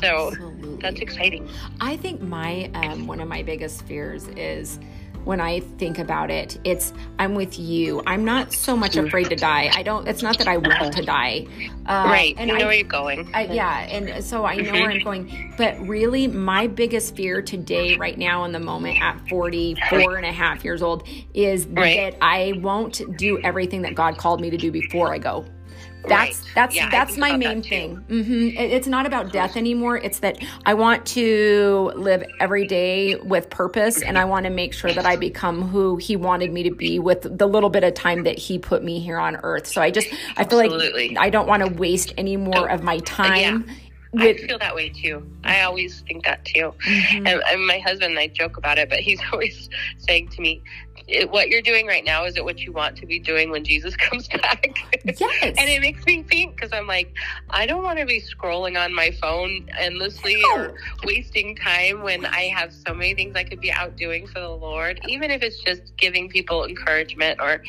So 0.00 0.32
that's 0.80 1.00
exciting. 1.00 1.48
I 1.80 1.96
think 1.96 2.20
my 2.22 2.70
um, 2.74 3.06
one 3.06 3.20
of 3.20 3.28
my 3.28 3.42
biggest 3.42 3.82
fears 3.86 4.28
is 4.36 4.78
when 5.24 5.40
I 5.40 5.60
think 5.60 5.98
about 5.98 6.30
it, 6.30 6.58
it's 6.64 6.92
I'm 7.18 7.34
with 7.34 7.58
you. 7.58 8.02
I'm 8.06 8.24
not 8.24 8.52
so 8.52 8.76
much 8.76 8.96
afraid 8.96 9.28
to 9.30 9.36
die. 9.36 9.70
I 9.74 9.82
don't. 9.82 10.08
It's 10.08 10.22
not 10.22 10.38
that 10.38 10.48
I 10.48 10.56
want 10.56 10.92
to 10.94 11.02
die. 11.02 11.46
Uh, 11.86 12.04
right, 12.06 12.34
And 12.38 12.50
you 12.50 12.58
know 12.58 12.64
I, 12.64 12.66
where 12.68 12.74
you're 12.76 12.84
going. 12.88 13.28
I, 13.34 13.44
yeah, 13.46 13.80
and 13.80 14.22
so 14.24 14.44
I 14.44 14.56
know 14.56 14.72
where 14.72 14.90
I'm 14.90 15.02
going. 15.04 15.54
But 15.56 15.78
really, 15.80 16.26
my 16.28 16.66
biggest 16.66 17.16
fear 17.16 17.42
today, 17.42 17.96
right 17.96 18.16
now, 18.18 18.44
in 18.44 18.52
the 18.52 18.60
moment, 18.60 19.00
at 19.00 19.20
44 19.28 20.16
and 20.16 20.26
a 20.26 20.32
half 20.32 20.64
years 20.64 20.82
old, 20.82 21.06
is 21.34 21.66
Right. 21.66 22.12
that 22.12 22.18
I 22.22 22.54
won't 22.62 23.00
do 23.16 23.40
everything 23.42 23.82
that 23.82 23.94
God 23.94 24.18
called 24.18 24.40
me 24.40 24.50
to 24.50 24.56
do 24.56 24.70
before 24.70 25.12
I 25.12 25.18
go. 25.18 25.44
That's 26.08 26.38
Right. 26.38 26.50
that's 26.54 26.74
Yeah, 26.76 26.90
that's 26.90 27.16
my 27.16 27.36
main 27.36 27.60
that 27.62 27.68
thing. 27.68 27.96
hmm 27.96 28.48
It, 28.48 28.72
it's 28.72 28.86
not 28.86 29.06
about 29.06 29.32
death 29.32 29.56
anymore. 29.56 29.96
It's 29.98 30.20
that 30.20 30.38
I 30.66 30.74
want 30.74 31.04
to 31.06 31.92
live 31.94 32.24
every 32.40 32.66
day 32.66 33.16
with 33.16 33.50
purpose, 33.50 34.00
and 34.02 34.18
I 34.18 34.24
want 34.24 34.44
to 34.44 34.50
make 34.50 34.72
sure 34.72 34.92
that 34.92 35.04
I 35.06 35.16
become 35.16 35.62
who 35.68 35.96
He 35.96 36.16
wanted 36.16 36.52
me 36.52 36.62
to 36.64 36.70
be 36.74 36.98
with 36.98 37.38
the 37.38 37.46
little 37.46 37.70
bit 37.70 37.84
of 37.84 37.94
time 37.94 38.24
that 38.24 38.38
He 38.38 38.58
put 38.58 38.82
me 38.82 38.98
here 39.00 39.18
on 39.18 39.36
Earth. 39.36 39.66
So 39.66 39.80
I 39.82 39.90
just 39.90 40.08
I 40.36 40.44
feel 40.44 40.60
Absolutely. 40.60 41.10
like 41.10 41.18
I 41.18 41.30
don't 41.30 41.46
want 41.46 41.62
to 41.64 41.72
waste 41.72 42.14
any 42.16 42.36
more 42.36 42.68
of 42.70 42.82
my 42.82 42.98
time. 43.00 43.66
I 44.18 44.24
With, 44.24 44.38
feel 44.40 44.58
that 44.58 44.74
way 44.74 44.88
too. 44.88 45.24
I 45.44 45.62
always 45.62 46.00
think 46.00 46.24
that 46.24 46.44
too. 46.44 46.74
Mhm. 46.84 47.28
And, 47.28 47.42
and 47.48 47.64
my 47.64 47.78
husband 47.78 48.10
and 48.10 48.18
I 48.18 48.26
joke 48.26 48.56
about 48.56 48.76
it, 48.76 48.88
but 48.88 48.98
he's 48.98 49.20
always 49.32 49.70
saying 49.98 50.30
to 50.30 50.40
me, 50.40 50.60
"It- 50.60 50.89
"What 51.30 51.48
you're 51.48 51.62
doing 51.62 51.86
right 51.86 52.04
now 52.04 52.24
is 52.24 52.36
it 52.36 52.44
what 52.44 52.60
you 52.60 52.72
want 52.72 52.96
to 52.98 53.06
be 53.06 53.18
doing 53.18 53.50
when 53.50 53.64
Jesus 53.64 53.96
comes 54.06 54.28
back?" 54.28 54.66
Yes. 55.04 55.42
and 55.42 55.68
it 55.68 55.80
makes 55.80 56.04
me 56.06 56.22
think 56.22 56.54
because 56.56 56.72
I'm 56.72 56.86
like, 56.86 57.12
I 57.50 57.66
don't 57.66 57.82
want 57.82 57.98
to 57.98 58.06
be 58.06 58.20
scrolling 58.20 58.82
on 58.82 58.94
my 58.94 59.10
phone 59.20 59.68
endlessly 59.78 60.40
No. 60.42 60.56
or 60.56 60.74
wasting 61.04 61.56
time 61.56 62.02
when 62.02 62.24
I 62.26 62.44
have 62.54 62.72
so 62.72 62.94
many 62.94 63.14
things 63.14 63.34
I 63.36 63.44
could 63.44 63.60
be 63.60 63.72
out 63.72 63.96
doing 63.96 64.26
for 64.26 64.40
the 64.40 64.48
Lord, 64.50 65.00
even 65.08 65.30
if 65.30 65.42
it's 65.42 65.58
just 65.62 65.96
giving 65.96 66.28
people 66.28 66.64
encouragement 66.64 67.40
or, 67.40 67.62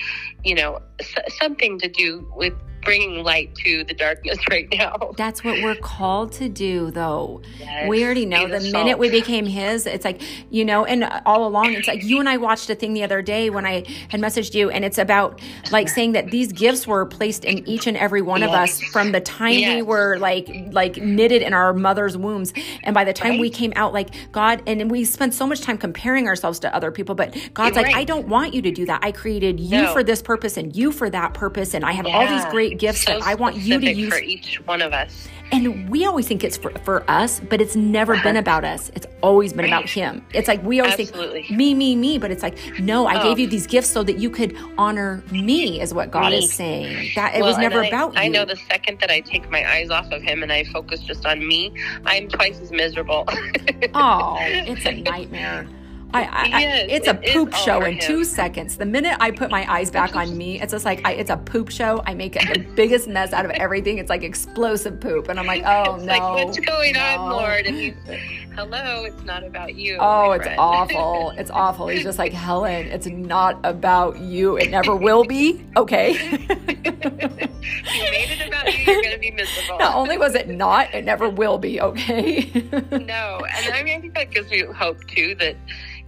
you 0.44 0.56
know, 0.56 0.82
s- 1.00 1.16
something 1.40 1.80
to 1.80 1.88
do 1.88 2.32
with 2.36 2.54
bringing 2.82 3.24
light 3.24 3.54
to 3.56 3.84
the 3.84 3.94
darkness 3.94 4.38
right 4.50 4.68
now. 4.72 5.12
That's 5.18 5.44
what 5.44 5.62
we're 5.64 5.76
called 5.76 6.32
to 6.34 6.50
do, 6.50 6.92
though. 6.92 7.42
Yes, 7.60 7.88
we 7.90 8.04
already 8.04 8.26
know 8.26 8.48
the, 8.48 8.60
minute 8.72 8.98
we 8.98 9.10
became 9.10 9.46
His, 9.46 9.86
it's 9.86 10.06
like, 10.06 10.22
you 10.50 10.66
know, 10.66 10.86
and 10.86 11.04
all 11.26 11.48
along, 11.48 11.74
it's 11.74 11.88
like 11.88 12.04
you 12.04 12.20
and 12.20 12.28
I 12.30 12.38
watched 12.38 12.70
a 12.70 12.76
thing 12.76 12.94
the 12.94 13.04
other 13.04 13.22
day 13.22 13.50
when 13.50 13.66
I 13.66 13.84
had 14.10 14.22
messaged 14.22 14.54
you, 14.54 14.70
and 14.70 14.84
it's 14.86 14.98
about 14.98 15.42
like 15.72 15.90
saying 15.90 16.14
that 16.14 16.32
these 16.32 16.52
gifts 16.52 16.88
were 16.88 17.06
placed 17.06 17.46
in 17.46 17.68
each 17.68 17.88
and 17.88 17.98
every 17.98 18.22
one 18.22 18.44
of 18.44 18.52
us 18.52 18.82
from 18.82 19.12
the 19.12 19.22
time 19.22 19.56
we 19.56 19.82
were 19.82 20.18
like, 20.18 20.50
like 20.72 20.98
knitted 20.98 21.42
in 21.42 21.54
our 21.54 21.74
mother's 21.74 22.18
wombs. 22.18 22.54
And 22.84 22.94
by 22.94 23.04
the 23.04 23.14
time 23.14 23.38
we 23.38 23.50
came 23.50 23.74
out, 23.76 23.94
like 23.94 24.32
God, 24.32 24.62
and 24.68 24.90
we 24.90 25.06
spent 25.06 25.34
so 25.34 25.46
much 25.48 25.62
time 25.62 25.78
comparing 25.78 26.28
ourselves 26.28 26.60
to 26.60 26.76
other 26.76 26.92
people, 26.92 27.16
but 27.16 27.34
God's 27.54 27.76
You're 27.76 27.84
like, 27.84 27.94
right. 27.94 28.02
I 28.02 28.04
don't 28.04 28.28
want 28.28 28.54
you 28.54 28.62
to 28.64 28.72
do 28.72 28.86
that. 28.86 29.00
I 29.04 29.12
created 29.12 29.60
you 29.60 29.84
No. 29.84 29.94
for 29.94 30.04
this 30.04 30.22
purpose 30.22 30.58
and 30.58 30.76
you 30.76 30.92
for 30.92 31.10
that 31.10 31.34
purpose. 31.34 31.74
And 31.74 31.84
I 31.86 31.92
have 31.94 32.06
all 32.06 32.28
these 32.28 32.44
Yeah. 32.44 32.52
Great 32.72 32.80
gifts 32.80 33.04
So 33.04 33.14
that 33.20 33.24
I 33.28 33.36
want 33.36 33.58
you 33.58 33.80
to 33.80 33.94
use 33.94 34.14
for 34.14 34.20
each 34.20 34.56
one 34.66 34.82
of 34.82 34.94
us. 34.94 35.28
and 35.52 35.90
we 35.90 36.06
always 36.06 36.28
think 36.28 36.44
it's 36.44 36.56
for, 36.58 36.72
for 36.86 37.04
us, 37.10 37.40
but 37.42 37.60
it's 37.62 37.76
never 37.76 38.16
been 38.22 38.38
about 38.46 38.64
us. 38.64 38.90
It's 38.96 39.06
always 39.22 39.54
been 39.54 39.66
about 39.66 39.90
him. 39.90 40.26
It's 40.34 40.48
like 40.48 40.64
we 40.64 40.80
always 40.80 41.00
Absolutely. 41.00 41.44
think 41.44 41.52
me, 41.58 41.74
me, 41.74 41.96
me, 41.96 42.18
but 42.18 42.32
it's 42.32 42.44
like, 42.44 42.58
no, 42.80 43.06
I 43.06 43.20
Oh. 43.20 43.24
gave 43.24 43.40
you 43.40 43.48
these 43.48 43.68
gifts 43.68 43.90
so 43.90 44.04
that 44.04 44.18
you 44.20 44.30
could 44.30 44.56
honor 44.78 45.24
me, 45.32 45.82
is 45.82 45.94
what 45.94 46.10
God 46.12 46.32
Me. 46.32 46.40
is 46.40 46.54
saying. 46.54 47.12
That 47.16 47.36
it 47.36 47.42
was 47.42 47.58
never 47.58 47.84
I, 47.84 47.88
about 47.88 48.14
you. 48.14 48.20
I 48.22 48.28
know 48.30 48.46
the 48.46 48.56
second 48.56 49.00
that 49.00 49.12
I 49.12 49.20
take 49.20 49.50
my 49.50 49.70
eyes 49.70 49.90
off 49.90 50.10
of 50.12 50.22
him 50.22 50.42
and 50.44 50.52
I 50.52 50.64
focus 50.66 51.02
just 51.02 51.26
on 51.26 51.46
me, 51.46 51.74
I'm 52.06 52.28
twice 52.30 52.60
as 52.60 52.72
miserable. 52.72 53.26
Oh, 53.94 54.38
it's 54.40 54.86
a 54.86 54.92
nightmare. 55.02 55.68
I, 56.14 56.24
I, 56.24 56.26
I- 56.26 56.60
Yes, 56.62 56.88
it's 56.90 57.08
a 57.08 57.20
it 57.24 57.34
poop 57.34 57.54
show 57.54 57.82
in 57.82 57.94
him. 57.94 58.00
two 58.02 58.24
seconds. 58.24 58.78
The 58.78 58.86
minute 58.86 59.16
I 59.20 59.32
put 59.32 59.50
my 59.50 59.70
eyes 59.72 59.90
back 59.92 60.16
on 60.16 60.38
me, 60.38 60.62
it's 60.62 60.72
just 60.72 60.86
like 60.86 61.02
I, 61.06 61.14
it's 61.14 61.30
a 61.30 61.38
poop 61.38 61.70
show. 61.70 62.02
I 62.06 62.14
make 62.14 62.34
the 62.34 62.66
biggest 62.76 63.08
mess 63.08 63.34
out 63.34 63.46
of 63.46 63.52
everything. 63.52 63.98
It's 63.98 64.10
like 64.10 64.24
explosive 64.24 65.00
poop, 65.00 65.30
and 65.30 65.40
I'm 65.40 65.46
like, 65.48 65.64
oh 65.66 65.96
it's 65.96 66.04
no, 66.04 66.14
like, 66.14 66.46
what's 66.46 66.60
going 66.60 66.96
on. 66.98 67.32
Lord? 67.32 67.66
And 67.66 67.76
he's, 67.78 67.94
hello, 68.56 69.04
it's 69.06 69.24
not 69.24 69.44
about 69.44 69.76
you. 69.76 69.98
Oh, 70.00 70.32
it's 70.34 70.44
friend." 70.46 70.60
awful. 70.60 71.32
It's 71.38 71.52
awful. 71.52 71.88
He's 71.88 72.04
just 72.04 72.20
like, 72.20 72.34
Helen, 72.34 72.88
it's 72.88 73.08
not 73.08 73.60
about 73.64 74.20
you. 74.20 74.58
It 74.58 74.70
never 74.72 74.96
will 74.96 75.24
be. 75.24 75.66
Okay. 75.78 76.12
you 76.12 78.04
made 78.12 78.30
it 78.30 78.48
about 78.48 78.66
you, 78.74 78.84
you're 78.86 79.02
going 79.02 79.14
to 79.14 79.20
be 79.20 79.32
miserable. 79.32 79.80
not 79.80 79.96
only 79.96 80.18
was 80.18 80.36
it 80.36 80.48
not, 80.50 80.94
it 80.94 81.06
never 81.06 81.30
will 81.30 81.58
be. 81.58 81.80
Okay. 81.82 82.50
No, 82.92 83.40
and 83.56 83.74
I 83.74 83.84
mean, 83.84 83.98
I 83.98 84.02
think 84.02 84.14
that 84.16 84.32
gives 84.32 84.50
me 84.52 84.62
hope 84.64 85.06
too 85.08 85.36
that, 85.36 85.56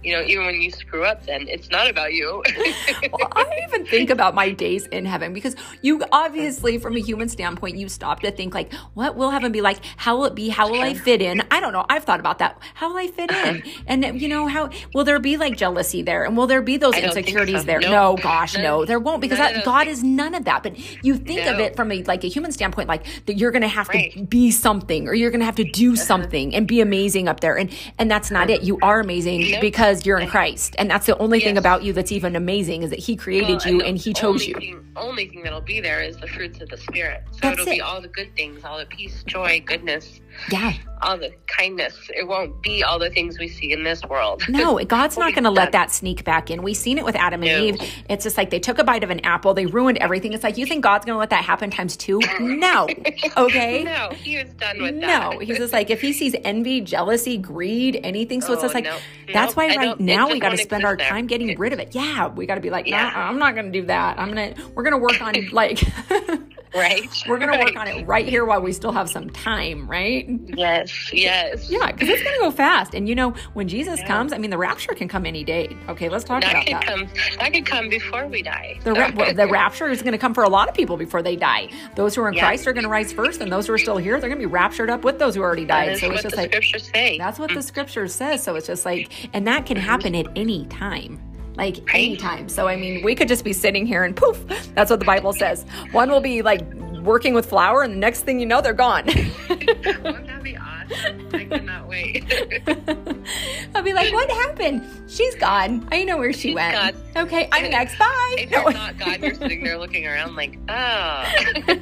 you 0.04 0.12
know, 0.12 0.22
even 0.22 0.46
when 0.46 0.60
you 0.60 0.70
screw 0.70 1.04
up, 1.04 1.24
then 1.26 1.48
it's 1.48 1.70
not 1.70 1.88
about 1.88 2.12
you. 2.12 2.42
well, 3.12 3.28
I 3.32 3.66
even 3.68 3.86
think 3.86 4.10
about 4.10 4.34
my 4.34 4.50
days 4.50 4.86
in 4.86 5.04
heaven 5.04 5.32
because 5.32 5.56
you 5.82 6.02
obviously, 6.12 6.78
from 6.78 6.96
a 6.96 7.00
human 7.00 7.28
standpoint, 7.28 7.76
you 7.76 7.88
stop 7.88 8.20
to 8.20 8.30
think 8.30 8.54
like, 8.54 8.72
what 8.94 9.16
will 9.16 9.30
heaven 9.30 9.50
be 9.52 9.60
like? 9.60 9.78
How 9.96 10.16
will 10.16 10.26
it 10.26 10.34
be? 10.34 10.48
How 10.48 10.70
will 10.70 10.80
I 10.80 10.94
fit 10.94 11.22
in? 11.22 11.42
I 11.50 11.60
don't 11.60 11.72
know. 11.72 11.86
I've 11.88 12.04
thought 12.04 12.20
about 12.20 12.38
that. 12.38 12.60
How 12.74 12.90
will 12.90 12.98
I 12.98 13.06
fit 13.08 13.30
uh-huh. 13.30 13.60
in? 13.86 14.04
And 14.04 14.20
you 14.20 14.28
know, 14.28 14.46
how 14.46 14.70
will 14.94 15.04
there 15.04 15.18
be 15.18 15.36
like 15.36 15.56
jealousy 15.56 16.02
there? 16.02 16.24
And 16.24 16.36
will 16.36 16.46
there 16.46 16.62
be 16.62 16.76
those 16.76 16.94
I 16.94 17.00
don't 17.00 17.14
think 17.14 17.26
insecurities 17.26 17.60
so. 17.60 17.66
there? 17.66 17.80
No. 17.80 18.04
No, 18.04 18.16
gosh, 18.16 18.56
no, 18.56 18.84
there 18.84 18.98
won't 18.98 19.20
because 19.20 19.38
that, 19.38 19.64
God 19.64 19.86
is 19.86 20.02
none 20.02 20.34
of 20.34 20.44
that. 20.44 20.62
But 20.62 20.78
you 21.04 21.16
think 21.16 21.46
of 21.46 21.58
it 21.58 21.76
from 21.76 21.90
a 21.90 22.02
like 22.02 22.24
a 22.24 22.28
human 22.28 22.52
standpoint, 22.52 22.88
like 22.88 23.06
that 23.26 23.34
you're 23.34 23.50
going 23.50 23.62
to 23.62 23.68
have 23.68 23.88
to 23.90 24.24
be 24.24 24.50
something, 24.50 25.08
or 25.08 25.14
you're 25.14 25.30
going 25.30 25.40
to 25.40 25.46
have 25.46 25.56
to 25.56 25.64
do 25.64 25.92
uh-huh. 25.92 26.02
something 26.02 26.54
and 26.54 26.66
be 26.68 26.80
amazing 26.80 27.28
up 27.28 27.40
there, 27.40 27.56
and 27.56 27.74
and 27.98 28.10
that's 28.10 28.30
not 28.30 28.50
uh-huh. 28.50 28.60
it. 28.60 28.62
You 28.62 28.78
are 28.82 29.00
amazing 29.00 29.52
Nope. 29.52 29.60
Because 29.94 30.06
you're 30.06 30.18
in 30.18 30.28
Christ, 30.28 30.74
and 30.78 30.90
that's 30.90 31.06
the 31.06 31.16
only 31.18 31.40
thing 31.40 31.56
about 31.56 31.82
you 31.82 31.92
that's 31.92 32.12
even 32.12 32.36
amazing 32.36 32.82
is 32.82 32.90
that 32.90 32.98
He 32.98 33.16
created 33.16 33.60
Well, 33.64 33.74
you 33.74 33.80
and 33.82 33.96
He 33.96 34.12
chose 34.12 34.46
you. 34.46 34.54
Thing, 34.54 34.86
only 34.96 35.28
thing 35.28 35.42
that'll 35.42 35.60
be 35.60 35.80
there 35.80 36.02
is 36.02 36.16
the 36.16 36.26
fruits 36.26 36.60
of 36.60 36.68
the 36.68 36.76
spirit. 36.76 37.22
So 37.32 37.38
That's 37.42 37.60
it'll 37.60 37.72
it. 37.72 37.76
be 37.76 37.80
all 37.80 38.00
the 38.00 38.08
good 38.08 38.34
things, 38.36 38.64
all 38.64 38.78
the 38.78 38.86
peace, 38.86 39.22
joy, 39.24 39.62
goodness, 39.64 40.20
Yeah. 40.50 40.72
all 41.02 41.16
the 41.18 41.32
kindness. 41.46 42.10
It 42.14 42.26
won't 42.26 42.62
be 42.62 42.82
all 42.82 42.98
the 42.98 43.10
things 43.10 43.38
we 43.38 43.48
see 43.48 43.72
in 43.72 43.82
this 43.84 44.02
world. 44.04 44.42
No, 44.48 44.78
God's 44.84 45.16
not 45.18 45.34
going 45.34 45.44
to 45.44 45.50
let 45.50 45.72
that 45.72 45.90
sneak 45.92 46.24
back 46.24 46.50
in. 46.50 46.62
We've 46.62 46.76
seen 46.76 46.98
it 46.98 47.04
with 47.04 47.14
Adam 47.16 47.42
and 47.42 47.50
No. 47.52 47.62
Eve. 47.84 47.92
It's 48.08 48.24
just 48.24 48.36
like 48.36 48.50
they 48.50 48.58
took 48.60 48.78
a 48.78 48.84
bite 48.84 49.04
of 49.04 49.10
an 49.10 49.20
apple, 49.20 49.54
they 49.54 49.66
ruined 49.66 49.98
everything. 49.98 50.32
It's 50.32 50.42
like 50.44 50.56
you 50.58 50.66
think 50.66 50.82
God's 50.82 51.04
going 51.04 51.14
to 51.14 51.18
let 51.18 51.30
that 51.30 51.44
happen 51.44 51.70
times 51.70 51.96
two? 51.96 52.20
No. 52.40 52.86
Okay. 53.36 53.82
no, 53.84 54.10
he 54.10 54.38
was 54.42 54.52
done 54.54 54.80
with 54.82 55.00
that. 55.00 55.32
No, 55.32 55.38
he's 55.38 55.56
just 55.58 55.72
like 55.72 55.90
if 55.90 56.00
he 56.00 56.12
sees 56.12 56.34
envy, 56.44 56.80
jealousy, 56.80 57.36
greed, 57.38 57.98
anything. 58.04 58.40
So 58.40 58.52
it's 58.52 58.60
Oh, 58.60 58.64
just 58.66 58.74
like 58.74 58.84
no. 58.84 58.96
that's 59.32 59.56
why 59.56 59.74
right 59.74 59.98
now 59.98 60.28
we 60.30 60.38
got 60.40 60.50
to 60.50 60.58
spend 60.58 60.84
our 60.84 60.96
there. 60.96 61.08
time 61.08 61.26
getting 61.26 61.56
rid 61.58 61.72
of 61.72 61.78
it. 61.78 61.94
Yeah, 61.94 62.28
we 62.28 62.46
got 62.46 62.54
to 62.56 62.60
be 62.60 62.70
like, 62.70 62.86
Yeah. 62.86 63.10
no, 63.10 63.18
I'm 63.20 63.38
not 63.38 63.54
going 63.54 63.72
to 63.72 63.80
do 63.80 63.86
that. 63.86 64.18
I'm 64.18 64.28
gonna 64.28 64.54
we're 64.74 64.82
gonna 64.84 64.98
work 64.98 65.20
on 65.20 65.34
like 65.52 65.80
right? 66.74 67.08
we're 67.28 67.38
gonna 67.38 67.58
work 67.58 67.76
on 67.76 67.88
it 67.88 68.06
right 68.06 68.26
here 68.26 68.44
while 68.44 68.60
we 68.60 68.72
still 68.72 68.92
have 68.92 69.08
some 69.08 69.30
time, 69.30 69.88
right? 69.88 70.28
Yes, 70.46 71.12
yes. 71.12 71.70
Yeah, 71.70 71.92
because 71.92 72.08
it's 72.08 72.22
gonna 72.22 72.38
go 72.38 72.50
fast. 72.50 72.94
And 72.94 73.08
you 73.08 73.14
know, 73.14 73.30
when 73.54 73.68
Jesus 73.68 74.02
comes, 74.04 74.32
I 74.32 74.38
mean, 74.38 74.50
the 74.50 74.58
rapture 74.58 74.94
can 74.94 75.08
come 75.08 75.26
any 75.26 75.44
day. 75.44 75.76
Okay, 75.88 76.08
let's 76.08 76.24
talk 76.24 76.42
That 76.42 76.50
about 76.52 76.66
could 76.66 76.74
that. 76.74 76.86
come. 76.86 77.08
That 77.38 77.52
could 77.52 77.66
come 77.66 77.88
before 77.88 78.26
we 78.26 78.42
die. 78.42 78.78
The, 78.84 78.92
ra- 78.92 79.32
the 79.32 79.46
rapture 79.50 79.88
is 79.88 80.02
going 80.02 80.12
to 80.12 80.18
come 80.18 80.34
for 80.34 80.44
a 80.44 80.48
lot 80.48 80.68
of 80.68 80.74
people 80.74 80.96
before 80.96 81.22
they 81.22 81.36
die. 81.36 81.68
Those 81.96 82.14
who 82.14 82.22
are 82.22 82.28
in 82.28 82.34
Yeah. 82.34 82.46
Christ 82.46 82.66
are 82.66 82.72
going 82.72 82.84
to 82.84 82.90
rise 82.90 83.12
first, 83.12 83.40
and 83.40 83.50
those 83.50 83.66
who 83.66 83.72
are 83.72 83.78
still 83.78 83.96
here, 83.96 84.20
they're 84.20 84.28
going 84.28 84.40
to 84.40 84.46
be 84.46 84.52
raptured 84.52 84.90
up 84.90 85.04
with 85.04 85.18
those 85.18 85.34
who 85.34 85.42
already 85.42 85.64
died. 85.64 85.98
So 85.98 86.06
it's 86.06 86.14
what 86.14 86.22
just 86.22 86.34
the 86.34 86.42
like 86.42 86.50
scriptures 86.52 86.90
say. 86.92 87.18
that's 87.18 87.38
what 87.38 87.52
the 87.52 87.62
scripture 87.62 88.08
says. 88.08 88.42
So 88.42 88.56
it's 88.56 88.66
just 88.66 88.84
like, 88.84 89.10
and 89.34 89.46
that 89.46 89.66
can 89.66 89.76
mm-hmm. 89.76 89.86
happen 89.86 90.14
at 90.14 90.26
any 90.36 90.66
time. 90.66 91.20
Like 91.56 91.76
Right. 91.86 91.94
anytime. 91.94 92.48
So 92.48 92.66
I 92.66 92.76
mean, 92.76 93.04
we 93.04 93.14
could 93.14 93.28
just 93.28 93.44
be 93.44 93.52
sitting 93.52 93.86
here 93.86 94.04
and 94.04 94.14
poof, 94.16 94.44
that's 94.74 94.90
what 94.90 94.98
the 94.98 95.06
Bible 95.06 95.32
says. 95.32 95.64
One 95.92 96.10
will 96.10 96.20
be 96.20 96.42
like 96.42 96.62
working 97.02 97.34
with 97.34 97.46
flour, 97.46 97.82
and 97.82 97.92
the 97.94 97.98
next 97.98 98.22
thing 98.22 98.40
you 98.40 98.46
know, 98.46 98.60
they're 98.60 98.72
gone. 98.72 99.04
Wouldn't 99.48 100.26
that 100.26 100.42
be 100.42 100.56
awesome? 100.56 101.28
I 101.32 101.44
cannot 101.44 101.88
wait. 101.88 102.24
I'll 103.74 103.82
be 103.82 103.92
like, 103.92 104.12
what 104.12 104.30
happened? 104.30 104.82
She's 105.08 105.34
gone. 105.36 105.86
I 105.92 106.04
know 106.04 106.16
where 106.16 106.32
she 106.32 106.48
She's 106.48 106.54
went. 106.54 106.74
gone. 107.14 107.24
Okay, 107.26 107.48
I'm 107.52 107.70
next. 107.70 107.98
Bye. 107.98 108.36
if 108.38 108.50
you're 108.50 108.72
not 108.72 108.98
God, 108.98 109.20
you're 109.22 109.34
sitting 109.34 109.62
there 109.62 109.78
looking 109.78 110.06
around 110.06 110.34
like, 110.36 110.58
oh, 110.68 111.24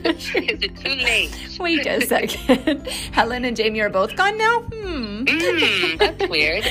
is 0.05 0.35
it 0.35 0.77
too 0.77 0.95
late? 0.95 1.57
Wait 1.59 1.87
a 1.87 2.01
second. 2.07 2.87
Helen 3.13 3.45
and 3.45 3.57
Jamie 3.57 3.81
are 3.81 3.89
both 3.89 4.15
gone 4.17 4.37
now? 4.37 4.61
Hmm. 4.61 5.25
Mm, 5.25 5.99
that's 5.99 6.29
weird. 6.29 6.65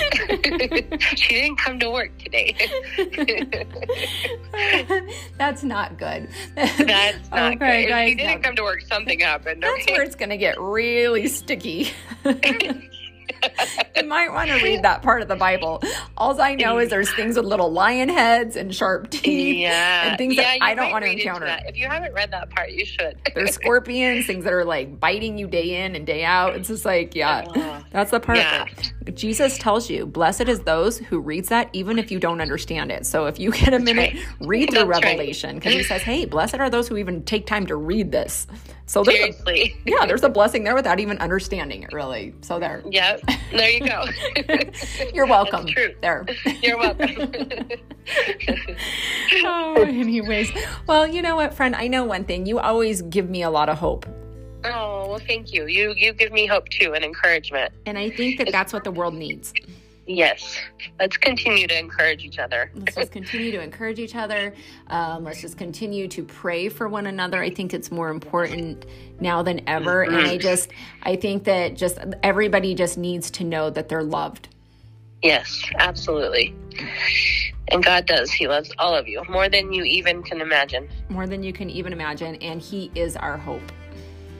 she 1.17 1.29
didn't 1.35 1.57
come 1.57 1.79
to 1.79 1.89
work 1.89 2.11
today. 2.19 2.55
That's 5.37 5.63
not 5.63 5.97
good. 5.97 6.29
That's 6.55 7.29
not 7.31 7.53
Okay, 7.55 7.85
good. 7.85 7.91
If 7.91 8.09
she 8.09 8.15
didn't 8.15 8.41
no. 8.41 8.47
come 8.47 8.55
to 8.57 8.63
work, 8.63 8.81
something 8.81 9.19
happened. 9.19 9.63
That's 9.63 9.81
Okay. 9.83 9.93
where 9.93 10.03
it's 10.03 10.15
going 10.15 10.29
to 10.29 10.37
get 10.37 10.59
really 10.59 11.27
sticky. 11.27 11.91
you 13.95 14.03
might 14.05 14.31
want 14.31 14.49
to 14.49 14.63
read 14.63 14.83
that 14.83 15.01
part 15.01 15.21
of 15.21 15.27
the 15.27 15.35
Bible. 15.35 15.81
All 16.17 16.39
I 16.39 16.55
know 16.55 16.77
is 16.79 16.89
there's 16.89 17.11
things 17.13 17.35
with 17.35 17.45
little 17.45 17.71
lion 17.71 18.09
heads 18.09 18.55
and 18.55 18.73
sharp 18.73 19.09
teeth 19.09 19.57
yeah. 19.57 20.09
and 20.09 20.17
things 20.17 20.35
yeah, 20.35 20.43
that 20.43 20.57
I 20.61 20.73
don't 20.73 20.91
want 20.91 21.05
to 21.05 21.11
encounter. 21.11 21.59
If 21.65 21.77
you 21.77 21.87
haven't 21.87 22.13
read 22.13 22.31
that 22.31 22.49
part, 22.49 22.71
you 22.71 22.85
should. 22.85 23.17
There's 23.35 23.51
scorpions, 23.55 24.25
things 24.25 24.43
that 24.43 24.53
are 24.53 24.65
like 24.65 24.99
biting 24.99 25.37
you 25.37 25.47
day 25.47 25.83
in 25.83 25.95
and 25.95 26.05
day 26.05 26.23
out. 26.23 26.55
It's 26.55 26.67
just 26.67 26.85
like, 26.85 27.15
yeah, 27.15 27.45
Oh, 27.55 27.83
that's 27.91 28.11
the 28.11 28.19
part 28.19 28.37
yeah. 28.37 28.65
Jesus 29.13 29.57
tells 29.57 29.89
you, 29.89 30.05
blessed 30.05 30.47
is 30.47 30.61
those 30.61 30.97
who 30.97 31.19
reads 31.19 31.49
that 31.49 31.69
even 31.73 31.99
if 31.99 32.11
you 32.11 32.19
don't 32.19 32.41
understand 32.41 32.91
it. 32.91 33.05
So 33.05 33.25
if 33.25 33.39
you 33.39 33.51
get 33.51 33.73
a 33.73 33.79
minute, 33.79 34.13
right. 34.13 34.25
read 34.39 34.69
through 34.71 34.85
That's. 34.85 35.03
Revelation 35.03 35.55
because 35.55 35.73
he 35.73 35.83
says, 35.83 36.01
hey, 36.01 36.25
blessed 36.25 36.55
are 36.55 36.69
those 36.69 36.87
who 36.87 36.97
even 36.97 37.23
take 37.23 37.45
time 37.45 37.65
to 37.67 37.75
read 37.75 38.11
this. 38.11 38.47
So 38.91 39.05
there's 39.05 39.15
a, 39.15 39.19
Seriously. 39.45 39.77
yeah, 39.85 40.05
there's 40.05 40.23
a 40.23 40.27
blessing 40.27 40.65
there 40.65 40.75
without 40.75 40.99
even 40.99 41.17
understanding 41.19 41.83
it 41.83 41.93
really. 41.93 42.35
So 42.41 42.59
there. 42.59 42.83
Yep. 42.89 43.21
There 43.51 43.69
you 43.69 43.87
go. 43.87 44.03
You're 45.13 45.27
welcome. 45.27 45.61
That's 45.61 45.71
true. 45.71 45.95
There. 46.01 46.25
You're 46.61 46.77
welcome. 46.77 47.07
oh, 49.45 49.81
anyways. 49.87 50.51
Well, 50.87 51.07
you 51.07 51.21
know 51.21 51.37
what, 51.37 51.53
friend? 51.53 51.73
I 51.73 51.87
know 51.87 52.03
one 52.03 52.25
thing. 52.25 52.45
You 52.45 52.59
always 52.59 53.01
give 53.03 53.29
me 53.29 53.43
a 53.43 53.49
lot 53.49 53.69
of 53.69 53.77
hope. 53.77 54.05
oh 54.65 55.07
well, 55.07 55.21
thank 55.25 55.53
you. 55.53 55.67
You 55.67 55.93
you 55.95 56.11
give 56.11 56.33
me 56.33 56.45
hope 56.45 56.67
too 56.67 56.93
and 56.93 57.05
encouragement. 57.05 57.71
And 57.85 57.97
I 57.97 58.09
think 58.09 58.39
that 58.39 58.51
that's 58.51 58.73
what 58.73 58.83
the 58.83 58.91
world 58.91 59.13
needs. 59.13 59.53
Yes. 60.15 60.59
Let's 60.99 61.15
continue 61.15 61.67
to 61.67 61.79
encourage 61.79 62.23
each 62.23 62.37
other. 62.37 62.69
Let's 62.75 62.95
just 62.95 63.11
continue 63.11 63.51
to 63.51 63.61
encourage 63.61 63.97
each 63.97 64.15
other. 64.15 64.53
Um, 64.87 65.23
let's 65.23 65.39
just 65.41 65.57
continue 65.57 66.07
to 66.09 66.23
pray 66.23 66.67
for 66.67 66.89
one 66.89 67.07
another. 67.07 67.41
I 67.41 67.49
think 67.49 67.73
it's 67.73 67.91
more 67.91 68.09
important 68.09 68.85
now 69.21 69.41
than 69.41 69.61
ever. 69.69 70.03
And 70.03 70.17
I 70.17 70.37
just, 70.37 70.69
I 71.03 71.15
think 71.15 71.45
that 71.45 71.75
just 71.75 71.97
everybody 72.23 72.75
just 72.75 72.97
needs 72.97 73.31
to 73.31 73.45
know 73.45 73.69
that 73.69 73.87
they're 73.87 74.03
loved. 74.03 74.49
Yes, 75.23 75.61
absolutely. 75.77 76.53
And 77.69 77.83
God 77.83 78.05
does. 78.05 78.31
He 78.31 78.47
loves 78.47 78.71
all 78.79 78.93
of 78.93 79.07
you 79.07 79.23
more 79.29 79.47
than 79.47 79.71
you 79.71 79.83
even 79.83 80.23
can 80.23 80.41
imagine. 80.41 80.89
More 81.09 81.25
than 81.25 81.41
you 81.41 81.53
can 81.53 81.69
even 81.69 81.93
imagine. 81.93 82.35
And 82.35 82.61
He 82.61 82.91
is 82.95 83.15
our 83.15 83.37
hope. 83.37 83.71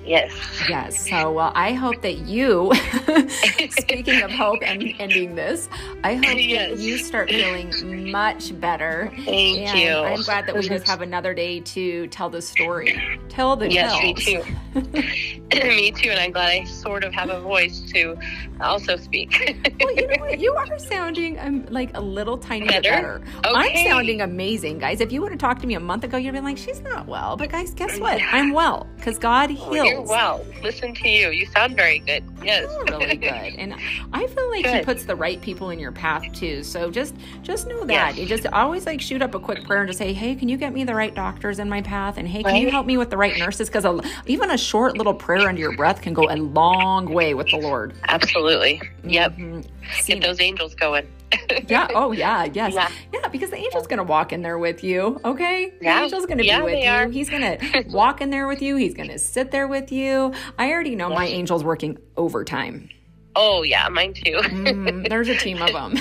Yes. 0.06 0.32
Yes. 0.68 1.10
So, 1.10 1.32
well, 1.32 1.52
I 1.56 1.74
hope 1.74 2.02
that 2.02 2.20
you, 2.20 2.72
speaking 3.70 4.22
of 4.24 4.32
hope 4.32 4.60
and 4.64 4.84
ending 5.00 5.36
this, 5.36 5.70
I 6.04 6.16
hope 6.16 6.26
Yes. 6.38 6.72
that 6.72 6.80
you 6.80 6.98
start 6.98 7.30
feeling 7.30 8.12
much 8.12 8.60
better. 8.60 9.12
Thank 9.26 9.60
and 9.60 9.80
you. 9.80 9.92
I'm 9.92 10.22
glad 10.24 10.48
that 10.48 10.56
we 10.56 10.68
just 10.68 10.88
have 10.88 11.02
another 11.12 11.34
day 11.34 11.60
to 11.62 12.08
tell 12.08 12.30
the 12.30 12.42
story. 12.42 13.00
Tell 13.30 13.56
the 13.56 13.72
Yes, 13.72 14.02
me 14.02 14.14
too. 14.16 14.44
me 15.68 15.92
too. 15.92 16.10
And 16.10 16.20
I'm 16.20 16.32
glad 16.32 16.50
I 16.50 16.64
sort 16.66 17.04
of 17.04 17.14
have 17.14 17.30
a 17.30 17.40
voice 17.40 17.82
to 17.94 18.18
also 18.60 18.98
speak. 18.98 19.32
Well, 19.82 19.94
you 19.96 20.08
know 20.08 20.16
what? 20.20 20.40
You 20.40 20.54
are 20.56 20.80
sounding 20.80 21.40
um, 21.40 21.66
like 21.70 21.96
a 21.96 22.02
little 22.02 22.38
tiny 22.38 22.68
bit 22.68 22.84
Better? 22.84 23.20
better. 23.20 23.56
I'm 23.56 23.76
sounding 23.88 24.22
amazing, 24.22 24.80
guys. 24.80 25.00
If 25.00 25.12
you 25.12 25.22
would 25.22 25.32
have 25.32 25.40
talked 25.40 25.62
to 25.62 25.68
me 25.68 25.76
a 25.76 25.80
month 25.80 26.04
ago, 26.04 26.18
you'd 26.18 26.28
have 26.28 26.36
been 26.36 26.44
like, 26.44 26.58
she's 26.58 26.82
not 26.82 27.08
well. 27.08 27.38
But, 27.38 27.50
guys, 27.52 27.74
guess 27.74 28.00
what? 28.00 28.20
I'm 28.32 28.52
well 28.54 28.88
because 28.98 29.18
God 29.20 29.50
heals. 29.50 29.91
You're 29.92 30.02
well. 30.02 30.46
Listen 30.64 30.94
to 30.96 31.10
you. 31.10 31.30
You 31.30 31.46
sound 31.48 31.76
very 31.76 32.00
good. 32.00 32.24
Yes. 32.44 32.64
You're 32.88 33.00
really 33.00 33.16
good. 33.18 33.32
And 33.32 33.76
I 34.14 34.28
feel 34.28 34.50
like 34.50 34.66
he 34.66 34.82
puts 34.84 35.06
the 35.06 35.16
right 35.16 35.42
people 35.42 35.70
in 35.70 35.80
your 35.80 35.92
path 35.92 36.24
too. 36.34 36.64
So 36.64 36.90
just 36.90 37.16
just 37.42 37.68
know 37.68 37.84
that. 37.86 38.16
Yes. 38.16 38.18
You 38.18 38.26
just 38.26 38.48
always 38.48 38.86
like 38.86 39.02
shoot 39.02 39.22
up 39.22 39.36
a 39.36 39.40
quick 39.40 39.66
prayer 39.66 39.82
and 39.82 39.88
just 39.90 40.00
say, 40.00 40.14
"Hey, 40.14 40.36
can 40.36 40.50
you 40.50 40.58
get 40.58 40.74
me 40.74 40.84
the 40.84 40.96
right 40.96 41.14
doctors 41.14 41.60
in 41.60 41.70
my 41.70 41.82
path?" 41.82 42.18
And 42.18 42.28
"Hey, 42.28 42.44
can 42.44 42.56
you 42.56 42.72
help 42.72 42.86
me 42.86 42.98
with 42.98 43.10
the 43.10 43.18
right 43.18 43.38
nurses?" 43.38 43.70
Cuz 43.70 43.86
even 44.26 44.52
a 44.52 44.58
short 44.58 44.98
little 44.98 45.14
prayer 45.14 45.48
under 45.48 45.62
your 45.62 45.76
breath 45.76 46.02
can 46.02 46.14
go 46.14 46.30
a 46.30 46.36
long 46.38 47.12
way 47.14 47.34
with 47.34 47.48
the 47.50 47.58
Lord. 47.58 47.94
Absolutely. 48.08 48.82
Yep. 49.04 49.38
Mhm. 49.38 49.66
Get 50.06 50.22
those 50.22 50.40
angels 50.40 50.76
going. 50.76 51.08
Yeah. 51.68 51.88
Oh, 51.96 52.12
yeah. 52.12 52.46
Yes. 52.46 52.74
Yeah. 52.74 52.90
Yeah. 53.14 53.28
because 53.30 53.50
the 53.50 53.58
angel's 53.58 53.88
going 53.88 53.98
to 53.98 54.04
walk 54.04 54.34
in 54.34 54.42
there 54.42 54.58
with 54.58 54.84
you. 54.84 55.20
Okay. 55.24 55.72
The 55.80 55.86
Yeah. 55.86 56.02
angel's 56.04 56.26
going 56.26 56.38
to 56.40 56.46
Yeah, 56.46 56.60
be 56.60 56.66
with 56.66 56.84
you. 56.84 56.90
are. 56.90 57.08
He's 57.08 57.30
going 57.30 57.42
to 57.60 57.84
walk 57.90 58.20
in 58.22 58.30
there 58.30 58.48
with 58.48 58.62
you. 58.62 58.76
He's 58.76 58.94
going 58.94 59.10
to 59.10 59.20
sit 59.20 59.52
there 59.52 59.68
with 59.68 59.92
you. 59.92 60.34
I 60.60 60.72
already 60.72 60.96
know 60.96 61.10
my 61.10 61.26
angel's 61.28 61.64
working 61.64 61.98
overtime. 62.18 62.90
Oh, 63.36 63.64
yeah. 63.64 63.88
Mine 63.90 64.14
too. 64.14 64.40
Mm, 64.44 65.08
there's 65.10 65.30
a 65.30 65.38
team 65.38 65.62
of 65.62 65.72
them. 65.72 65.98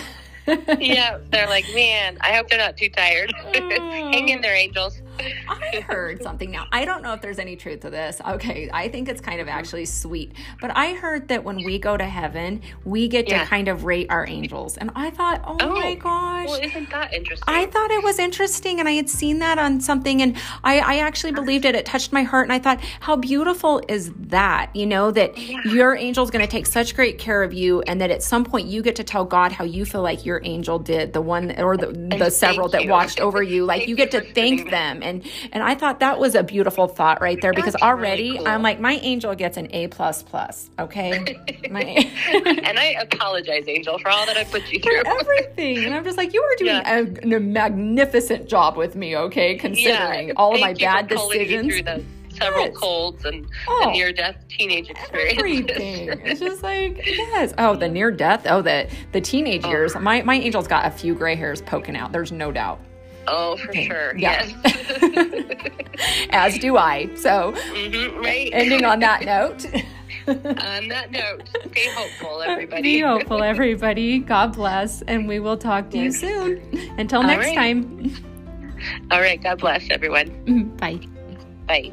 yeah. 0.81 1.19
They're 1.31 1.47
like, 1.49 1.65
man, 1.75 2.19
I 2.21 2.35
hope 2.35 2.49
they're 2.49 2.59
not 2.59 2.77
too 2.77 2.89
tired. 2.89 3.33
Hang 3.55 4.29
in 4.29 4.41
there, 4.41 4.55
angels. 4.55 5.01
I 5.49 5.81
heard 5.81 6.23
something 6.23 6.51
now. 6.51 6.67
I 6.73 6.85
don't 6.85 7.03
know 7.03 7.13
if 7.13 7.21
there's 7.21 7.39
any 7.39 7.57
truth 7.57 7.81
to 7.81 7.91
this. 7.91 8.21
Okay, 8.27 8.69
I 8.73 8.89
think 8.89 9.09
it's 9.09 9.21
kind 9.21 9.41
of 9.41 9.47
mm-hmm. 9.47 9.59
actually 9.59 9.87
sweet. 9.87 10.33
But 10.61 10.77
I 10.77 10.95
heard 10.95 11.29
that 11.29 11.43
when 11.45 11.57
we 11.65 11.79
go 11.79 11.97
to 11.97 12.05
heaven, 12.05 12.63
we 12.85 13.09
get 13.09 13.29
to 13.29 13.45
kind 13.45 13.69
of 13.69 13.85
rate 13.85 14.09
our 14.11 14.27
angels. 14.27 14.77
And 14.77 14.91
I 14.95 15.11
thought, 15.11 15.43
oh, 15.47 15.57
Oh, 15.61 15.75
my 15.75 15.95
gosh. 15.95 16.49
Well, 16.49 16.61
isn't 16.61 16.91
that 16.91 17.13
interesting? 17.13 17.45
I 17.47 17.67
thought 17.67 17.91
it 17.91 18.03
was 18.03 18.19
interesting, 18.19 18.81
and 18.81 18.89
I 18.89 18.93
had 18.93 19.09
seen 19.09 19.39
that 19.39 19.59
on 19.59 19.81
something, 19.81 20.23
and 20.23 20.37
I, 20.65 20.81
I 20.81 20.97
actually 20.99 21.33
believed 21.33 21.65
it. 21.65 21.75
It 21.75 21.87
touched 21.87 22.13
my 22.13 22.23
heart, 22.23 22.47
and 22.47 22.53
I 22.53 22.59
thought, 22.59 22.81
how 23.01 23.17
beautiful 23.17 23.83
is 23.89 24.13
that? 24.17 24.75
You 24.75 24.87
know, 24.87 25.11
that 25.11 25.39
your 25.39 25.97
angel's 25.97 26.31
going 26.31 26.45
to 26.45 26.51
take 26.51 26.67
such 26.67 26.95
great 26.97 27.19
care 27.19 27.43
of 27.43 27.53
you, 27.53 27.83
and 27.83 28.01
that 28.01 28.11
at 28.11 28.23
some 28.23 28.45
point 28.45 28.69
you 28.69 28.83
get 28.83 28.97
to 28.97 29.05
tell 29.05 29.25
God 29.25 29.53
how 29.53 29.65
you 29.65 29.85
feel 29.85 30.03
like 30.03 30.25
your 30.25 30.41
angel 30.45 30.79
did, 30.79 31.13
the 31.13 31.21
one 31.21 31.59
or 31.61 31.77
the, 31.77 31.89
the 32.19 32.31
several 32.31 32.69
that 32.69 32.87
watched 32.87 33.21
over 33.21 33.43
you. 33.51 33.65
Like 33.65 33.87
you 33.87 33.97
get 33.97 34.11
to 34.13 34.21
thank 34.21 34.71
them 34.71 35.03
And 35.11 35.27
and 35.53 35.63
I 35.63 35.75
thought 35.75 36.01
that 36.01 36.19
was 36.19 36.35
a 36.35 36.43
beautiful 36.43 36.87
thought 36.89 37.21
right 37.21 37.39
there 37.43 37.53
because 37.53 37.75
already 37.77 38.23
really 38.31 38.39
cool. 38.39 38.49
I'm 38.49 38.63
like 38.63 38.81
my 38.81 38.95
angel 38.95 39.35
gets 39.35 39.57
an 39.57 39.69
A 39.73 39.89
plus 39.89 40.23
plus. 40.23 40.71
Okay, 40.79 41.37
my, 41.71 41.83
and 41.83 42.79
I 42.79 42.97
apologize, 43.01 43.65
Angel, 43.67 43.99
for 43.99 44.09
all 44.11 44.25
that 44.27 44.37
I 44.37 44.45
put 44.45 44.71
you 44.73 44.81
through. 44.81 45.03
for 45.03 45.21
everything, 45.21 45.85
and 45.85 45.95
I'm 45.95 46.05
just 46.05 46.17
like 46.17 46.33
you 46.33 46.43
are 46.43 46.57
doing 46.57 46.71
Yeah. 46.77 47.05
a, 47.33 47.37
a 47.37 47.41
magnificent 47.41 48.49
job 48.49 48.77
with 48.77 48.95
me. 48.97 49.17
Okay, 49.17 49.57
considering 49.57 50.33
all 50.37 50.55
of 50.55 50.61
my 50.61 50.69
thank 50.75 50.81
bad 50.81 51.09
decisions. 51.09 51.75
several 52.33 52.67
Yes. 52.67 52.77
colds 52.77 53.25
and 53.25 53.45
Oh. 53.69 53.87
the 53.87 53.91
near-death 53.93 54.37
teenage 54.49 54.89
experience. 54.89 55.39
everything. 55.39 56.09
It's 56.25 56.41
just 56.41 56.63
like 56.63 57.05
yes. 57.05 57.53
Oh, 57.59 57.75
the 57.77 57.89
near 57.89 58.11
death. 58.11 58.47
Oh, 58.49 58.63
the 58.63 58.89
the 59.13 59.21
teenage 59.21 59.65
oh. 59.65 59.71
years. 59.71 59.95
My 59.97 60.23
my 60.23 60.37
angel's 60.37 60.69
got 60.69 60.87
a 60.87 60.91
few 60.91 61.15
gray 61.15 61.35
hairs 61.35 61.61
poking 61.63 61.97
out. 61.97 62.13
There's 62.13 62.33
no 62.33 62.53
doubt. 62.53 62.79
Oh, 63.27 63.57
for 63.57 63.73
sure. 63.75 64.17
Yeah. 64.17 64.47
Yes. 64.65 65.63
As 66.31 66.59
do 66.59 66.77
I. 66.77 67.09
So, 67.17 67.53
Mhm, 67.53 68.19
right. 68.23 68.51
ending 68.53 68.85
on 68.85 69.01
that 69.01 69.25
note. 69.25 69.67
on 70.27 70.89
that 70.89 71.11
note, 71.11 71.49
stay 71.73 71.91
hopeful, 71.95 72.43
everybody. 72.43 72.83
Be 72.83 73.01
hopeful, 73.01 73.43
everybody. 73.53 74.19
God 74.19 74.55
bless, 74.55 75.03
and 75.03 75.27
we 75.29 75.41
will 75.41 75.57
talk 75.57 75.91
to 75.91 75.99
you 75.99 76.13
soon. 76.13 76.61
Until 76.99 77.21
All 77.21 77.27
next 77.27 77.47
right. 77.47 77.55
time. 77.55 78.15
All 79.11 79.21
right. 79.21 79.43
God 79.43 79.59
bless 79.61 79.87
everyone. 79.91 80.75
Bye. 80.79 81.01
Bye. 81.67 81.93